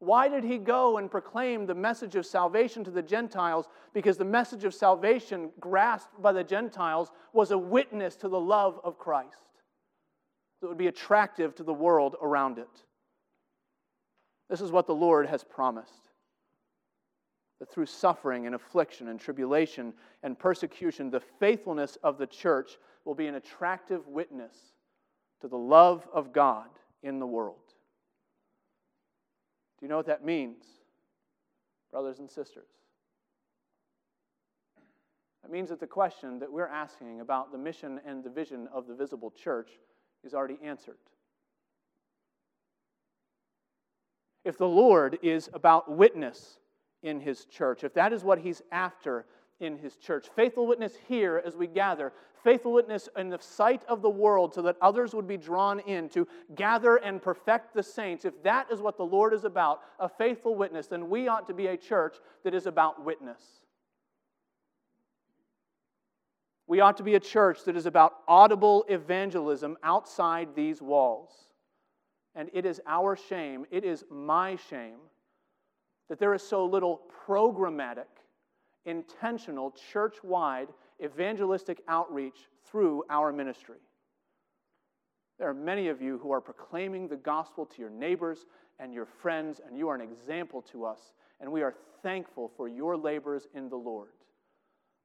Why 0.00 0.28
did 0.28 0.44
he 0.44 0.58
go 0.58 0.98
and 0.98 1.10
proclaim 1.10 1.66
the 1.66 1.74
message 1.74 2.14
of 2.14 2.24
salvation 2.24 2.84
to 2.84 2.90
the 2.90 3.02
Gentiles? 3.02 3.68
Because 3.92 4.16
the 4.16 4.24
message 4.24 4.64
of 4.64 4.72
salvation, 4.72 5.50
grasped 5.58 6.22
by 6.22 6.32
the 6.32 6.44
Gentiles, 6.44 7.10
was 7.32 7.50
a 7.50 7.58
witness 7.58 8.14
to 8.16 8.28
the 8.28 8.40
love 8.40 8.80
of 8.84 8.98
Christ 8.98 9.34
that 10.60 10.68
would 10.68 10.78
be 10.78 10.86
attractive 10.86 11.54
to 11.56 11.64
the 11.64 11.72
world 11.72 12.16
around 12.22 12.58
it. 12.58 12.68
This 14.48 14.60
is 14.60 14.70
what 14.70 14.86
the 14.86 14.94
Lord 14.94 15.26
has 15.26 15.44
promised 15.44 16.08
that 17.58 17.70
through 17.70 17.86
suffering 17.86 18.46
and 18.46 18.54
affliction 18.54 19.08
and 19.08 19.18
tribulation 19.18 19.92
and 20.22 20.38
persecution, 20.38 21.10
the 21.10 21.20
faithfulness 21.20 21.98
of 22.04 22.18
the 22.18 22.26
church 22.26 22.78
will 23.04 23.16
be 23.16 23.26
an 23.26 23.34
attractive 23.34 24.06
witness 24.06 24.54
to 25.40 25.48
the 25.48 25.58
love 25.58 26.06
of 26.12 26.32
God 26.32 26.68
in 27.02 27.18
the 27.18 27.26
world. 27.26 27.67
Do 29.78 29.86
you 29.86 29.88
know 29.88 29.96
what 29.96 30.06
that 30.06 30.24
means, 30.24 30.64
brothers 31.90 32.18
and 32.18 32.28
sisters? 32.28 32.68
That 35.42 35.52
means 35.52 35.68
that 35.68 35.80
the 35.80 35.86
question 35.86 36.40
that 36.40 36.52
we're 36.52 36.66
asking 36.66 37.20
about 37.20 37.52
the 37.52 37.58
mission 37.58 38.00
and 38.04 38.24
the 38.24 38.30
vision 38.30 38.68
of 38.72 38.86
the 38.86 38.94
visible 38.94 39.30
church 39.30 39.70
is 40.24 40.34
already 40.34 40.58
answered. 40.62 40.98
If 44.44 44.58
the 44.58 44.68
Lord 44.68 45.18
is 45.22 45.48
about 45.52 45.90
witness 45.90 46.58
in 47.02 47.20
his 47.20 47.44
church, 47.44 47.84
if 47.84 47.94
that 47.94 48.12
is 48.12 48.24
what 48.24 48.40
he's 48.40 48.62
after 48.72 49.26
in 49.60 49.76
his 49.76 49.96
church. 49.96 50.28
Faithful 50.34 50.66
witness 50.66 50.92
here 51.08 51.42
as 51.44 51.56
we 51.56 51.66
gather. 51.66 52.12
Faithful 52.44 52.72
witness 52.72 53.08
in 53.16 53.28
the 53.28 53.38
sight 53.40 53.82
of 53.88 54.02
the 54.02 54.10
world 54.10 54.54
so 54.54 54.62
that 54.62 54.76
others 54.80 55.14
would 55.14 55.26
be 55.26 55.36
drawn 55.36 55.80
in 55.80 56.08
to 56.10 56.26
gather 56.54 56.96
and 56.96 57.20
perfect 57.20 57.74
the 57.74 57.82
saints. 57.82 58.24
If 58.24 58.42
that 58.44 58.70
is 58.70 58.80
what 58.80 58.96
the 58.96 59.04
Lord 59.04 59.34
is 59.34 59.44
about, 59.44 59.80
a 59.98 60.08
faithful 60.08 60.54
witness, 60.54 60.86
then 60.86 61.08
we 61.08 61.26
ought 61.26 61.46
to 61.48 61.54
be 61.54 61.66
a 61.66 61.76
church 61.76 62.16
that 62.44 62.54
is 62.54 62.66
about 62.66 63.04
witness. 63.04 63.40
We 66.68 66.80
ought 66.80 66.98
to 66.98 67.02
be 67.02 67.14
a 67.14 67.20
church 67.20 67.64
that 67.64 67.76
is 67.76 67.86
about 67.86 68.18
audible 68.28 68.84
evangelism 68.88 69.76
outside 69.82 70.54
these 70.54 70.80
walls. 70.80 71.30
And 72.34 72.50
it 72.52 72.64
is 72.64 72.80
our 72.86 73.16
shame, 73.16 73.66
it 73.70 73.84
is 73.84 74.04
my 74.10 74.56
shame, 74.70 74.98
that 76.08 76.20
there 76.20 76.34
is 76.34 76.42
so 76.42 76.64
little 76.64 77.00
programmatic 77.26 78.04
intentional, 78.88 79.74
church 79.92 80.16
wide 80.22 80.68
evangelistic 81.04 81.82
outreach 81.86 82.48
through 82.64 83.04
our 83.10 83.32
ministry. 83.32 83.78
There 85.38 85.48
are 85.48 85.54
many 85.54 85.88
of 85.88 86.02
you 86.02 86.18
who 86.18 86.32
are 86.32 86.40
proclaiming 86.40 87.06
the 87.06 87.16
gospel 87.16 87.64
to 87.66 87.80
your 87.80 87.90
neighbors 87.90 88.46
and 88.80 88.92
your 88.92 89.06
friends, 89.06 89.60
and 89.64 89.76
you 89.76 89.88
are 89.88 89.94
an 89.94 90.00
example 90.00 90.62
to 90.72 90.84
us, 90.84 91.12
and 91.40 91.52
we 91.52 91.62
are 91.62 91.74
thankful 92.02 92.50
for 92.56 92.66
your 92.66 92.96
labors 92.96 93.46
in 93.54 93.68
the 93.68 93.76
Lord. 93.76 94.08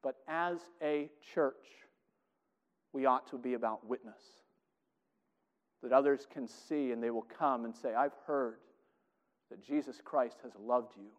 But 0.01 0.15
as 0.27 0.57
a 0.81 1.09
church, 1.33 1.65
we 2.93 3.05
ought 3.05 3.29
to 3.29 3.37
be 3.37 3.53
about 3.53 3.87
witness. 3.87 4.21
That 5.81 5.91
others 5.91 6.27
can 6.31 6.47
see 6.47 6.91
and 6.91 7.03
they 7.03 7.09
will 7.09 7.27
come 7.37 7.65
and 7.65 7.75
say, 7.75 7.93
I've 7.93 8.15
heard 8.25 8.57
that 9.49 9.61
Jesus 9.61 9.99
Christ 10.03 10.37
has 10.43 10.53
loved 10.59 10.93
you 10.95 11.09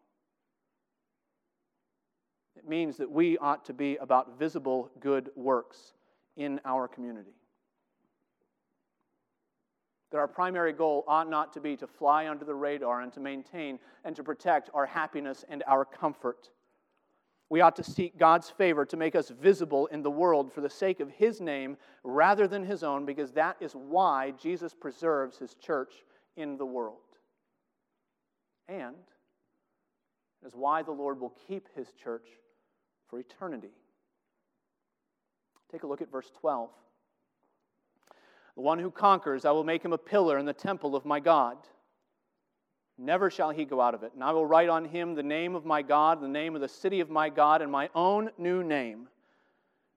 it 2.57 2.69
means 2.69 2.97
that 2.97 3.11
we 3.11 3.37
ought 3.39 3.65
to 3.67 3.73
be 3.73 3.97
about 3.97 4.39
visible 4.39 4.91
good 5.01 5.31
works 5.35 5.93
in 6.37 6.61
our 6.65 6.89
community. 6.89 7.35
That 10.13 10.19
our 10.19 10.29
primary 10.29 10.73
goal 10.73 11.05
ought 11.09 11.29
not 11.29 11.53
to 11.55 11.61
be 11.61 11.77
to 11.77 11.87
fly 11.87 12.29
under 12.29 12.45
the 12.45 12.55
radar 12.55 13.01
and 13.01 13.13
to 13.15 13.21
maintain 13.21 13.81
and 14.05 14.15
to 14.15 14.23
protect 14.23 14.71
our 14.73 14.87
happiness 14.87 15.45
and 15.49 15.65
our 15.67 15.85
comfort. 15.85 16.51
We 17.51 17.61
ought 17.61 17.77
to 17.77 17.85
seek 17.85 18.19
God's 18.19 18.51
favor 18.51 18.85
to 18.87 18.97
make 18.97 19.17
us 19.17 19.29
visible 19.29 19.87
in 19.89 20.03
the 20.03 20.11
world 20.11 20.53
for 20.53 20.61
the 20.61 20.71
sake 20.71 21.01
of 21.01 21.11
His 21.11 21.41
name 21.41 21.77
rather 22.03 22.47
than 22.47 22.65
His 22.65 22.83
own, 22.83 23.05
because 23.05 23.33
that 23.33 23.57
is 23.61 23.73
why 23.73 24.33
Jesus 24.41 24.75
preserves 24.75 25.39
His 25.39 25.55
church 25.55 25.93
in 26.37 26.57
the 26.57 26.67
world. 26.67 26.99
And 28.69 28.97
is 30.45 30.55
why 30.55 30.83
the 30.83 30.93
Lord 30.93 31.21
will 31.21 31.35
keep 31.47 31.69
His 31.75 31.93
church 31.93 32.29
for 33.09 33.19
eternity. 33.19 33.73
Take 35.71 35.83
a 35.83 35.87
look 35.87 36.03
at 36.03 36.11
verse 36.11 36.31
12. 36.41 36.71
The 38.55 38.63
one 38.63 38.79
who 38.79 38.91
conquers, 38.91 39.45
I 39.45 39.51
will 39.51 39.65
make 39.65 39.85
him 39.85 39.93
a 39.93 39.99
pillar 39.99 40.39
in 40.39 40.47
the 40.47 40.53
temple 40.53 40.95
of 40.95 41.05
my 41.05 41.19
God. 41.19 41.57
Never 42.97 43.31
shall 43.31 43.51
he 43.51 43.65
go 43.65 43.81
out 43.81 43.95
of 43.95 44.05
it. 44.05 44.13
And 44.15 44.23
I 44.23 44.31
will 44.31 44.47
write 44.47 44.69
on 44.69 44.85
him 44.85 45.15
the 45.15 45.23
name 45.23 45.57
of 45.57 45.65
my 45.65 45.83
God, 45.83 46.21
the 46.21 46.29
name 46.29 46.55
of 46.55 46.61
the 46.61 46.69
city 46.69 47.01
of 47.01 47.11
my 47.11 47.29
God, 47.29 47.61
and 47.61 47.73
my 47.73 47.89
own 47.95 48.31
new 48.39 48.63
name. 48.63 49.09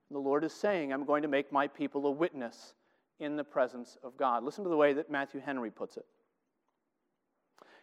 The 0.10 0.18
Lord 0.18 0.44
is 0.44 0.54
saying, 0.54 0.92
I'm 0.92 1.06
going 1.06 1.22
to 1.22 1.28
make 1.28 1.52
my 1.52 1.68
people 1.68 2.08
a 2.08 2.12
witness 2.12 2.74
in 3.20 3.36
the 3.36 3.44
presence 3.44 3.98
of 4.04 4.18
God. 4.18 4.44
Listen 4.44 4.64
to 4.64 4.70
the 4.70 4.78
way 4.78 4.94
that 4.94 5.12
Matthew 5.12 5.42
Henry 5.42 5.70
puts 5.70 5.98
it. 5.98 6.06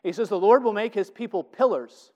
He 0.03 0.13
says, 0.13 0.29
The 0.29 0.39
Lord 0.39 0.65
will 0.65 0.73
make 0.73 0.95
his 0.95 1.11
people 1.11 1.45
pillars 1.45 2.13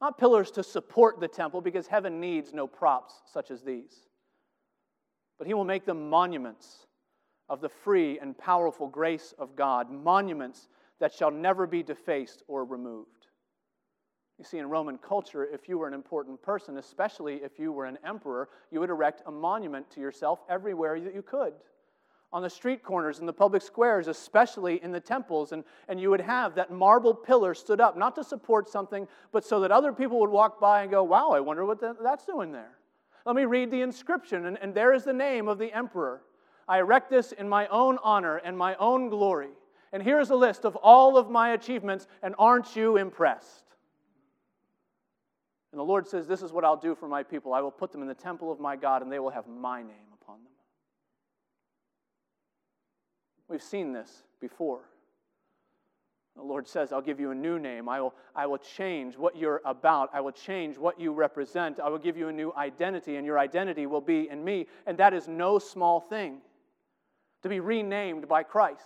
not 0.00 0.18
pillars 0.18 0.50
to 0.52 0.62
support 0.62 1.20
the 1.20 1.28
temple, 1.28 1.60
because 1.60 1.86
heaven 1.86 2.20
needs 2.20 2.52
no 2.52 2.66
props 2.66 3.14
such 3.32 3.50
as 3.50 3.62
these. 3.62 4.08
But 5.38 5.46
he 5.46 5.54
will 5.54 5.64
make 5.64 5.84
them 5.84 6.08
monuments 6.08 6.86
of 7.48 7.60
the 7.60 7.68
free 7.68 8.18
and 8.18 8.36
powerful 8.36 8.86
grace 8.86 9.34
of 9.38 9.56
God, 9.56 9.90
monuments 9.90 10.68
that 11.00 11.12
shall 11.12 11.30
never 11.30 11.66
be 11.66 11.82
defaced 11.82 12.42
or 12.48 12.64
removed. 12.64 13.26
You 14.38 14.44
see, 14.44 14.58
in 14.58 14.70
Roman 14.70 14.96
culture, 14.96 15.44
if 15.44 15.68
you 15.68 15.76
were 15.76 15.88
an 15.88 15.92
important 15.92 16.40
person, 16.42 16.78
especially 16.78 17.36
if 17.36 17.58
you 17.58 17.72
were 17.72 17.84
an 17.84 17.98
emperor, 18.06 18.48
you 18.70 18.80
would 18.80 18.88
erect 18.88 19.22
a 19.26 19.30
monument 19.30 19.90
to 19.90 20.00
yourself 20.00 20.40
everywhere 20.48 20.98
that 20.98 21.14
you 21.14 21.22
could 21.22 21.52
on 22.32 22.42
the 22.42 22.50
street 22.50 22.82
corners, 22.82 23.18
and 23.18 23.28
the 23.28 23.32
public 23.32 23.62
squares, 23.62 24.06
especially 24.06 24.82
in 24.82 24.92
the 24.92 25.00
temples. 25.00 25.52
And, 25.52 25.64
and 25.88 26.00
you 26.00 26.10
would 26.10 26.20
have 26.20 26.54
that 26.54 26.70
marble 26.70 27.14
pillar 27.14 27.54
stood 27.54 27.80
up, 27.80 27.96
not 27.96 28.14
to 28.16 28.24
support 28.24 28.68
something, 28.68 29.08
but 29.32 29.44
so 29.44 29.60
that 29.60 29.72
other 29.72 29.92
people 29.92 30.20
would 30.20 30.30
walk 30.30 30.60
by 30.60 30.82
and 30.82 30.90
go, 30.90 31.02
wow, 31.02 31.30
I 31.30 31.40
wonder 31.40 31.64
what 31.64 31.80
that's 31.80 32.24
doing 32.24 32.52
there. 32.52 32.78
Let 33.26 33.36
me 33.36 33.44
read 33.44 33.70
the 33.70 33.82
inscription, 33.82 34.46
and, 34.46 34.58
and 34.62 34.74
there 34.74 34.94
is 34.94 35.04
the 35.04 35.12
name 35.12 35.48
of 35.48 35.58
the 35.58 35.72
emperor. 35.76 36.22
I 36.68 36.78
erect 36.78 37.10
this 37.10 37.32
in 37.32 37.48
my 37.48 37.66
own 37.66 37.98
honor 38.02 38.36
and 38.36 38.56
my 38.56 38.76
own 38.76 39.08
glory. 39.08 39.50
And 39.92 40.02
here's 40.02 40.30
a 40.30 40.36
list 40.36 40.64
of 40.64 40.76
all 40.76 41.16
of 41.16 41.30
my 41.30 41.50
achievements, 41.50 42.06
and 42.22 42.34
aren't 42.38 42.76
you 42.76 42.96
impressed? 42.96 43.64
And 45.72 45.78
the 45.78 45.84
Lord 45.84 46.06
says, 46.06 46.26
This 46.26 46.42
is 46.42 46.52
what 46.52 46.64
I'll 46.64 46.76
do 46.76 46.94
for 46.94 47.08
my 47.08 47.22
people. 47.22 47.52
I 47.52 47.60
will 47.60 47.70
put 47.70 47.92
them 47.92 48.02
in 48.02 48.08
the 48.08 48.14
temple 48.14 48.50
of 48.50 48.60
my 48.60 48.76
God, 48.76 49.02
and 49.02 49.10
they 49.10 49.18
will 49.18 49.30
have 49.30 49.46
my 49.48 49.82
name 49.82 50.12
upon 50.22 50.42
them. 50.44 50.52
We've 53.50 53.60
seen 53.60 53.92
this 53.92 54.22
before. 54.40 54.82
The 56.36 56.42
Lord 56.42 56.68
says, 56.68 56.92
I'll 56.92 57.02
give 57.02 57.18
you 57.18 57.32
a 57.32 57.34
new 57.34 57.58
name. 57.58 57.88
I 57.88 58.00
will, 58.00 58.14
I 58.34 58.46
will 58.46 58.58
change 58.58 59.18
what 59.18 59.36
you're 59.36 59.60
about. 59.64 60.10
I 60.14 60.20
will 60.20 60.32
change 60.32 60.78
what 60.78 61.00
you 61.00 61.12
represent. 61.12 61.80
I 61.80 61.88
will 61.88 61.98
give 61.98 62.16
you 62.16 62.28
a 62.28 62.32
new 62.32 62.52
identity, 62.56 63.16
and 63.16 63.26
your 63.26 63.40
identity 63.40 63.86
will 63.86 64.00
be 64.00 64.28
in 64.30 64.44
me. 64.44 64.66
And 64.86 64.96
that 64.98 65.12
is 65.12 65.26
no 65.26 65.58
small 65.58 66.00
thing 66.00 66.38
to 67.42 67.48
be 67.48 67.58
renamed 67.58 68.28
by 68.28 68.44
Christ. 68.44 68.84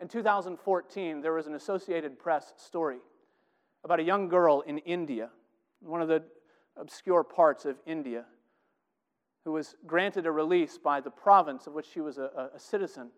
In 0.00 0.08
2014, 0.08 1.20
there 1.20 1.34
was 1.34 1.46
an 1.46 1.54
Associated 1.54 2.18
Press 2.18 2.54
story 2.56 3.00
about 3.84 4.00
a 4.00 4.02
young 4.02 4.28
girl 4.28 4.62
in 4.62 4.78
India, 4.78 5.28
one 5.80 6.00
of 6.00 6.08
the 6.08 6.22
obscure 6.78 7.22
parts 7.22 7.66
of 7.66 7.76
India 7.84 8.24
who 9.44 9.52
was 9.52 9.74
granted 9.86 10.26
a 10.26 10.32
release 10.32 10.78
by 10.78 11.00
the 11.00 11.10
province 11.10 11.66
of 11.66 11.72
which 11.72 11.86
she 11.92 12.00
was 12.00 12.18
a, 12.18 12.50
a 12.54 12.58
citizen, 12.58 13.10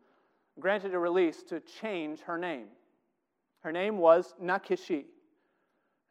granted 0.60 0.94
a 0.94 0.98
release 0.98 1.42
to 1.42 1.60
change 1.60 2.20
her 2.20 2.38
name. 2.38 2.66
Her 3.60 3.72
name 3.72 3.98
was 3.98 4.34
Nakishi. 4.42 5.04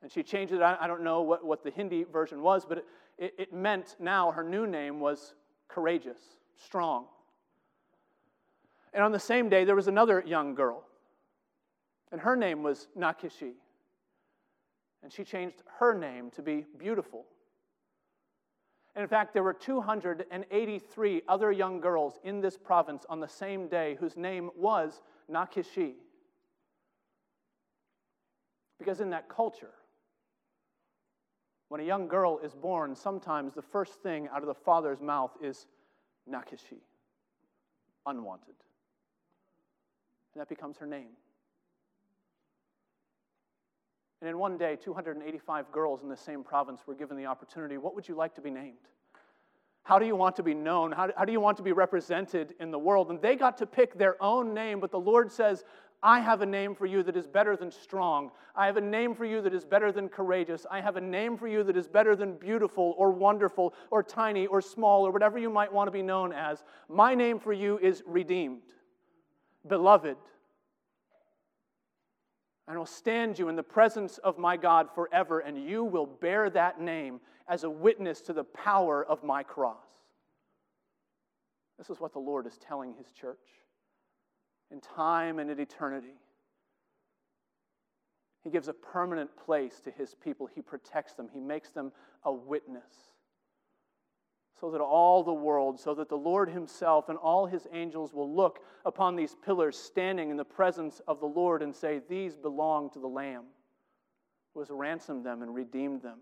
And 0.01 0.12
she 0.12 0.24
changed 0.24 0.53
it. 0.53 0.62
I 0.62 0.88
don't 0.88 1.03
know 1.03 1.22
what, 1.22 1.45
what 1.45 1.64
the 1.64 1.70
Hindi 1.70 2.03
version 2.03 2.41
was, 2.41 2.66
but 2.66 2.80
it, 2.80 2.86
it, 3.18 3.34
it 3.38 3.53
meant 3.53 3.95
now 3.99 4.32
her 4.32 4.43
new 4.43 4.66
name 4.66 4.99
was 4.99 5.36
courageous, 5.68 6.18
strong. 6.55 7.05
And 8.93 9.03
on 9.03 9.12
the 9.12 9.20
same 9.20 9.47
day, 9.47 9.64
there 9.64 9.76
was 9.76 9.88
another 9.88 10.24
young 10.26 10.55
girl, 10.55 10.84
and 12.12 12.20
her 12.20 12.36
name 12.36 12.64
was 12.64 12.88
Nakishi. 12.97 13.53
And 15.03 15.12
she 15.12 15.24
changed 15.24 15.64
her 15.80 15.93
name 15.93 16.30
to 16.32 16.41
be 16.41 16.66
beautiful. 16.78 17.26
And 18.95 19.03
in 19.03 19.07
fact, 19.07 19.33
there 19.33 19.43
were 19.43 19.53
283 19.53 21.21
other 21.27 21.51
young 21.51 21.79
girls 21.79 22.19
in 22.23 22.41
this 22.41 22.57
province 22.57 23.05
on 23.09 23.19
the 23.19 23.27
same 23.27 23.67
day 23.67 23.95
whose 23.99 24.17
name 24.17 24.49
was 24.55 25.01
Nakishi. 25.31 25.93
Because 28.77 28.99
in 28.99 29.11
that 29.11 29.29
culture, 29.29 29.71
when 31.69 31.79
a 31.79 31.85
young 31.85 32.07
girl 32.07 32.39
is 32.43 32.53
born, 32.53 32.95
sometimes 32.95 33.53
the 33.53 33.61
first 33.61 33.93
thing 34.01 34.27
out 34.33 34.41
of 34.41 34.47
the 34.47 34.53
father's 34.53 34.99
mouth 34.99 35.31
is 35.41 35.67
Nakishi, 36.29 36.81
unwanted. 38.05 38.55
And 40.33 40.41
that 40.41 40.49
becomes 40.49 40.77
her 40.77 40.85
name. 40.85 41.11
And 44.22 44.30
in 44.30 44.38
one 44.38 44.57
day, 44.57 44.76
285 44.76 45.72
girls 45.72 46.03
in 46.03 46.09
the 46.09 46.15
same 46.15 46.43
province 46.43 46.82
were 46.86 46.93
given 46.93 47.17
the 47.17 47.26
opportunity 47.26 47.78
what 47.78 47.95
would 47.95 48.07
you 48.07 48.15
like 48.15 48.36
to 48.36 48.41
be 48.41 48.51
named? 48.51 48.78
How 49.84 49.97
do 49.97 50.05
you 50.05 50.15
want 50.15 50.36
to 50.36 50.43
be 50.43 50.53
known? 50.53 50.91
How 50.91 51.07
do, 51.07 51.13
how 51.17 51.26
do 51.26 51.32
you 51.32 51.39
want 51.39 51.57
to 51.57 51.63
be 51.63 51.72
represented 51.72 52.53
in 52.59 52.69
the 52.69 52.78
world? 52.78 53.09
And 53.09 53.19
they 53.19 53.36
got 53.36 53.57
to 53.57 53.65
pick 53.65 53.97
their 53.97 54.22
own 54.22 54.53
name, 54.53 54.80
but 54.80 54.91
the 54.91 54.99
Lord 54.99 55.32
says, 55.32 55.63
I 56.03 56.19
have 56.19 56.41
a 56.41 56.45
name 56.45 56.76
for 56.76 56.86
you 56.86 57.03
that 57.03 57.15
is 57.15 57.28
better 57.28 57.55
than 57.55 57.72
strong. 57.72 58.32
I 58.55 58.65
have 58.65 58.78
a 58.78 58.82
name 58.82 59.13
for 59.13 59.26
you 59.26 59.41
that 59.41 59.53
is 59.53 59.65
better 59.65 59.91
than 59.91 60.09
courageous. 60.09 60.65
I 60.69 60.82
have 60.82 60.97
a 60.97 61.01
name 61.01 61.38
for 61.38 61.47
you 61.47 61.63
that 61.63 61.78
is 61.78 61.88
better 61.88 62.15
than 62.15 62.36
beautiful 62.36 62.95
or 62.97 63.11
wonderful 63.11 63.74
or 63.91 64.01
tiny 64.01 64.47
or 64.47 64.61
small 64.61 65.05
or 65.05 65.11
whatever 65.11 65.38
you 65.38 65.49
might 65.49 65.72
want 65.72 65.88
to 65.88 65.91
be 65.91 66.01
known 66.01 66.32
as. 66.32 66.63
My 66.89 67.13
name 67.13 67.39
for 67.39 67.53
you 67.53 67.78
is 67.80 68.03
redeemed, 68.05 68.63
beloved, 69.67 70.17
and 72.72 72.80
will 72.80 72.86
stand 72.86 73.38
you 73.38 73.49
in 73.49 73.57
the 73.57 73.63
presence 73.63 74.17
of 74.19 74.38
my 74.38 74.55
God 74.55 74.88
forever, 74.95 75.41
and 75.41 75.61
you 75.61 75.84
will 75.84 76.05
bear 76.05 76.49
that 76.49 76.80
name 76.80 77.19
as 77.49 77.65
a 77.65 77.69
witness 77.69 78.22
to 78.22 78.32
the 78.32 78.45
power 78.45 79.03
of 79.03 79.26
my 79.26 79.43
cross. 79.43 79.76
This 81.78 81.89
is 81.89 81.99
what 81.99 82.13
the 82.13 82.19
Lord 82.19 82.47
is 82.47 82.57
telling 82.57 82.93
his 82.93 83.11
church 83.11 83.38
in 84.72 84.80
time 84.80 85.39
and 85.39 85.51
in 85.51 85.59
eternity. 85.59 86.15
He 88.41 88.49
gives 88.49 88.69
a 88.69 88.74
permanent 88.74 89.36
place 89.36 89.82
to 89.82 89.91
his 89.91 90.15
people. 90.15 90.47
He 90.47 90.61
protects 90.61 91.13
them. 91.13 91.28
He 91.34 91.41
makes 91.41 91.72
them 91.72 91.91
a 92.24 92.32
witness. 92.32 93.11
So 94.62 94.70
that 94.70 94.80
all 94.80 95.24
the 95.24 95.34
world, 95.34 95.80
so 95.80 95.95
that 95.95 96.07
the 96.07 96.18
Lord 96.18 96.47
himself 96.47 97.09
and 97.09 97.18
all 97.18 97.47
his 97.47 97.68
angels 97.74 98.14
will 98.14 98.32
look 98.32 98.59
upon 98.86 99.16
these 99.16 99.36
pillars 99.43 99.76
standing 99.76 100.30
in 100.30 100.38
the 100.38 100.45
presence 100.45 101.01
of 101.07 101.20
the 101.20 101.26
Lord 101.26 101.64
and 101.64 101.76
say, 101.76 101.99
These 102.07 102.36
belong 102.36 102.91
to 102.91 102.99
the 102.99 103.07
Lamb 103.07 103.45
who 104.53 104.59
has 104.59 104.70
ransomed 104.70 105.26
them 105.26 105.41
and 105.41 105.55
redeemed 105.55 106.03
them, 106.03 106.20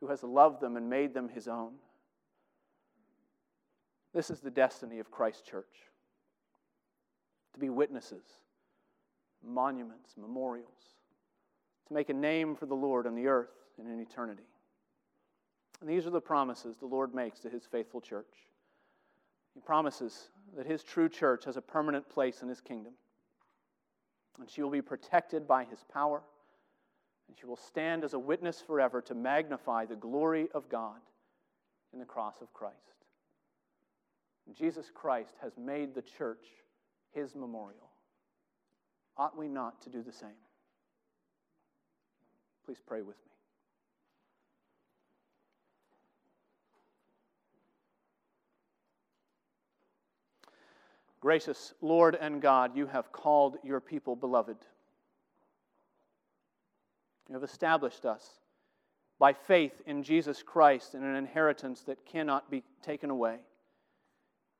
who 0.00 0.08
has 0.08 0.22
loved 0.22 0.60
them 0.60 0.76
and 0.76 0.90
made 0.90 1.14
them 1.14 1.28
his 1.28 1.48
own. 1.48 1.72
This 4.12 4.28
is 4.30 4.40
the 4.40 4.50
destiny 4.50 4.98
of 4.98 5.10
Christ 5.10 5.46
Church 5.46 5.88
to 7.54 7.60
be 7.60 7.70
witnesses, 7.70 8.24
monuments, 9.42 10.16
memorials, 10.20 10.96
to 11.86 11.94
make 11.94 12.10
a 12.10 12.14
name 12.14 12.54
for 12.54 12.66
the 12.66 12.74
Lord 12.74 13.06
on 13.06 13.14
the 13.14 13.26
earth 13.26 13.54
and 13.78 13.88
in 13.88 14.00
eternity. 14.00 14.44
And 15.80 15.88
these 15.88 16.06
are 16.06 16.10
the 16.10 16.20
promises 16.20 16.76
the 16.76 16.86
Lord 16.86 17.14
makes 17.14 17.40
to 17.40 17.48
his 17.48 17.64
faithful 17.64 18.00
church. 18.00 18.26
He 19.54 19.60
promises 19.60 20.28
that 20.56 20.66
his 20.66 20.82
true 20.82 21.08
church 21.08 21.44
has 21.44 21.56
a 21.56 21.62
permanent 21.62 22.08
place 22.08 22.42
in 22.42 22.48
his 22.48 22.60
kingdom, 22.60 22.92
and 24.38 24.48
she 24.48 24.62
will 24.62 24.70
be 24.70 24.82
protected 24.82 25.46
by 25.46 25.64
his 25.64 25.84
power, 25.92 26.22
and 27.28 27.36
she 27.38 27.46
will 27.46 27.56
stand 27.56 28.04
as 28.04 28.14
a 28.14 28.18
witness 28.18 28.60
forever 28.60 29.00
to 29.02 29.14
magnify 29.14 29.84
the 29.84 29.96
glory 29.96 30.48
of 30.54 30.68
God 30.68 31.00
in 31.92 31.98
the 31.98 32.04
cross 32.04 32.36
of 32.40 32.52
Christ. 32.52 32.76
And 34.46 34.56
Jesus 34.56 34.90
Christ 34.92 35.34
has 35.42 35.52
made 35.58 35.94
the 35.94 36.02
church 36.02 36.46
his 37.12 37.34
memorial. 37.34 37.90
Ought 39.16 39.36
we 39.36 39.48
not 39.48 39.82
to 39.82 39.90
do 39.90 40.02
the 40.02 40.12
same? 40.12 40.30
Please 42.64 42.78
pray 42.86 43.02
with 43.02 43.16
me. 43.16 43.37
Gracious 51.20 51.74
Lord 51.80 52.16
and 52.20 52.40
God, 52.40 52.76
you 52.76 52.86
have 52.86 53.12
called 53.12 53.56
your 53.64 53.80
people 53.80 54.14
beloved. 54.14 54.56
You 57.28 57.34
have 57.34 57.42
established 57.42 58.06
us 58.06 58.40
by 59.18 59.32
faith 59.32 59.82
in 59.86 60.02
Jesus 60.02 60.42
Christ 60.42 60.94
in 60.94 61.02
an 61.02 61.16
inheritance 61.16 61.82
that 61.82 62.06
cannot 62.06 62.50
be 62.50 62.62
taken 62.82 63.10
away, 63.10 63.38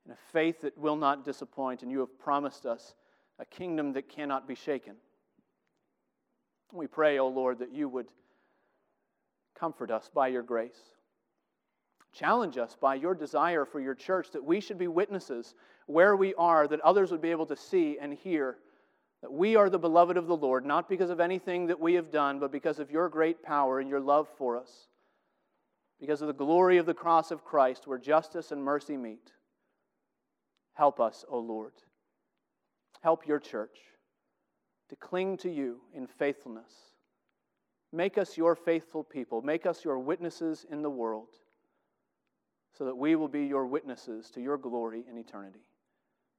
in 0.04 0.12
a 0.12 0.16
faith 0.32 0.61
that 0.62 0.76
will 0.76 0.96
not 0.96 1.24
disappoint, 1.24 1.82
and 1.82 1.92
you 1.92 2.00
have 2.00 2.18
promised 2.18 2.66
us 2.66 2.94
a 3.38 3.44
kingdom 3.44 3.92
that 3.92 4.09
cannot 4.09 4.48
be 4.48 4.56
shaken. 4.56 4.96
We 6.72 6.88
pray, 6.88 7.18
O 7.18 7.26
oh 7.26 7.28
Lord, 7.28 7.61
that 7.61 7.72
you 7.72 7.88
would 7.88 8.09
comfort 9.59 9.90
us 9.90 10.11
by 10.12 10.28
your 10.28 10.42
grace. 10.42 10.80
Challenge 12.12 12.59
us 12.59 12.76
by 12.80 12.96
your 12.96 13.14
desire 13.14 13.64
for 13.64 13.80
your 13.80 13.94
church 13.94 14.30
that 14.32 14.44
we 14.44 14.61
should 14.61 14.78
be 14.78 14.88
witnesses 14.88 15.54
where 15.89 16.14
we 16.16 16.34
are, 16.34 16.68
that 16.68 16.80
others 16.80 17.11
would 17.11 17.22
be 17.22 17.30
able 17.30 17.47
to 17.47 17.57
see 17.57 17.99
and 18.01 18.12
hear 18.12 18.59
that 19.22 19.32
we 19.32 19.57
are 19.57 19.68
the 19.68 19.78
beloved 19.78 20.16
of 20.16 20.26
the 20.26 20.36
Lord, 20.36 20.64
not 20.64 20.89
because 20.89 21.11
of 21.11 21.18
anything 21.18 21.66
that 21.66 21.80
we 21.80 21.95
have 21.95 22.11
done, 22.11 22.39
but 22.39 22.53
because 22.53 22.78
of 22.78 22.91
your 22.91 23.09
great 23.09 23.43
power 23.43 23.80
and 23.80 23.89
your 23.89 24.01
love 24.01 24.28
for 24.36 24.57
us, 24.57 24.89
because 25.99 26.20
of 26.20 26.28
the 26.28 26.34
glory 26.34 26.78
of 26.78 26.86
the 26.86 26.95
cross 26.95 27.30
of 27.30 27.45
Christ 27.45 27.86
where 27.86 27.99
justice 27.99 28.53
and 28.53 28.62
mercy 28.62 28.97
meet. 28.97 29.32
Help 30.74 31.01
us, 31.01 31.24
O 31.28 31.39
Lord. 31.39 31.72
Help 33.03 33.26
your 33.26 33.41
church 33.41 33.78
to 34.91 34.97
cling 34.97 35.36
to 35.39 35.51
you 35.51 35.80
in 35.95 36.07
faithfulness. 36.07 36.70
Make 37.93 38.18
us 38.18 38.36
your 38.36 38.55
faithful 38.55 39.03
people. 39.03 39.43
Make 39.43 39.66
us 39.66 39.84
your 39.84 39.99
witnesses 39.99 40.66
in 40.70 40.82
the 40.82 40.91
world 40.91 41.28
so 42.76 42.84
that 42.84 42.97
we 42.97 43.16
will 43.16 43.28
be 43.28 43.47
your 43.47 43.66
witnesses 43.66 44.30
to 44.30 44.41
your 44.41 44.59
glory 44.59 45.05
in 45.11 45.16
eternity. 45.18 45.64